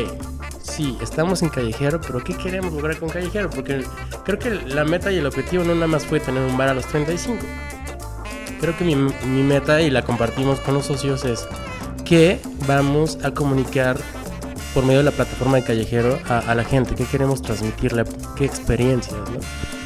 sí, 0.62 0.96
estamos 1.02 1.42
en 1.42 1.50
Callejero, 1.50 2.00
pero 2.00 2.22
¿qué 2.22 2.34
queremos 2.36 2.72
lograr 2.72 2.98
con 2.98 3.08
Callejero? 3.08 3.50
Porque 3.50 3.84
creo 4.24 4.38
que 4.38 4.50
la 4.50 4.84
meta 4.84 5.12
y 5.12 5.18
el 5.18 5.26
objetivo 5.26 5.64
no 5.64 5.74
nada 5.74 5.86
más 5.86 6.06
fue 6.06 6.20
tener 6.20 6.42
un 6.42 6.56
bar 6.56 6.68
a 6.68 6.74
los 6.74 6.86
35. 6.86 7.44
Creo 8.60 8.76
que 8.76 8.84
mi, 8.84 8.94
mi 8.94 9.42
meta, 9.42 9.82
y 9.82 9.90
la 9.90 10.02
compartimos 10.02 10.60
con 10.60 10.74
los 10.74 10.86
socios, 10.86 11.24
es 11.24 11.46
que 12.04 12.40
vamos 12.66 13.18
a 13.24 13.32
comunicar 13.32 13.98
por 14.74 14.84
medio 14.84 14.98
de 14.98 15.04
la 15.04 15.10
plataforma 15.12 15.56
de 15.56 15.64
Callejero 15.64 16.18
a, 16.28 16.38
a 16.38 16.54
la 16.54 16.64
gente, 16.64 16.94
qué 16.94 17.04
queremos 17.04 17.42
transmitirle, 17.42 18.04
qué 18.36 18.44
experiencias, 18.44 19.16
¿no? 19.30 19.38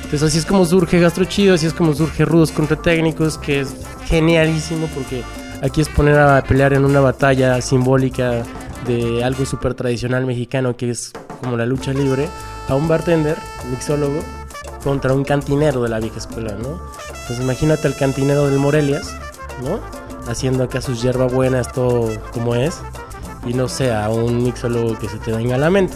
Entonces 0.09 0.23
así 0.23 0.39
es 0.39 0.47
como 0.47 0.65
surge 0.65 0.99
Gastro 0.99 1.27
Chido, 1.27 1.55
así 1.55 1.67
es 1.67 1.75
como 1.75 1.93
surge 1.93 2.25
Rudos 2.25 2.51
contra 2.51 2.81
Técnicos, 2.81 3.37
que 3.37 3.61
es 3.61 3.75
genialísimo 4.07 4.87
porque 4.95 5.23
aquí 5.61 5.83
es 5.83 5.89
poner 5.91 6.19
a 6.19 6.43
pelear 6.43 6.73
en 6.73 6.87
una 6.87 7.01
batalla 7.01 7.61
simbólica 7.61 8.43
de 8.87 9.23
algo 9.23 9.45
súper 9.45 9.75
tradicional 9.75 10.25
mexicano 10.25 10.77
que 10.79 10.89
es 10.89 11.13
como 11.43 11.59
la 11.59 11.67
lucha 11.67 11.93
libre, 11.93 12.27
a 12.69 12.75
un 12.75 12.89
bartender, 12.89 13.37
mixólogo, 13.71 14.21
contra 14.83 15.13
un 15.13 15.25
cantinero 15.25 15.83
de 15.83 15.91
la 15.91 16.01
vieja 16.01 16.17
escuela, 16.17 16.53
¿no? 16.53 16.81
Entonces 17.09 17.41
imagínate 17.41 17.87
al 17.87 17.95
cantinero 17.95 18.49
del 18.49 18.59
Morelias, 18.59 19.15
¿no? 19.63 19.81
Haciendo 20.29 20.65
acá 20.65 20.81
sus 20.81 21.03
hierbabuenas, 21.03 21.73
todo 21.73 22.11
como 22.33 22.55
es, 22.55 22.77
y 23.47 23.55
no 23.55 23.69
sé, 23.69 23.93
a 23.93 24.11
un 24.11 24.43
mixólogo 24.45 24.99
que 24.99 25.09
se 25.09 25.19
te 25.19 25.33
venga 25.33 25.55
a 25.55 25.59
la 25.59 25.71
mente. 25.71 25.95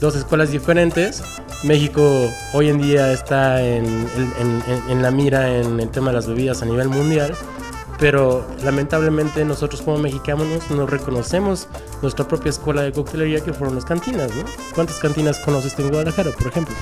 Dos 0.00 0.14
escuelas 0.16 0.50
diferentes. 0.50 1.22
México 1.62 2.30
hoy 2.54 2.68
en 2.70 2.80
día 2.80 3.12
está 3.12 3.60
en, 3.62 3.84
en- 4.88 5.02
la 5.02 5.10
mira 5.10 5.54
en 5.56 5.78
el 5.78 5.88
tema 5.90 6.08
de 6.08 6.14
las 6.14 6.26
bebidas 6.26 6.62
a 6.62 6.64
nivel 6.64 6.88
mundial, 6.88 7.34
pero 7.98 8.46
lamentablemente 8.64 9.44
nosotros 9.44 9.82
como 9.82 9.98
mexicanos 9.98 10.46
no 10.70 10.86
reconocemos 10.86 11.68
nuestra 12.00 12.26
propia 12.26 12.48
escuela 12.48 12.80
de 12.82 12.92
coctelería 12.92 13.40
que 13.40 13.52
fueron 13.52 13.74
las 13.74 13.84
cantinas, 13.84 14.30
¿no? 14.34 14.44
¿Cuántas 14.74 14.98
cantinas 15.00 15.38
conoces 15.40 15.78
en 15.78 15.88
Guadalajara, 15.88 16.30
por 16.30 16.46
ejemplo? 16.46 16.74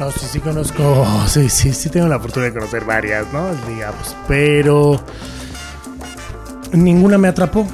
No, 0.00 0.10
sí, 0.10 0.26
sí 0.28 0.40
conozco, 0.40 1.06
sí, 1.28 1.48
sí, 1.48 1.72
sí 1.72 1.88
tengo 1.88 2.08
la 2.08 2.18
fortuna 2.18 2.46
de 2.46 2.54
conocer 2.54 2.84
varias, 2.84 3.32
¿no? 3.32 3.46
Digamos, 3.68 4.16
pero 4.26 5.00
ninguna 6.76 7.18
me 7.18 7.28
atrapó. 7.28 7.66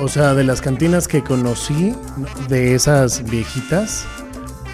o 0.00 0.08
sea, 0.08 0.34
de 0.34 0.44
las 0.44 0.60
cantinas 0.60 1.08
que 1.08 1.22
conocí, 1.22 1.94
de 2.48 2.74
esas 2.74 3.22
viejitas, 3.30 4.06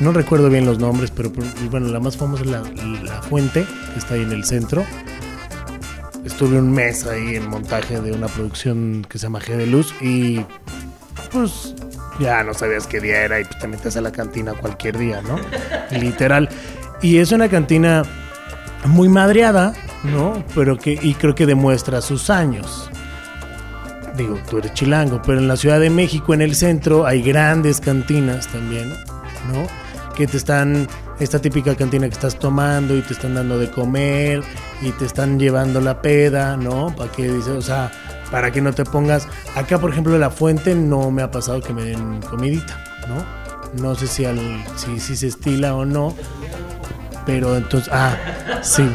no 0.00 0.12
recuerdo 0.12 0.48
bien 0.48 0.64
los 0.64 0.78
nombres, 0.78 1.10
pero 1.10 1.30
bueno, 1.70 1.88
la 1.88 2.00
más 2.00 2.16
famosa 2.16 2.42
es 2.42 2.50
la, 2.50 2.62
la 3.02 3.22
Fuente, 3.22 3.66
que 3.92 3.98
está 3.98 4.14
ahí 4.14 4.22
en 4.22 4.32
el 4.32 4.44
centro. 4.44 4.84
Estuve 6.24 6.58
un 6.58 6.72
mes 6.72 7.06
ahí 7.06 7.36
en 7.36 7.48
montaje 7.48 8.00
de 8.00 8.12
una 8.12 8.26
producción 8.28 9.06
que 9.08 9.18
se 9.18 9.24
llama 9.24 9.40
G 9.40 9.56
de 9.56 9.66
Luz 9.66 9.94
y 10.00 10.40
pues 11.32 11.74
ya 12.18 12.42
no 12.42 12.54
sabías 12.54 12.86
qué 12.86 13.00
día 13.00 13.22
era 13.22 13.40
y 13.40 13.44
pues 13.44 13.58
te 13.58 13.68
metes 13.68 13.96
a 13.96 14.00
la 14.00 14.12
cantina 14.12 14.54
cualquier 14.54 14.98
día, 14.98 15.22
¿no? 15.22 15.38
Literal. 15.98 16.48
Y 17.02 17.18
es 17.18 17.32
una 17.32 17.48
cantina 17.48 18.02
muy 18.86 19.08
madreada, 19.08 19.74
¿no? 20.04 20.44
Pero 20.54 20.76
que, 20.76 20.98
y 21.00 21.14
creo 21.14 21.34
que 21.34 21.46
demuestra 21.46 22.00
sus 22.00 22.30
años. 22.30 22.90
Digo, 24.16 24.38
tú 24.48 24.58
eres 24.58 24.74
chilango, 24.74 25.22
pero 25.22 25.38
en 25.38 25.48
la 25.48 25.56
Ciudad 25.56 25.80
de 25.80 25.90
México, 25.90 26.34
en 26.34 26.42
el 26.42 26.54
centro, 26.54 27.06
hay 27.06 27.22
grandes 27.22 27.80
cantinas 27.80 28.48
también, 28.48 28.90
¿no? 28.90 29.66
Que 30.14 30.26
te 30.26 30.36
están, 30.36 30.88
esta 31.18 31.38
típica 31.38 31.74
cantina 31.74 32.08
que 32.08 32.14
estás 32.14 32.38
tomando 32.38 32.96
y 32.96 33.02
te 33.02 33.12
están 33.12 33.34
dando 33.34 33.58
de 33.58 33.70
comer 33.70 34.42
y 34.82 34.90
te 34.92 35.04
están 35.04 35.38
llevando 35.38 35.80
la 35.80 36.02
peda, 36.02 36.56
¿no? 36.56 36.94
Para 36.96 37.10
que 37.12 37.30
dices, 37.30 37.48
o 37.48 37.62
sea, 37.62 37.90
para 38.30 38.50
que 38.50 38.60
no 38.60 38.72
te 38.72 38.84
pongas. 38.84 39.28
Acá, 39.54 39.78
por 39.78 39.90
ejemplo, 39.90 40.14
en 40.14 40.20
la 40.20 40.30
fuente 40.30 40.74
no 40.74 41.10
me 41.10 41.22
ha 41.22 41.30
pasado 41.30 41.60
que 41.60 41.72
me 41.72 41.84
den 41.84 42.20
comidita, 42.22 42.82
¿no? 43.08 43.40
No 43.80 43.94
sé 43.94 44.08
si, 44.08 44.24
al, 44.24 44.38
si, 44.76 44.98
si 44.98 45.16
se 45.16 45.28
estila 45.28 45.76
o 45.76 45.84
no, 45.84 46.14
pero 47.26 47.56
entonces, 47.56 47.90
ah, 47.92 48.16
sí. 48.62 48.88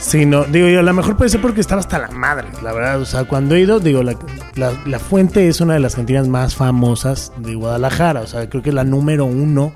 Sí, 0.00 0.24
no, 0.24 0.44
digo 0.44 0.66
yo, 0.68 0.80
a 0.80 0.82
lo 0.82 0.94
mejor 0.94 1.16
puede 1.16 1.28
ser 1.28 1.42
porque 1.42 1.60
estaba 1.60 1.80
hasta 1.80 1.98
la 1.98 2.08
madre, 2.08 2.48
la 2.62 2.72
verdad. 2.72 3.00
O 3.00 3.04
sea, 3.04 3.24
cuando 3.24 3.54
he 3.54 3.60
ido, 3.60 3.80
digo, 3.80 4.02
la, 4.02 4.16
la, 4.56 4.98
Fuente 4.98 5.46
es 5.46 5.60
una 5.60 5.74
de 5.74 5.80
las 5.80 5.94
cantinas 5.94 6.26
más 6.26 6.56
famosas 6.56 7.32
de 7.36 7.54
Guadalajara. 7.54 8.22
O 8.22 8.26
sea, 8.26 8.48
creo 8.48 8.62
que 8.62 8.70
es 8.70 8.74
la 8.74 8.84
número 8.84 9.26
uno 9.26 9.74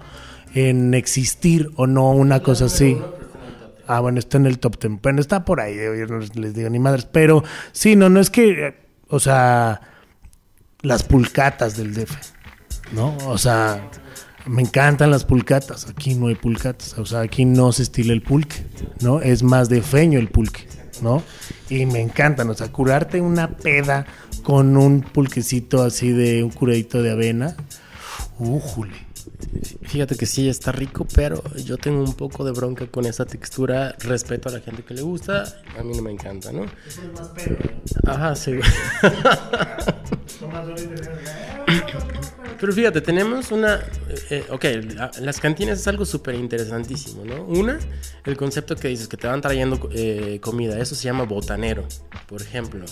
en 0.54 0.94
existir 0.94 1.70
o 1.76 1.86
no, 1.86 2.10
una 2.12 2.40
cosa 2.40 2.66
así. 2.66 2.98
Ah, 3.86 4.00
bueno, 4.00 4.18
está 4.18 4.38
en 4.38 4.46
el 4.46 4.58
top 4.58 4.78
ten. 4.78 4.98
Bueno, 5.02 5.20
está 5.20 5.44
por 5.44 5.60
ahí, 5.60 5.76
yo 5.76 6.06
no 6.06 6.18
les 6.18 6.54
digo 6.54 6.70
ni 6.70 6.78
madres. 6.78 7.04
Pero 7.04 7.44
sí, 7.72 7.94
no, 7.94 8.08
no 8.08 8.18
es 8.18 8.30
que, 8.30 8.74
o 9.08 9.20
sea, 9.20 9.82
las 10.80 11.02
pulcatas 11.02 11.76
del 11.76 11.92
DF, 11.92 12.16
¿no? 12.92 13.14
O 13.26 13.36
sea, 13.36 13.90
me 14.46 14.62
encantan 14.62 15.10
las 15.10 15.24
pulcatas. 15.24 15.88
Aquí 15.88 16.14
no 16.14 16.28
hay 16.28 16.34
pulcatas. 16.34 16.98
O 16.98 17.06
sea, 17.06 17.20
aquí 17.20 17.44
no 17.44 17.72
se 17.72 17.82
estila 17.82 18.12
el 18.12 18.22
pulque, 18.22 18.66
¿no? 19.00 19.20
Es 19.20 19.42
más 19.42 19.68
de 19.68 19.82
feño 19.82 20.18
el 20.18 20.28
pulque, 20.28 20.66
¿no? 21.02 21.22
Y 21.68 21.86
me 21.86 22.00
encantan. 22.00 22.50
O 22.50 22.54
sea, 22.54 22.70
curarte 22.70 23.20
una 23.20 23.56
peda 23.56 24.06
con 24.42 24.76
un 24.76 25.00
pulquecito 25.02 25.82
así 25.82 26.10
de 26.10 26.44
un 26.44 26.50
curadito 26.50 27.02
de 27.02 27.10
avena. 27.10 27.56
Újule. 28.38 29.13
Fíjate 29.82 30.16
que 30.16 30.26
sí, 30.26 30.48
está 30.48 30.72
rico, 30.72 31.06
pero 31.14 31.42
yo 31.56 31.76
tengo 31.76 32.02
un 32.02 32.14
poco 32.14 32.44
de 32.44 32.52
bronca 32.52 32.86
con 32.86 33.04
esa 33.06 33.24
textura. 33.26 33.94
Respeto 34.00 34.48
a 34.48 34.52
la 34.52 34.60
gente 34.60 34.82
que 34.82 34.94
le 34.94 35.02
gusta, 35.02 35.44
a 35.78 35.82
mí 35.82 35.94
no 35.96 36.02
me 36.02 36.10
encanta, 36.10 36.52
¿no? 36.52 36.62
Ajá, 38.06 38.34
sí. 38.34 38.52
Pero 42.60 42.72
fíjate, 42.72 43.00
tenemos 43.00 43.50
una... 43.52 43.80
eh, 44.30 44.44
ok, 44.50 44.64
la- 44.94 45.10
las 45.20 45.38
cantinas 45.40 45.80
es 45.80 45.88
algo 45.88 46.04
súper 46.06 46.34
interesantísimo, 46.36 47.24
¿no? 47.24 47.44
Una, 47.44 47.78
el 48.24 48.36
concepto 48.36 48.76
que 48.76 48.88
dices, 48.88 49.08
que 49.08 49.16
te 49.16 49.26
van 49.26 49.40
trayendo 49.40 49.88
eh, 49.92 50.38
comida, 50.40 50.78
eso 50.78 50.94
se 50.94 51.04
llama 51.04 51.24
botanero, 51.24 51.86
por 52.26 52.40
ejemplo. 52.40 52.84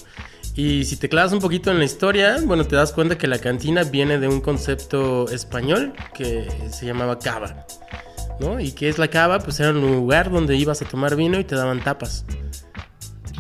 Y 0.55 0.85
si 0.85 0.97
te 0.97 1.09
clavas 1.09 1.33
un 1.33 1.39
poquito 1.39 1.71
en 1.71 1.79
la 1.79 1.85
historia, 1.85 2.37
bueno, 2.45 2.67
te 2.67 2.77
das 2.77 2.93
cuenta 2.93 3.17
que 3.17 3.27
la 3.27 3.39
cantina 3.39 3.85
viene 3.85 4.19
de 4.19 4.29
un 4.29 4.41
concepto 4.41 5.29
español 5.31 5.95
que 6.13 6.47
se 6.71 6.85
llamaba 6.85 7.19
cava, 7.19 7.67
¿no? 8.39 8.61
¿Y 8.61 8.73
qué 8.73 8.91
es 8.91 8.99
la 8.99 9.09
cava? 9.09 9.39
Pues 9.39 9.61
era 9.61 9.71
un 9.71 9.81
lugar 9.81 10.31
donde 10.31 10.57
ibas 10.57 10.83
a 10.83 10.85
tomar 10.85 11.17
vino 11.17 11.41
y 11.41 11.45
te 11.45 11.55
daban 11.55 11.83
tapas. 11.83 12.27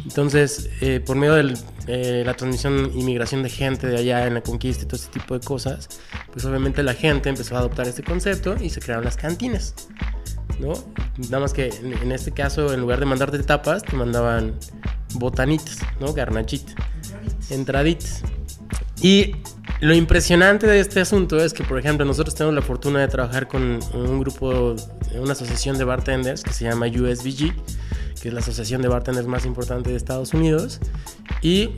Entonces, 0.04 0.70
eh, 0.80 1.00
por 1.00 1.16
medio 1.16 1.34
de 1.34 2.24
la 2.24 2.34
transmisión 2.34 2.90
y 2.94 3.02
migración 3.02 3.42
de 3.42 3.50
gente 3.50 3.86
de 3.86 3.98
allá 3.98 4.26
en 4.26 4.34
la 4.34 4.40
conquista 4.40 4.84
y 4.84 4.86
todo 4.86 4.96
ese 4.96 5.10
tipo 5.10 5.38
de 5.38 5.44
cosas, 5.44 5.88
pues 6.32 6.44
obviamente 6.46 6.82
la 6.82 6.94
gente 6.94 7.28
empezó 7.28 7.56
a 7.56 7.58
adoptar 7.58 7.86
este 7.86 8.02
concepto 8.02 8.56
y 8.58 8.70
se 8.70 8.80
crearon 8.80 9.04
las 9.04 9.16
cantinas, 9.16 9.74
¿no? 10.58 10.72
Nada 11.28 11.40
más 11.40 11.52
que 11.52 11.68
en, 11.68 11.92
en 11.92 12.12
este 12.12 12.32
caso, 12.32 12.72
en 12.72 12.80
lugar 12.80 13.00
de 13.00 13.06
mandarte 13.06 13.38
tapas, 13.40 13.82
te 13.82 13.94
mandaban 13.96 14.58
botanitas, 15.14 15.80
¿no? 16.00 16.12
Garnachitas, 16.12 16.74
entraditas. 17.50 18.22
Y 19.00 19.34
lo 19.80 19.94
impresionante 19.94 20.66
de 20.66 20.78
este 20.78 21.00
asunto 21.00 21.42
es 21.42 21.52
que, 21.52 21.64
por 21.64 21.78
ejemplo, 21.78 22.04
nosotros 22.04 22.34
tenemos 22.34 22.54
la 22.54 22.62
fortuna 22.62 23.00
de 23.00 23.08
trabajar 23.08 23.48
con 23.48 23.80
un 23.94 24.20
grupo, 24.20 24.76
una 25.20 25.32
asociación 25.32 25.76
de 25.76 25.84
bartenders 25.84 26.44
que 26.44 26.52
se 26.52 26.64
llama 26.64 26.86
USBG, 26.86 27.52
que 28.20 28.28
es 28.28 28.34
la 28.34 28.40
asociación 28.40 28.80
de 28.80 28.88
bartenders 28.88 29.26
más 29.26 29.44
importante 29.44 29.90
de 29.90 29.96
Estados 29.96 30.34
Unidos. 30.34 30.78
Y 31.42 31.70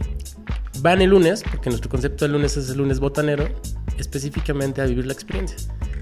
van 0.81 1.01
el 1.01 1.11
lunes, 1.11 1.43
porque 1.51 1.71
nuestro 1.71 1.91
concepto 1.91 2.27
del 2.27 2.33
lunes 2.33 2.59
es 2.59 2.69
el 2.69 2.77
lunes 2.77 3.01
botanero, 3.01 3.49
específicamente 3.97 4.83
a 4.83 4.85
vivir 4.85 5.07
la 5.07 5.15
experiencia, 5.15 5.57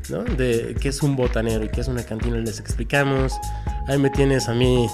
¿no? 0.09 0.25
De 0.25 0.75
qué 0.81 0.89
es 0.89 1.03
un 1.03 1.15
botanero 1.15 1.65
y 1.65 1.69
qué 1.69 1.83
es 1.83 1.89
una 1.89 2.03
cantina, 2.03 2.39
les 2.39 2.59
explicamos. 2.59 3.33
Ahí 3.87 3.99
me 3.99 4.11
tienes 4.11 4.49
a 4.49 4.55
mí 4.55 4.89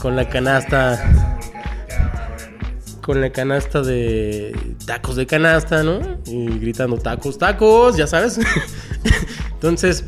con 0.00 0.14
la 0.14 0.28
canasta 0.28 1.40
con 3.02 3.20
la 3.20 3.30
canasta 3.30 3.82
de 3.82 4.56
tacos 4.86 5.16
de 5.16 5.26
canasta, 5.26 5.82
¿no? 5.82 6.00
Y 6.26 6.58
gritando 6.60 6.96
tacos, 6.96 7.36
tacos, 7.36 7.96
ya 7.96 8.06
sabes. 8.06 8.38
Entonces, 9.54 10.04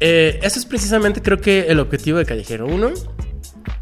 eh, 0.00 0.38
eso 0.42 0.58
es 0.58 0.64
precisamente 0.64 1.20
creo 1.20 1.38
que 1.38 1.66
el 1.66 1.80
objetivo 1.80 2.18
de 2.18 2.24
Callejero. 2.24 2.66
Uno, 2.66 2.92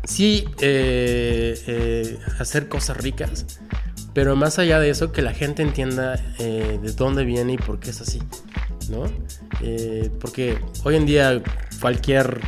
sí 0.05 0.47
eh, 0.61 1.61
eh, 1.67 2.19
hacer 2.39 2.69
cosas 2.69 2.97
ricas, 2.97 3.61
pero 4.15 4.35
más 4.35 4.59
allá 4.59 4.81
de 4.81 4.91
eso, 4.91 5.12
que 5.12 5.23
la 5.23 5.35
gente 5.35 5.62
entienda 5.62 6.17
de 6.39 6.93
dónde 6.97 7.25
viene 7.25 7.55
y 7.55 7.59
por 7.59 7.81
qué 7.81 7.91
es 7.91 8.01
así, 8.01 8.21
¿no? 8.89 9.05
Porque 10.21 10.59
hoy 10.85 10.97
en 10.97 11.07
día 11.07 11.43
cualquier 11.81 12.41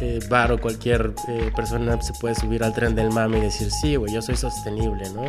eh, 0.00 0.20
bar 0.28 0.52
o 0.52 0.60
cualquier 0.60 1.12
eh, 1.28 1.50
persona 1.54 2.00
se 2.00 2.12
puede 2.20 2.34
subir 2.34 2.62
al 2.62 2.72
tren 2.72 2.94
del 2.94 3.10
mame 3.10 3.38
y 3.38 3.42
decir, 3.42 3.70
sí, 3.70 3.96
güey, 3.96 4.12
yo 4.12 4.22
soy 4.22 4.36
sostenible, 4.36 5.10
¿no? 5.10 5.24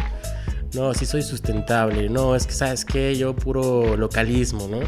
No, 0.73 0.93
sí 0.93 1.05
soy 1.05 1.23
sustentable, 1.23 2.09
no, 2.09 2.35
es 2.35 2.45
que, 2.45 2.53
¿sabes 2.53 2.85
qué? 2.85 3.15
Yo 3.15 3.35
puro 3.35 3.97
localismo, 3.97 4.67
¿no? 4.67 4.79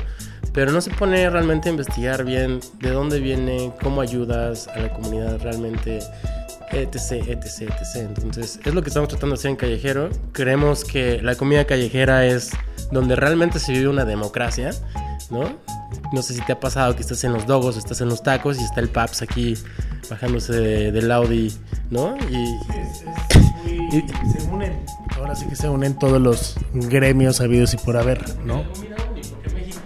Pero 0.53 0.71
no 0.71 0.81
se 0.81 0.91
pone 0.91 1.29
realmente 1.29 1.69
a 1.69 1.71
investigar 1.71 2.23
bien 2.23 2.59
de 2.79 2.91
dónde 2.91 3.19
viene, 3.19 3.71
cómo 3.81 4.01
ayudas 4.01 4.67
a 4.67 4.79
la 4.79 4.93
comunidad 4.93 5.39
realmente, 5.41 5.99
etc, 6.73 7.11
etc, 7.29 7.61
etc. 7.79 7.95
Entonces, 8.23 8.59
es 8.63 8.73
lo 8.73 8.81
que 8.81 8.89
estamos 8.89 9.09
tratando 9.09 9.35
de 9.35 9.39
hacer 9.39 9.51
en 9.51 9.57
Callejero. 9.57 10.09
Creemos 10.31 10.83
que 10.83 11.21
la 11.21 11.35
comida 11.35 11.65
callejera 11.65 12.25
es 12.25 12.51
donde 12.91 13.15
realmente 13.15 13.59
se 13.59 13.71
vive 13.71 13.87
una 13.87 14.05
democracia, 14.05 14.71
¿no? 15.29 15.57
No 16.13 16.21
sé 16.21 16.33
si 16.33 16.41
te 16.41 16.51
ha 16.53 16.59
pasado 16.59 16.95
que 16.95 17.01
estás 17.01 17.23
en 17.23 17.33
los 17.33 17.45
dogos, 17.45 17.77
estás 17.77 18.01
en 18.01 18.09
los 18.09 18.21
tacos 18.23 18.59
y 18.59 18.63
está 18.63 18.79
el 18.81 18.89
Paps 18.89 19.21
aquí 19.21 19.55
bajándose 20.09 20.53
de- 20.53 20.91
del 20.91 21.11
Audi, 21.11 21.53
¿no? 21.89 22.15
Y, 22.29 22.57
Y 23.95 24.01
se 24.01 24.49
unen. 24.49 24.83
Ahora 25.17 25.35
sí 25.35 25.45
que 25.47 25.55
se 25.55 25.69
unen 25.69 25.97
todos 25.99 26.19
los 26.21 26.55
gremios 26.73 27.41
habidos 27.41 27.73
y 27.73 27.77
por 27.77 27.97
haber, 27.97 28.23
¿no? 28.45 28.63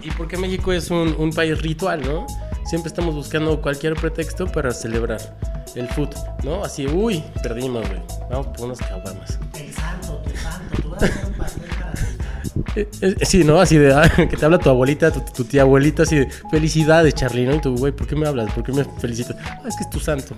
y 0.02 0.10
porque 0.12 0.36
México 0.36 0.72
es 0.72 0.90
un, 0.90 1.14
un 1.18 1.32
país 1.32 1.60
ritual, 1.60 2.00
¿no? 2.02 2.26
Siempre 2.64 2.88
estamos 2.88 3.14
buscando 3.14 3.60
cualquier 3.60 3.94
pretexto 3.94 4.46
para 4.46 4.72
celebrar 4.72 5.36
el 5.76 5.88
food, 5.88 6.08
¿no? 6.42 6.64
Así, 6.64 6.86
uy, 6.86 7.22
perdimos, 7.42 7.86
güey. 7.88 8.00
Vamos 8.30 8.46
por 8.48 8.66
unas 8.66 8.78
caguamas. 8.78 9.38
El 9.54 9.72
santo, 9.72 10.22
tu 10.24 10.36
santo, 10.36 10.82
tú 10.82 10.90
das 10.90 11.10
un 11.26 11.32
pastel 11.34 11.62
para 11.78 11.92
Eh, 12.74 12.88
eh, 13.00 13.14
Sí, 13.24 13.44
¿no? 13.44 13.60
Así 13.60 13.76
de 13.76 13.92
ah, 13.92 14.10
que 14.16 14.36
te 14.36 14.44
habla 14.44 14.58
tu 14.58 14.70
abuelita, 14.70 15.10
tu, 15.10 15.20
tu 15.20 15.44
tía 15.44 15.62
abuelita, 15.62 16.04
así 16.04 16.16
de 16.16 16.28
felicidades, 16.50 17.14
Charly, 17.14 17.44
¿no? 17.44 17.54
Y 17.54 17.60
tú, 17.60 17.76
güey, 17.76 17.92
¿por 17.92 18.06
qué 18.06 18.16
me 18.16 18.26
hablas? 18.26 18.52
¿Por 18.52 18.64
qué 18.64 18.72
me 18.72 18.84
felicitas? 18.84 19.36
Ah, 19.44 19.62
es 19.66 19.76
que 19.76 19.84
es 19.84 19.90
tu 19.90 20.00
santo. 20.00 20.34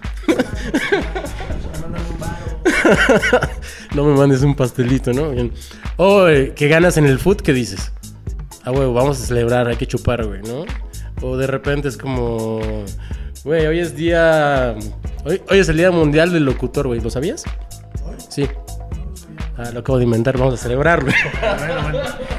no 3.95 4.05
me 4.05 4.16
mandes 4.16 4.43
un 4.43 4.55
pastelito, 4.55 5.12
¿no? 5.12 5.30
Bien. 5.30 5.53
Oh, 5.97 6.28
eh, 6.28 6.53
¿qué 6.55 6.68
ganas 6.68 6.97
en 6.97 7.07
el 7.07 7.18
food? 7.18 7.39
¿Qué 7.39 7.53
dices? 7.53 7.93
Ah, 8.64 8.70
güey, 8.70 8.93
vamos 8.93 9.20
a 9.20 9.26
celebrar, 9.26 9.68
hay 9.68 9.76
que 9.76 9.86
chupar, 9.86 10.24
güey, 10.26 10.43
¿no? 10.43 10.64
O 11.22 11.36
de 11.36 11.47
repente 11.47 11.89
es 11.89 11.97
como, 11.97 12.61
güey, 13.45 13.66
hoy 13.66 13.78
es 13.80 13.97
día. 13.97 14.74
Hoy, 15.29 15.43
es 15.51 15.68
el 15.68 15.76
Día 15.76 15.91
Mundial 15.91 16.33
del 16.33 16.47
Locutor, 16.47 16.87
güey, 16.87 17.01
¿lo 17.01 17.11
sabías? 17.11 17.45
Sí. 18.31 18.49
Ah, 19.59 19.70
lo 19.74 19.81
acabo 19.81 19.99
de 19.99 20.05
inventar, 20.05 20.39
vamos 20.39 20.55
a 20.55 20.57
celebrarlo. 20.57 21.12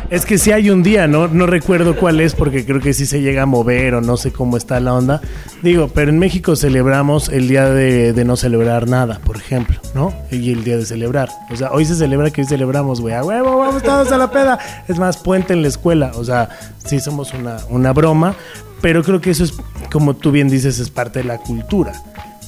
Es 0.10 0.26
que 0.26 0.40
si 0.40 0.52
hay 0.52 0.72
un 0.72 0.82
día, 0.82 1.06
¿no? 1.06 1.28
No 1.28 1.46
recuerdo 1.46 1.96
cuál 1.96 2.20
es 2.20 2.34
porque 2.34 2.66
creo 2.66 2.82
que 2.82 2.94
sí 2.94 3.06
se 3.06 3.22
llega 3.22 3.44
a 3.44 3.46
mover 3.46 3.94
o 3.94 4.02
no 4.02 4.18
sé 4.18 4.32
cómo 4.32 4.58
está 4.58 4.80
la 4.80 4.96
onda. 4.96 5.22
Digo, 5.62 5.90
pero 5.94 6.10
en 6.10 6.18
México 6.18 6.56
celebramos 6.56 7.30
el 7.30 7.48
día 7.48 7.70
de, 7.70 8.12
de 8.12 8.26
no 8.26 8.36
celebrar 8.36 8.88
nada, 8.90 9.20
por 9.24 9.38
ejemplo, 9.38 9.80
¿no? 9.94 10.12
Y 10.32 10.52
el 10.52 10.64
día 10.64 10.78
de 10.78 10.86
celebrar. 10.88 11.30
O 11.52 11.56
sea, 11.56 11.72
hoy 11.74 11.86
se 11.86 11.94
celebra 11.94 12.32
que 12.32 12.42
hoy 12.42 12.48
celebramos, 12.48 13.02
güey. 13.02 13.14
A 13.14 13.24
huevo, 13.24 13.60
vamos 13.60 13.84
todos 13.84 14.12
a 14.12 14.18
la 14.18 14.32
peda. 14.32 14.58
Es 14.88 14.98
más, 14.98 15.18
puente 15.18 15.54
en 15.54 15.62
la 15.62 15.68
escuela. 15.68 16.12
O 16.16 16.24
sea, 16.24 16.50
sí 16.86 17.00
somos 17.00 17.36
una, 17.36 17.58
una 17.70 17.94
broma, 17.94 18.34
pero 18.82 19.04
creo 19.04 19.22
que 19.22 19.30
eso 19.30 19.44
es, 19.44 19.54
como 19.92 20.16
tú 20.16 20.32
bien 20.32 20.50
dices, 20.50 20.80
es 20.80 20.90
parte 20.90 21.20
de 21.20 21.26
la 21.26 21.38
cultura, 21.38 21.94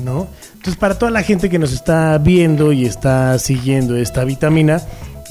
¿no? 0.04 0.28
Entonces, 0.54 0.76
para 0.76 0.98
toda 0.98 1.12
la 1.12 1.24
gente 1.24 1.50
que 1.50 1.60
nos 1.60 1.72
está 1.74 2.18
viendo 2.18 2.72
y 2.72 2.86
está 2.86 3.38
siguiendo 3.40 3.96
esta 3.96 4.24
vitamina, 4.24 4.82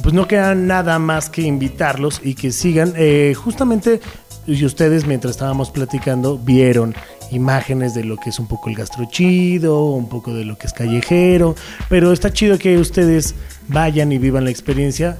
pues 0.02 0.14
no 0.14 0.26
queda 0.26 0.54
nada 0.54 0.98
más 0.98 1.28
que 1.28 1.42
invitarlos 1.42 2.20
y 2.24 2.34
que 2.34 2.52
sigan. 2.52 2.94
Eh, 2.96 3.34
justamente, 3.36 4.00
y 4.46 4.64
ustedes 4.64 5.06
mientras 5.06 5.32
estábamos 5.32 5.70
platicando, 5.70 6.38
vieron 6.38 6.94
imágenes 7.30 7.94
de 7.94 8.04
lo 8.04 8.16
que 8.16 8.30
es 8.30 8.38
un 8.38 8.48
poco 8.48 8.68
el 8.70 8.76
gastro 8.76 9.04
chido, 9.10 9.84
un 9.90 10.08
poco 10.08 10.34
de 10.34 10.44
lo 10.44 10.58
que 10.58 10.66
es 10.66 10.72
callejero, 10.72 11.54
pero 11.88 12.12
está 12.12 12.32
chido 12.32 12.58
que 12.58 12.78
ustedes 12.78 13.34
vayan 13.68 14.12
y 14.12 14.18
vivan 14.18 14.44
la 14.44 14.50
experiencia. 14.50 15.16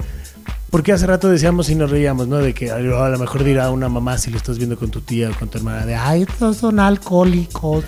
Porque 0.69 0.93
hace 0.93 1.05
rato 1.05 1.29
decíamos 1.29 1.69
y 1.69 1.75
nos 1.75 1.91
reíamos, 1.91 2.29
¿no? 2.29 2.37
De 2.37 2.53
que 2.53 2.71
a 2.71 2.79
lo 2.79 3.19
mejor 3.19 3.43
dirá 3.43 3.69
una 3.71 3.89
mamá 3.89 4.17
si 4.17 4.31
lo 4.31 4.37
estás 4.37 4.57
viendo 4.57 4.77
con 4.77 4.89
tu 4.89 5.01
tía 5.01 5.29
o 5.29 5.33
con 5.37 5.49
tu 5.49 5.57
hermana, 5.57 5.85
de, 5.85 5.95
ay, 5.95 6.21
estos 6.21 6.57
son 6.57 6.79
alcohólicos, 6.79 7.83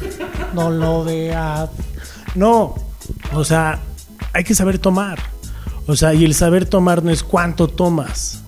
no 0.54 0.70
lo 0.70 1.04
veas. 1.04 1.70
No, 2.36 2.76
o 3.34 3.43
sea, 3.43 3.80
hay 4.34 4.43
que 4.43 4.56
saber 4.56 4.80
tomar. 4.80 5.20
O 5.86 5.95
sea, 5.95 6.14
y 6.14 6.24
el 6.24 6.34
saber 6.34 6.66
tomar 6.66 7.04
no 7.04 7.12
es 7.12 7.24
cuánto 7.24 7.68
tomas, 7.68 8.41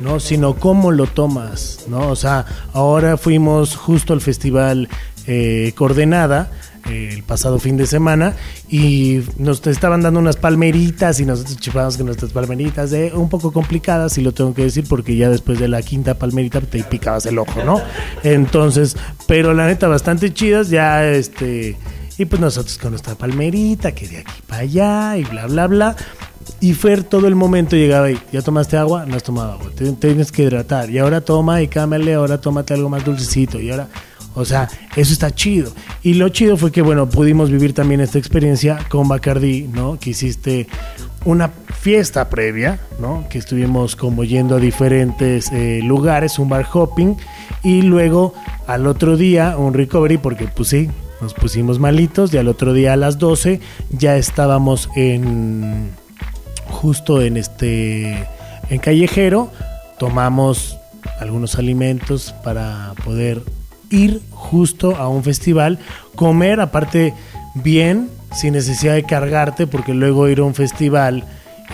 ¿no? 0.00 0.20
Sino 0.20 0.54
cómo 0.54 0.92
lo 0.92 1.06
tomas, 1.06 1.84
¿no? 1.88 2.08
O 2.08 2.16
sea, 2.16 2.46
ahora 2.72 3.16
fuimos 3.16 3.76
justo 3.76 4.12
al 4.12 4.20
festival 4.20 4.88
eh, 5.26 5.72
Coordenada 5.76 6.50
el 6.88 7.22
pasado 7.22 7.58
fin 7.58 7.76
de 7.76 7.86
semana 7.86 8.34
y 8.68 9.20
nos 9.38 9.66
estaban 9.66 10.02
dando 10.02 10.20
unas 10.20 10.36
palmeritas 10.36 11.20
y 11.20 11.24
nosotros 11.24 11.58
chupamos 11.58 11.96
con 11.96 12.06
nuestras 12.06 12.32
palmeritas 12.32 12.90
de 12.90 13.12
un 13.14 13.28
poco 13.28 13.52
complicadas 13.52 14.18
y 14.18 14.22
lo 14.22 14.32
tengo 14.32 14.54
que 14.54 14.62
decir 14.62 14.84
porque 14.88 15.16
ya 15.16 15.28
después 15.28 15.58
de 15.58 15.68
la 15.68 15.82
quinta 15.82 16.14
palmerita 16.14 16.60
te 16.60 16.82
picabas 16.84 17.26
el 17.26 17.38
ojo, 17.38 17.64
¿no? 17.64 17.80
Entonces, 18.22 18.96
pero 19.26 19.54
la 19.54 19.66
neta 19.66 19.88
bastante 19.88 20.32
chidas, 20.32 20.70
ya 20.70 21.06
este 21.06 21.76
y 22.18 22.24
pues 22.24 22.40
nosotros 22.40 22.78
con 22.78 22.90
nuestra 22.90 23.14
palmerita 23.14 23.92
que 23.92 24.08
de 24.08 24.18
aquí 24.18 24.42
para 24.46 24.62
allá 24.62 25.16
y 25.18 25.24
bla 25.24 25.46
bla 25.46 25.66
bla. 25.66 25.96
Y 26.60 26.74
Fer 26.74 27.02
todo 27.02 27.26
el 27.26 27.34
momento 27.34 27.76
llegaba 27.76 28.10
y, 28.10 28.18
¿ya 28.32 28.40
tomaste 28.40 28.76
agua? 28.76 29.04
No 29.04 29.16
has 29.16 29.22
tomado 29.22 29.52
agua, 29.52 29.70
tienes 29.98 30.32
que 30.32 30.44
hidratar. 30.44 30.88
Y 30.90 30.98
ahora 30.98 31.20
toma 31.20 31.60
y 31.60 31.68
cámele, 31.68 32.14
ahora 32.14 32.40
tómate 32.40 32.72
algo 32.72 32.88
más 32.88 33.04
dulcecito. 33.04 33.60
Y 33.60 33.70
ahora, 33.70 33.88
o 34.36 34.44
sea, 34.44 34.68
eso 34.94 35.12
está 35.12 35.34
chido. 35.34 35.72
Y 36.02 36.14
lo 36.14 36.28
chido 36.28 36.58
fue 36.58 36.70
que, 36.70 36.82
bueno, 36.82 37.08
pudimos 37.08 37.50
vivir 37.50 37.72
también 37.72 38.02
esta 38.02 38.18
experiencia 38.18 38.78
con 38.90 39.08
Bacardi, 39.08 39.62
¿no? 39.62 39.98
Que 39.98 40.10
hiciste 40.10 40.68
una 41.24 41.48
fiesta 41.48 42.28
previa, 42.28 42.78
¿no? 43.00 43.26
Que 43.30 43.38
estuvimos 43.38 43.96
como 43.96 44.24
yendo 44.24 44.56
a 44.56 44.60
diferentes 44.60 45.50
eh, 45.52 45.80
lugares, 45.82 46.38
un 46.38 46.50
bar 46.50 46.66
hopping. 46.70 47.16
Y 47.64 47.80
luego 47.80 48.34
al 48.66 48.86
otro 48.86 49.16
día 49.16 49.56
un 49.56 49.72
recovery, 49.72 50.18
porque 50.18 50.46
pues 50.46 50.68
sí, 50.68 50.90
nos 51.22 51.32
pusimos 51.32 51.78
malitos. 51.78 52.32
Y 52.34 52.36
al 52.36 52.48
otro 52.48 52.74
día 52.74 52.92
a 52.92 52.96
las 52.96 53.18
12 53.18 53.60
ya 53.90 54.18
estábamos 54.18 54.90
en 54.96 55.92
justo 56.68 57.22
en 57.22 57.36
este 57.36 58.28
en 58.68 58.78
callejero 58.80 59.50
tomamos 59.98 60.78
algunos 61.20 61.56
alimentos 61.56 62.34
para 62.44 62.92
poder 63.04 63.42
ir 63.90 64.20
justo 64.30 64.96
a 64.96 65.08
un 65.08 65.22
festival 65.22 65.78
comer 66.14 66.60
aparte 66.60 67.14
bien 67.54 68.10
sin 68.34 68.52
necesidad 68.52 68.94
de 68.94 69.04
cargarte 69.04 69.66
porque 69.66 69.94
luego 69.94 70.28
ir 70.28 70.40
a 70.40 70.44
un 70.44 70.54
festival 70.54 71.24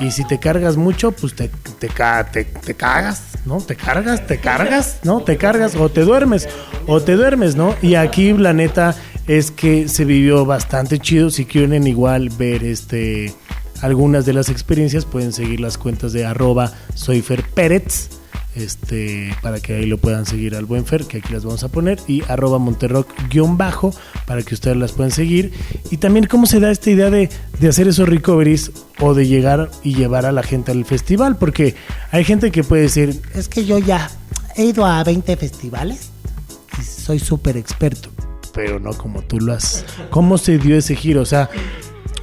y 0.01 0.11
si 0.11 0.25
te 0.25 0.39
cargas 0.39 0.77
mucho 0.77 1.13
pues 1.13 1.35
te, 1.35 1.49
te, 1.49 1.89
te, 1.89 2.45
te 2.45 2.75
cagas 2.75 3.23
no 3.45 3.59
te 3.59 3.77
cargas 3.77 4.27
te 4.27 4.39
cargas 4.39 5.01
no 5.05 5.23
te 5.23 5.37
cargas 5.37 5.75
o 5.77 5.89
te 5.89 6.03
duermes 6.03 6.49
o 6.87 7.01
te 7.01 7.15
duermes 7.15 7.57
no 7.57 7.75
y 7.83 7.97
aquí 7.97 8.33
la 8.33 8.53
neta 8.53 8.95
es 9.27 9.51
que 9.51 9.89
se 9.89 10.05
vivió 10.05 10.45
bastante 10.45 10.99
chido. 10.99 11.31
Si 11.31 11.45
quieren 11.45 11.87
igual 11.87 12.31
ver 12.31 12.65
este 12.65 13.35
algunas 13.81 14.25
de 14.27 14.33
las 14.33 14.49
experiencias 14.49 15.05
pueden 15.05 15.33
seguir 15.33 15.61
las 15.61 15.77
cuentas 15.77 16.13
de 16.13 16.25
arroba 16.25 16.73
soyfer 16.95 17.43
Pérez 17.43 18.11
este, 18.55 19.35
para 19.43 19.61
que 19.61 19.75
ahí 19.75 19.87
lo 19.87 19.99
puedan 19.99 20.27
seguir 20.27 20.55
al 20.57 20.65
buen 20.67 20.85
Fer, 20.85 21.05
que 21.07 21.19
aquí 21.19 21.33
las 21.33 21.45
vamos 21.45 21.65
a 21.65 21.69
poner, 21.69 21.99
y 22.07 22.23
arroba 22.29 22.59
monterrock 22.59 23.09
guion 23.31 23.57
bajo, 23.57 23.95
para 24.27 24.43
que 24.43 24.55
ustedes 24.55 24.77
las 24.77 24.93
puedan 24.93 25.11
seguir. 25.11 25.53
Y 25.91 25.97
también 25.99 26.27
cómo 26.27 26.47
se 26.47 26.61
da 26.61 26.71
esta 26.71 26.91
idea 26.91 27.11
de, 27.11 27.31
de 27.59 27.69
hacer 27.69 27.89
esos 27.89 28.09
recoveries 28.09 28.73
o 29.01 29.15
de 29.15 29.27
llegar 29.27 29.71
y 29.83 29.95
llevar 29.95 30.27
a 30.27 30.33
la 30.33 30.43
gente 30.43 30.73
al 30.73 30.85
festival, 30.85 31.37
porque 31.37 31.75
hay 32.11 32.25
gente 32.25 32.51
que 32.51 32.63
puede 32.65 32.83
decir, 32.83 33.21
Es 33.35 33.49
que 33.49 33.65
yo 33.65 33.79
ya 33.79 34.11
he 34.57 34.65
ido 34.65 34.85
a 34.85 35.03
20 35.03 35.37
festivales 35.37 36.11
y 36.79 36.83
soy 36.83 37.19
súper 37.19 37.57
experto. 37.57 38.11
pero 38.55 38.79
no 38.79 38.93
como 38.93 39.23
tú 39.23 39.41
lo 39.41 39.55
has. 39.55 39.85
¿Cómo 40.11 40.37
se 40.37 40.59
dio 40.59 40.77
ese 40.77 40.95
giro? 40.95 41.23
O 41.23 41.25
sea, 41.25 41.49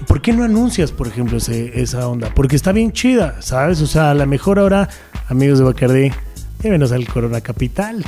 ¿por 0.07 0.21
qué 0.21 0.31
no 0.31 0.43
anuncias, 0.43 0.91
por 0.91 1.07
ejemplo, 1.07 1.37
ese- 1.37 1.81
esa 1.81 2.07
onda? 2.07 2.31
Porque 2.35 2.55
está 2.55 2.71
bien 2.71 2.91
chida, 2.91 3.41
¿sabes? 3.41 3.81
O 3.81 3.87
sea, 3.87 4.11
a 4.11 4.13
lo 4.13 4.27
mejor 4.27 4.59
ahora, 4.59 4.89
amigos 5.29 5.59
de 5.59 5.65
Bacardí, 5.65 6.11
llévenos 6.61 6.91
al 6.91 7.07
Corona 7.07 7.41
Capital. 7.41 8.03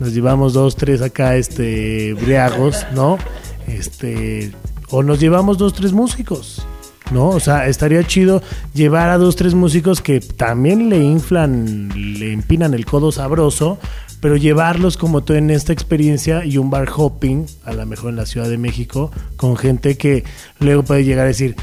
Nos 0.00 0.14
llevamos 0.14 0.54
dos, 0.54 0.74
tres 0.74 1.02
acá, 1.02 1.36
este, 1.36 2.14
briagos, 2.14 2.86
¿no? 2.94 3.18
Este, 3.66 4.52
o 4.88 5.02
nos 5.02 5.20
llevamos 5.20 5.58
dos, 5.58 5.74
tres 5.74 5.92
músicos. 5.92 6.66
¿no? 7.12 7.28
O 7.28 7.38
sea, 7.38 7.68
estaría 7.68 8.02
chido 8.04 8.42
llevar 8.74 9.10
a 9.10 9.18
dos, 9.18 9.36
tres 9.36 9.54
músicos 9.54 10.00
que 10.00 10.18
también 10.18 10.88
le 10.88 10.98
inflan, 10.98 11.88
le 11.94 12.32
empinan 12.32 12.74
el 12.74 12.84
codo 12.84 13.12
sabroso, 13.12 13.78
pero 14.20 14.36
llevarlos 14.36 14.96
como 14.96 15.22
tú 15.22 15.34
en 15.34 15.50
esta 15.50 15.72
experiencia 15.72 16.44
y 16.44 16.58
un 16.58 16.68
bar 16.68 16.88
hopping, 16.94 17.46
a 17.64 17.72
lo 17.74 17.86
mejor 17.86 18.10
en 18.10 18.16
la 18.16 18.26
Ciudad 18.26 18.48
de 18.48 18.58
México, 18.58 19.12
con 19.36 19.56
gente 19.56 19.96
que 19.96 20.24
luego 20.58 20.82
puede 20.82 21.04
llegar 21.04 21.26
a 21.26 21.28
decir, 21.28 21.54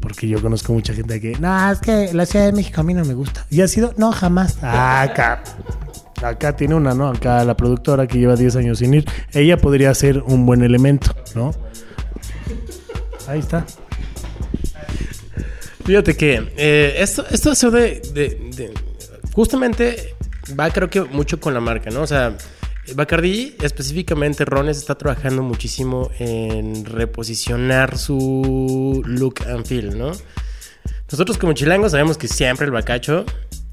porque 0.00 0.28
yo 0.28 0.40
conozco 0.42 0.72
mucha 0.72 0.92
gente 0.94 1.20
que, 1.20 1.32
no, 1.38 1.70
es 1.72 1.78
que 1.80 2.12
la 2.12 2.26
Ciudad 2.26 2.46
de 2.46 2.52
México 2.52 2.80
a 2.80 2.84
mí 2.84 2.94
no 2.94 3.04
me 3.04 3.14
gusta. 3.14 3.46
¿Y 3.50 3.60
ha 3.62 3.68
sido? 3.68 3.94
No, 3.96 4.12
jamás. 4.12 4.58
Ah, 4.62 5.02
acá. 5.02 5.42
Acá 6.22 6.56
tiene 6.56 6.74
una, 6.74 6.94
¿no? 6.94 7.08
Acá 7.08 7.44
la 7.44 7.56
productora 7.56 8.06
que 8.06 8.18
lleva 8.18 8.34
10 8.36 8.56
años 8.56 8.78
sin 8.78 8.94
ir. 8.94 9.04
Ella 9.32 9.56
podría 9.56 9.94
ser 9.94 10.18
un 10.22 10.46
buen 10.46 10.62
elemento, 10.62 11.14
¿no? 11.34 11.52
Ahí 13.28 13.38
está. 13.40 13.64
Fíjate 15.84 16.16
que 16.16 16.52
eh, 16.56 16.96
esto, 16.98 17.24
esto 17.30 17.70
de, 17.70 18.00
de- 18.12 18.50
de- 18.56 18.74
Justamente 19.32 20.14
va, 20.58 20.70
creo 20.70 20.90
que 20.90 21.02
mucho 21.02 21.38
con 21.38 21.54
la 21.54 21.60
marca, 21.60 21.90
¿no? 21.90 22.02
O 22.02 22.06
sea, 22.06 22.36
Bacardi, 22.94 23.56
específicamente 23.62 24.44
Rones, 24.44 24.78
está 24.78 24.96
trabajando 24.96 25.42
muchísimo 25.42 26.10
en 26.18 26.84
reposicionar 26.84 27.96
su 27.98 29.02
look 29.06 29.36
and 29.48 29.66
feel, 29.66 29.96
¿no? 29.98 30.12
Nosotros 31.10 31.38
como 31.38 31.52
chilangos 31.54 31.92
sabemos 31.92 32.18
que 32.18 32.28
siempre 32.28 32.66
el 32.66 32.72
bacacho 32.72 33.24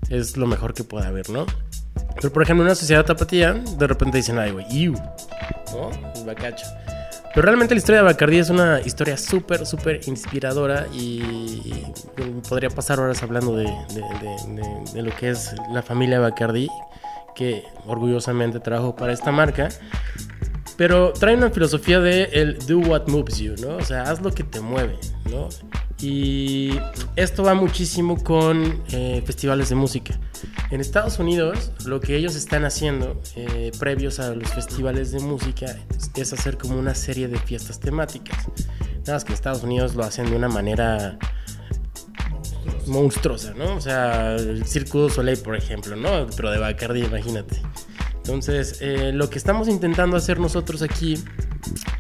es 0.10 0.38
lo 0.38 0.48
mejor 0.48 0.74
que 0.74 0.84
puede 0.84 1.06
haber, 1.08 1.30
¿no? 1.30 1.46
Pero 2.16 2.32
por 2.32 2.44
ejemplo, 2.44 2.64
en 2.64 2.68
una 2.68 2.76
sociedad 2.76 3.06
tapatía, 3.06 3.54
de 3.54 3.88
repente 3.88 4.18
dicen, 4.18 4.38
ay, 4.40 4.52
güey, 4.52 4.66
iu, 4.72 4.94
¿no? 5.74 5.90
El 6.16 6.26
bacacho. 6.26 6.66
Pero 7.34 7.44
realmente 7.48 7.76
la 7.76 7.80
historia 7.80 8.00
de 8.00 8.06
Bacardi 8.06 8.38
es 8.38 8.50
una 8.50 8.80
historia 8.80 9.18
súper, 9.18 9.66
súper 9.66 10.00
inspiradora 10.08 10.88
y, 10.94 11.84
podría 12.48 12.70
pasar 12.70 12.98
horas 13.02 13.22
hablando 13.24 13.58
de, 13.58 13.66
de- 13.66 14.94
de- 14.94 15.02
lo 15.02 15.14
que 15.18 15.32
es 15.32 15.52
la 15.74 15.82
familia 15.82 16.20
Bacardi, 16.22 16.70
que 17.36 17.64
orgullosamente 17.86 18.60
trabajo 18.60 18.96
para 18.96 19.14
esta 19.14 19.32
marca. 19.32 19.70
Pero 20.78 21.14
trae 21.14 21.36
una 21.36 21.52
filosofía 21.52 22.00
de 22.00 22.24
el 22.34 22.58
do 22.66 22.80
what 22.80 23.08
moves 23.08 23.38
you, 23.38 23.56
¿no? 23.62 23.78
O 23.78 23.84
sea, 23.84 24.04
haz 24.04 24.22
lo 24.22 24.32
que 24.32 24.44
te 24.44 24.60
mueve, 24.60 24.98
¿no? 25.32 25.48
Y 26.02 26.78
esto 27.16 27.44
va 27.44 27.54
muchísimo 27.54 28.22
con 28.22 28.84
eh, 28.92 29.24
festivales 29.26 29.70
de 29.70 29.76
música. 29.76 30.20
En 30.70 30.82
Estados 30.82 31.20
Unidos, 31.20 31.72
lo 31.86 32.02
que 32.02 32.18
ellos 32.18 32.36
están 32.36 32.66
haciendo 32.66 33.22
eh, 33.38 33.72
previos 33.80 34.20
a 34.20 34.36
los 34.36 34.50
festivales 34.50 35.12
de 35.12 35.22
música 35.22 35.78
es, 36.16 36.34
hacer 36.34 36.58
como 36.58 36.78
una 36.78 36.96
serie 36.96 37.30
de 37.30 37.40
fiestas 37.40 37.80
temáticas. 37.80 38.38
Nada 39.00 39.14
más 39.14 39.24
que 39.24 39.30
en 39.30 39.36
Estados 39.36 39.64
Unidos 39.64 39.96
lo 39.96 40.04
hacen 40.04 40.30
de 40.30 40.36
una 40.36 40.50
manera 40.50 41.18
monstruosa, 42.88 43.54
¿no? 43.54 43.76
O 43.76 43.82
sea, 43.82 44.36
el 44.36 44.66
Circo 44.66 45.02
du 45.02 45.10
Soleil, 45.10 45.38
por 45.40 45.56
ejemplo, 45.56 45.96
¿no? 45.96 46.28
Pero 46.36 46.52
de 46.52 46.60
Bacardi, 46.60 47.04
imagínate. 47.04 47.62
Entonces, 48.18 48.78
eh, 48.82 49.12
lo 49.14 49.30
que 49.30 49.38
estamos 49.38 49.68
intentando 49.68 50.18
hacer 50.18 50.40
nosotros 50.40 50.82
aquí, 50.82 51.24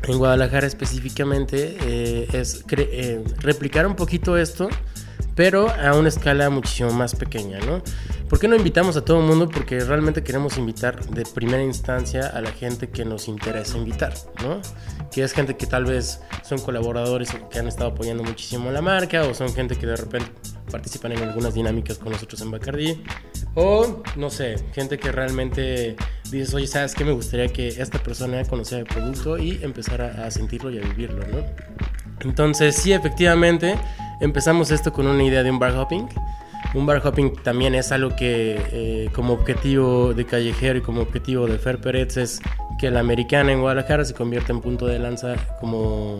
en 0.03 0.18
Guadalajara 0.18 0.66
específicamente, 0.66 1.78
eh, 1.82 2.28
es 2.34 2.66
eh, 2.78 3.24
replicar 3.38 3.86
un 3.86 3.95
poquito 3.95 4.38
esto, 4.38 4.70
pero 5.36 5.69
a 5.69 5.93
una 5.95 6.09
escala 6.09 6.49
muchísimo 6.49 6.91
más 6.91 7.13
pequeña, 7.15 7.59
¿no? 7.59 7.81
¿Por 8.29 8.39
qué 8.39 8.47
no 8.47 8.55
invitamos 8.55 8.97
a 8.97 9.05
todo 9.05 9.19
el 9.19 9.27
mundo? 9.27 9.49
Porque 9.49 9.79
realmente 9.81 10.23
queremos 10.23 10.57
invitar 10.57 11.05
de 11.05 11.23
primera 11.25 11.61
instancia 11.61 12.27
a 12.27 12.41
la 12.41 12.51
gente 12.51 12.89
que 12.89 13.05
nos 13.05 13.27
interesa 13.27 13.77
invitar, 13.77 14.13
¿no? 14.41 14.61
Que 15.11 15.23
es 15.23 15.33
gente 15.33 15.55
que 15.57 15.67
tal 15.67 15.86
vez 15.86 16.21
son 16.43 16.59
colaboradores 16.59 17.29
que 17.51 17.59
han 17.59 17.67
estado 17.67 17.91
apoyando 17.91 18.23
muchísimo 18.23 18.71
la 18.71 18.81
marca 18.81 19.23
o 19.23 19.33
son 19.33 19.53
gente 19.53 19.75
que 19.75 19.86
de 19.86 19.95
repente 19.95 20.31
participan 20.71 21.11
en 21.11 21.19
algunas 21.19 21.53
dinámicas 21.53 21.97
con 21.97 22.11
nosotros 22.11 22.41
en 22.41 22.51
Bacardi 22.51 23.03
o 23.53 24.01
no 24.15 24.29
sé, 24.29 24.55
gente 24.73 24.97
que 24.97 25.11
realmente 25.11 25.95
dices, 26.31 26.53
oye, 26.53 26.67
¿sabes 26.67 26.95
qué? 26.95 27.05
Me 27.05 27.13
gustaría 27.13 27.47
que 27.47 27.67
esta 27.67 28.01
persona 28.01 28.43
conociera 28.45 28.81
el 28.81 28.88
producto 28.88 29.38
y 29.38 29.59
empezara 29.63 30.25
a 30.25 30.31
sentirlo 30.31 30.71
y 30.71 30.79
a 30.79 30.81
vivirlo, 30.81 31.25
¿no? 31.27 31.45
Entonces, 32.21 32.75
sí, 32.75 32.91
efectivamente, 32.91 33.75
empezamos 34.20 34.72
esto 34.72 34.91
con 34.93 35.07
una 35.07 35.24
idea 35.24 35.43
de 35.43 35.51
un 35.51 35.59
bar 35.59 35.76
hopping. 35.76 36.07
Un 36.74 36.86
bar 36.86 37.01
hopping 37.05 37.34
también 37.43 37.76
es 37.76 37.91
algo 37.91 38.16
que 38.16 38.61
eh, 38.72 39.09
como 39.13 39.34
objetivo 39.34 40.13
de 40.13 40.26
Callejero 40.26 40.80
y 40.80 40.82
como 40.82 41.01
objetivo 41.01 41.47
de 41.47 41.57
Fer 41.57 41.80
Pérez 41.80 42.18
es 42.18 42.41
que 42.78 42.91
la 42.91 42.99
americana 42.99 43.51
en 43.51 43.61
Guadalajara 43.61 44.03
se 44.03 44.13
convierta 44.13 44.51
en 44.51 44.61
punto 44.61 44.86
de 44.86 44.99
lanza 44.99 45.36
como 45.59 46.20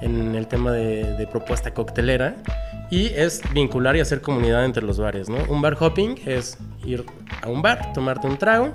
en 0.00 0.34
el 0.34 0.46
tema 0.46 0.72
de, 0.72 1.16
de 1.16 1.26
propuesta 1.26 1.74
coctelera 1.74 2.36
y 2.90 3.06
es 3.08 3.42
vincular 3.52 3.96
y 3.96 4.00
hacer 4.00 4.20
comunidad 4.20 4.64
entre 4.64 4.82
los 4.82 4.98
bares, 4.98 5.28
¿no? 5.28 5.38
Un 5.48 5.60
bar 5.60 5.76
hopping 5.78 6.18
es 6.26 6.58
ir 6.84 7.04
a 7.42 7.48
un 7.48 7.62
bar, 7.62 7.92
tomarte 7.92 8.26
un 8.26 8.38
trago 8.38 8.74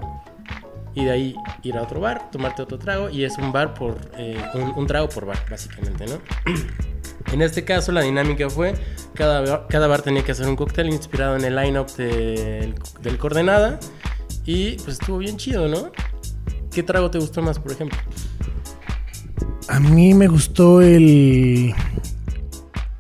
y 0.94 1.04
de 1.06 1.12
ahí 1.12 1.36
ir 1.64 1.78
a 1.78 1.82
otro 1.82 2.00
bar, 2.00 2.30
tomarte 2.32 2.62
otro 2.62 2.80
trago 2.80 3.10
y 3.10 3.26
es 3.26 3.38
un 3.38 3.52
bar 3.52 3.74
por 3.74 3.98
eh, 4.18 4.42
un, 4.54 4.74
un 4.76 4.88
trago 4.88 5.10
por 5.10 5.26
bar, 5.26 5.40
básicamente, 5.50 6.06
¿no? 6.06 6.20
En 7.34 7.42
este 7.42 7.64
caso 7.66 7.92
la 7.92 8.02
dinámica 8.02 8.50
fue, 8.50 8.74
cada, 9.14 9.42
bar- 9.42 9.66
cada 9.70 9.88
bar 9.88 10.02
tenía 10.02 10.24
que 10.24 10.32
hacer 10.32 10.48
un 10.48 10.56
cóctel 10.56 10.88
inspirado 10.90 11.36
en 11.36 11.44
el 11.44 11.56
line-up 11.56 11.88
del, 11.98 12.76
Coordenada 13.18 13.80
y 14.46 14.74
pues 14.78 15.00
estuvo 15.00 15.18
bien 15.18 15.38
chido, 15.38 15.68
¿no? 15.68 15.92
¿Qué 16.72 16.84
trago 16.84 17.10
te 17.12 17.18
gustó 17.20 17.42
más, 17.42 17.60
por 17.60 17.72
ejemplo? 17.72 17.98
A 19.68 19.80
mí 19.80 20.14
me 20.14 20.28
gustó 20.28 20.82
el. 20.82 21.74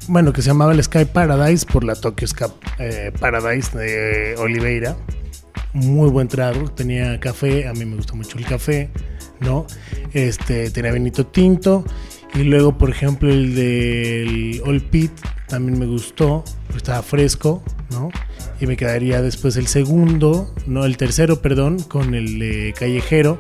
Bueno, 0.08 0.34
que 0.34 0.42
se 0.42 0.48
llamaba 0.48 0.72
el 0.72 0.84
Sky 0.84 1.06
Paradise 1.06 1.66
por 1.66 1.84
la 1.84 1.96
Tokyo 1.96 2.28
Sky 2.28 2.46
eh, 2.80 3.12
Paradise 3.20 3.78
de 3.78 4.36
Oliveira. 4.38 4.96
Muy 5.74 6.10
buen 6.10 6.28
trago. 6.28 6.70
Tenía 6.72 7.20
café. 7.20 7.68
A 7.68 7.74
mí 7.74 7.86
me 7.86 7.96
gustó 7.98 8.16
mucho 8.16 8.38
el 8.38 8.46
café, 8.46 8.90
¿no? 9.42 9.68
Este, 10.14 10.70
tenía 10.72 10.92
vinito 10.92 11.26
tinto. 11.28 11.84
Y 12.36 12.44
luego, 12.44 12.78
por 12.78 12.90
ejemplo, 12.90 13.32
el 13.32 13.56
del 13.56 14.62
All 14.66 14.82
Pit 14.82 15.12
también 15.48 15.80
me 15.80 15.86
gustó. 15.86 16.44
porque 16.66 16.78
Estaba 16.78 17.02
fresco, 17.02 17.64
¿no? 17.92 18.12
Y 18.60 18.68
me 18.68 18.76
quedaría 18.78 19.22
después 19.22 19.56
el 19.58 19.68
segundo, 19.68 20.54
no, 20.68 20.86
el 20.86 20.98
tercero, 20.98 21.42
perdón, 21.42 21.80
con 21.80 22.14
el 22.14 22.74
Callejero. 22.78 23.40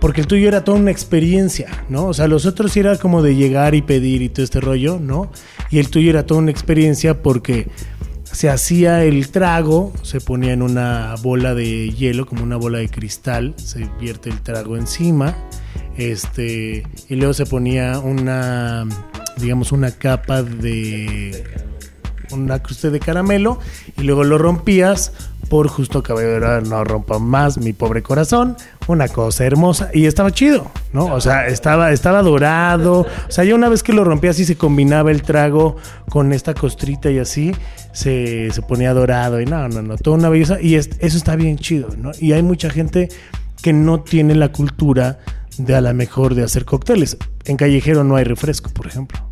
Porque 0.00 0.20
el 0.20 0.26
tuyo 0.26 0.48
era 0.48 0.64
toda 0.64 0.78
una 0.78 0.90
experiencia, 0.90 1.84
¿no? 1.88 2.06
O 2.06 2.14
sea, 2.14 2.28
los 2.28 2.44
otros 2.44 2.76
era 2.76 2.96
como 2.98 3.22
de 3.22 3.36
llegar 3.36 3.74
y 3.74 3.82
pedir 3.82 4.22
y 4.22 4.28
todo 4.28 4.44
este 4.44 4.60
rollo, 4.60 4.98
¿no? 5.00 5.30
Y 5.70 5.78
el 5.78 5.88
tuyo 5.88 6.10
era 6.10 6.26
toda 6.26 6.40
una 6.40 6.50
experiencia 6.50 7.22
porque 7.22 7.68
se 8.24 8.50
hacía 8.50 9.04
el 9.04 9.30
trago, 9.30 9.92
se 10.02 10.20
ponía 10.20 10.52
en 10.52 10.62
una 10.62 11.14
bola 11.22 11.54
de 11.54 11.90
hielo, 11.90 12.26
como 12.26 12.42
una 12.42 12.56
bola 12.56 12.78
de 12.78 12.88
cristal, 12.88 13.54
se 13.56 13.88
vierte 13.98 14.28
el 14.30 14.40
trago 14.42 14.76
encima, 14.76 15.36
este, 15.98 16.84
y 17.08 17.14
luego 17.16 17.34
se 17.34 17.44
ponía 17.44 17.98
una, 17.98 18.86
digamos, 19.36 19.72
una 19.72 19.90
capa 19.90 20.42
de 20.42 21.44
una 22.30 22.62
cruce 22.62 22.90
de 22.90 23.00
caramelo 23.00 23.58
y 23.96 24.02
luego 24.02 24.22
lo 24.22 24.36
rompías 24.38 25.12
por 25.48 25.66
justo 25.68 26.02
caballero 26.02 26.60
no 26.60 26.84
rompa 26.84 27.18
más 27.18 27.56
mi 27.56 27.72
pobre 27.72 28.02
corazón 28.02 28.54
una 28.86 29.08
cosa 29.08 29.46
hermosa 29.46 29.88
y 29.94 30.04
estaba 30.04 30.30
chido 30.30 30.70
no 30.92 31.06
o 31.06 31.22
sea 31.22 31.46
estaba 31.46 31.90
estaba 31.90 32.20
dorado 32.22 33.00
o 33.00 33.30
sea 33.30 33.44
ya 33.44 33.54
una 33.54 33.70
vez 33.70 33.82
que 33.82 33.94
lo 33.94 34.04
rompías 34.04 34.38
y 34.40 34.44
se 34.44 34.56
combinaba 34.58 35.10
el 35.10 35.22
trago 35.22 35.76
con 36.10 36.34
esta 36.34 36.52
costrita 36.52 37.10
y 37.10 37.18
así 37.18 37.52
se, 37.92 38.50
se 38.52 38.60
ponía 38.60 38.92
dorado 38.92 39.40
y 39.40 39.46
no 39.46 39.66
no 39.70 39.80
no 39.80 39.96
toda 39.96 40.18
una 40.18 40.28
belleza 40.28 40.60
y 40.60 40.74
es- 40.74 40.90
eso 40.98 41.16
está 41.16 41.34
bien 41.34 41.56
chido 41.56 41.88
no 41.96 42.10
y 42.20 42.32
hay 42.32 42.42
mucha 42.42 42.68
gente 42.68 43.08
que 43.62 43.72
no 43.72 44.00
tiene 44.00 44.34
la 44.34 44.52
cultura 44.52 45.18
de 45.58 45.74
a 45.74 45.80
la 45.80 45.92
mejor 45.92 46.34
de 46.34 46.44
hacer 46.44 46.64
cócteles 46.64 47.16
en 47.44 47.56
callejero 47.56 48.04
no 48.04 48.16
hay 48.16 48.24
refresco 48.24 48.70
por 48.70 48.86
ejemplo 48.86 49.28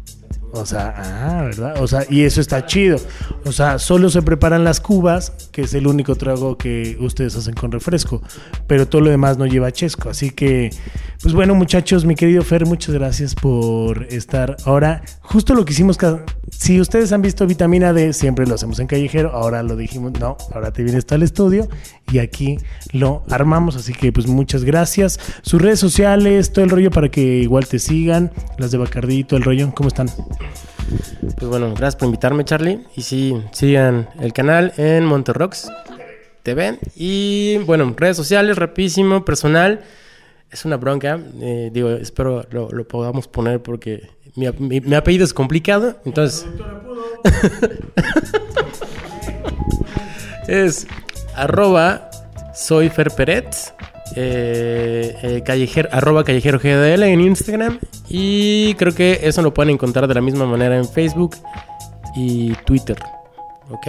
o 0.56 0.64
sea, 0.64 0.94
ah, 0.96 1.42
¿verdad? 1.42 1.82
O 1.82 1.86
sea, 1.86 2.06
y 2.08 2.22
eso 2.22 2.40
está 2.40 2.64
chido. 2.66 2.98
O 3.44 3.52
sea, 3.52 3.78
solo 3.78 4.08
se 4.08 4.22
preparan 4.22 4.64
las 4.64 4.80
cubas, 4.80 5.32
que 5.52 5.62
es 5.62 5.74
el 5.74 5.86
único 5.86 6.14
trago 6.16 6.56
que 6.56 6.96
ustedes 7.00 7.36
hacen 7.36 7.54
con 7.54 7.72
refresco, 7.72 8.22
pero 8.66 8.88
todo 8.88 9.02
lo 9.02 9.10
demás 9.10 9.38
no 9.38 9.46
lleva 9.46 9.70
chesco. 9.70 10.08
Así 10.08 10.30
que, 10.30 10.70
pues 11.22 11.34
bueno, 11.34 11.54
muchachos, 11.54 12.04
mi 12.04 12.14
querido 12.14 12.42
Fer, 12.42 12.64
muchas 12.64 12.94
gracias 12.94 13.34
por 13.34 14.04
estar. 14.04 14.56
Ahora, 14.64 15.02
justo 15.20 15.54
lo 15.54 15.64
que 15.64 15.72
hicimos, 15.72 15.98
si 16.50 16.80
ustedes 16.80 17.12
han 17.12 17.22
visto 17.22 17.46
vitamina 17.46 17.92
D, 17.92 18.12
siempre 18.12 18.46
lo 18.46 18.54
hacemos 18.54 18.78
en 18.78 18.86
callejero, 18.86 19.30
ahora 19.32 19.62
lo 19.62 19.76
dijimos, 19.76 20.12
no, 20.20 20.36
ahora 20.54 20.72
te 20.72 20.82
vienes 20.82 21.04
al 21.10 21.22
estudio 21.22 21.68
y 22.12 22.18
aquí 22.18 22.58
lo 22.92 23.24
armamos. 23.30 23.76
Así 23.76 23.92
que, 23.92 24.12
pues 24.12 24.26
muchas 24.26 24.64
gracias. 24.64 25.18
Sus 25.42 25.60
redes 25.60 25.80
sociales, 25.80 26.52
todo 26.52 26.64
el 26.64 26.70
rollo 26.70 26.90
para 26.90 27.10
que 27.10 27.20
igual 27.20 27.66
te 27.66 27.78
sigan, 27.78 28.30
las 28.58 28.70
de 28.70 28.78
Bacardí, 28.78 29.24
todo 29.24 29.38
el 29.38 29.44
rollo, 29.44 29.72
¿cómo 29.74 29.88
están? 29.88 30.08
Pues 31.36 31.48
bueno, 31.48 31.70
gracias 31.70 31.96
por 31.96 32.06
invitarme, 32.06 32.44
Charlie. 32.44 32.84
Y 32.94 33.02
sí, 33.02 33.34
sigan 33.52 34.08
el 34.20 34.32
canal 34.32 34.72
en 34.76 35.04
Monterrocks 35.04 35.68
TV. 36.42 36.78
Y 36.94 37.58
bueno, 37.66 37.92
redes 37.96 38.16
sociales, 38.16 38.56
rapidísimo, 38.56 39.24
personal. 39.24 39.80
Es 40.50 40.64
una 40.64 40.76
bronca. 40.76 41.18
eh, 41.40 41.70
digo, 41.72 41.90
espero 41.90 42.44
lo, 42.50 42.70
lo 42.70 42.86
podamos 42.86 43.26
poner 43.26 43.60
porque 43.62 44.15
mi, 44.36 44.46
ap- 44.46 44.58
mi- 44.58 44.80
mi 44.80 44.94
apellido 44.94 45.24
es 45.24 45.34
complicado. 45.34 45.96
Entonces. 46.04 46.46
es 50.48 50.86
arroba 51.34 52.10
soy 52.54 52.88
Fer 52.88 53.10
eh, 54.18 55.14
eh, 55.22 55.42
callejero, 55.44 55.88
arroba 55.92 56.24
callejero 56.24 56.58
GDL 56.58 57.02
en 57.04 57.20
Instagram. 57.20 57.78
Y 58.08 58.74
creo 58.74 58.94
que 58.94 59.20
eso 59.22 59.42
lo 59.42 59.52
pueden 59.52 59.70
encontrar 59.74 60.08
de 60.08 60.14
la 60.14 60.20
misma 60.20 60.46
manera 60.46 60.76
en 60.76 60.88
Facebook 60.88 61.36
y 62.16 62.52
Twitter. 62.64 62.96
¿Ok? 63.70 63.86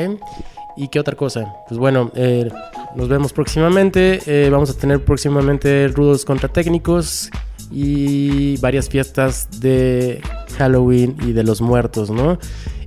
¿Y 0.75 0.89
qué 0.89 0.99
otra 0.99 1.15
cosa? 1.15 1.53
Pues 1.67 1.79
bueno, 1.79 2.11
eh, 2.15 2.49
nos 2.95 3.07
vemos 3.07 3.31
próximamente. 3.31 4.19
vamos 4.51 4.69
a 4.69 4.73
tener 4.73 5.03
próximamente 5.03 5.87
rudos 5.87 6.25
contra 6.25 6.49
técnicos 6.49 7.29
y 7.71 8.57
varias 8.57 8.89
fiestas 8.89 9.47
de 9.59 10.21
Halloween 10.57 11.15
y 11.25 11.33
de 11.33 11.43
los 11.43 11.61
muertos, 11.61 12.09
¿no? 12.09 12.39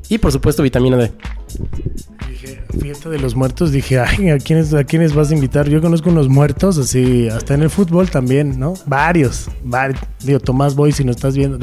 Y 0.09 0.19
por 0.19 0.33
supuesto, 0.33 0.63
vitamina 0.63 0.97
D. 0.97 1.13
Fiesta 2.73 3.09
de 3.09 3.19
los 3.19 3.35
muertos, 3.35 3.73
dije, 3.73 3.99
ay, 3.99 4.31
¿a 4.31 4.39
quiénes, 4.39 4.73
¿a 4.75 4.85
quiénes 4.85 5.15
vas 5.15 5.31
a 5.31 5.35
invitar? 5.35 5.69
Yo 5.69 5.81
conozco 5.81 6.11
unos 6.11 6.29
muertos, 6.29 6.79
así, 6.79 7.29
hasta 7.29 7.55
en 7.55 7.63
el 7.63 7.71
fútbol 7.71 8.11
también, 8.11 8.59
¿no? 8.59 8.75
Varios, 8.87 9.49
varios. 9.65 10.01
Digo, 10.23 10.39
Tomás 10.39 10.75
Boy, 10.75 10.93
si 10.93 11.05
no 11.05 11.11
estás 11.11 11.35
viendo. 11.37 11.59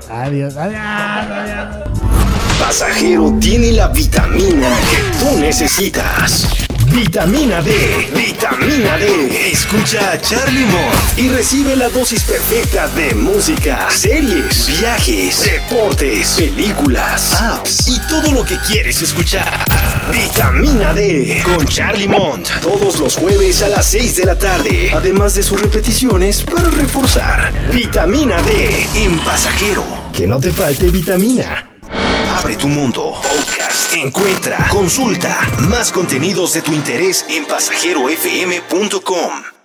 Adiós, 0.10 0.56
adiós, 0.56 0.82
adiós. 0.82 1.90
Pasajero 2.60 3.38
tiene 3.40 3.74
la 3.74 3.90
vitamina 3.90 4.70
que 4.90 4.98
tú 5.20 5.38
necesitas. 5.40 6.69
Vitamina 6.92 7.62
D, 7.62 8.10
vitamina 8.16 8.98
D. 8.98 9.52
Escucha 9.52 10.12
a 10.12 10.22
Charlie 10.22 10.66
Mott 10.66 11.18
y 11.18 11.30
recibe 11.30 11.76
la 11.76 11.88
dosis 11.90 12.24
perfecta 12.24 12.88
de 12.90 13.14
música, 13.14 13.88
series, 13.90 14.68
viajes, 14.80 15.44
deportes, 15.44 16.36
películas, 16.36 17.40
apps 17.42 17.88
y 17.88 18.00
todo 18.08 18.32
lo 18.32 18.44
que 18.44 18.58
quieres 18.68 19.02
escuchar. 19.02 19.66
Vitamina 20.12 20.94
D 20.94 21.44
con 21.44 21.66
Charlie 21.66 22.08
Mont 22.08 22.50
todos 22.62 23.00
los 23.00 23.16
jueves 23.16 23.62
a 23.62 23.70
las 23.70 23.86
6 23.86 24.16
de 24.18 24.26
la 24.26 24.38
tarde, 24.38 24.92
además 24.94 25.36
de 25.36 25.44
sus 25.44 25.62
repeticiones 25.62 26.42
para 26.44 26.70
reforzar. 26.70 27.54
Vitamina 27.72 28.42
D 28.42 28.88
en 28.96 29.20
pasajero. 29.20 29.84
Que 30.12 30.26
no 30.28 30.40
te 30.40 30.52
falte 30.52 30.90
vitamina. 30.90 31.69
Abre 32.40 32.56
tu 32.56 32.70
mundo. 32.70 33.20
Podcast. 33.22 33.94
Encuentra, 33.96 34.70
consulta 34.70 35.38
más 35.70 35.92
contenidos 35.92 36.54
de 36.54 36.62
tu 36.62 36.72
interés 36.72 37.26
en 37.28 37.46
pasajerofm.com. 37.46 39.59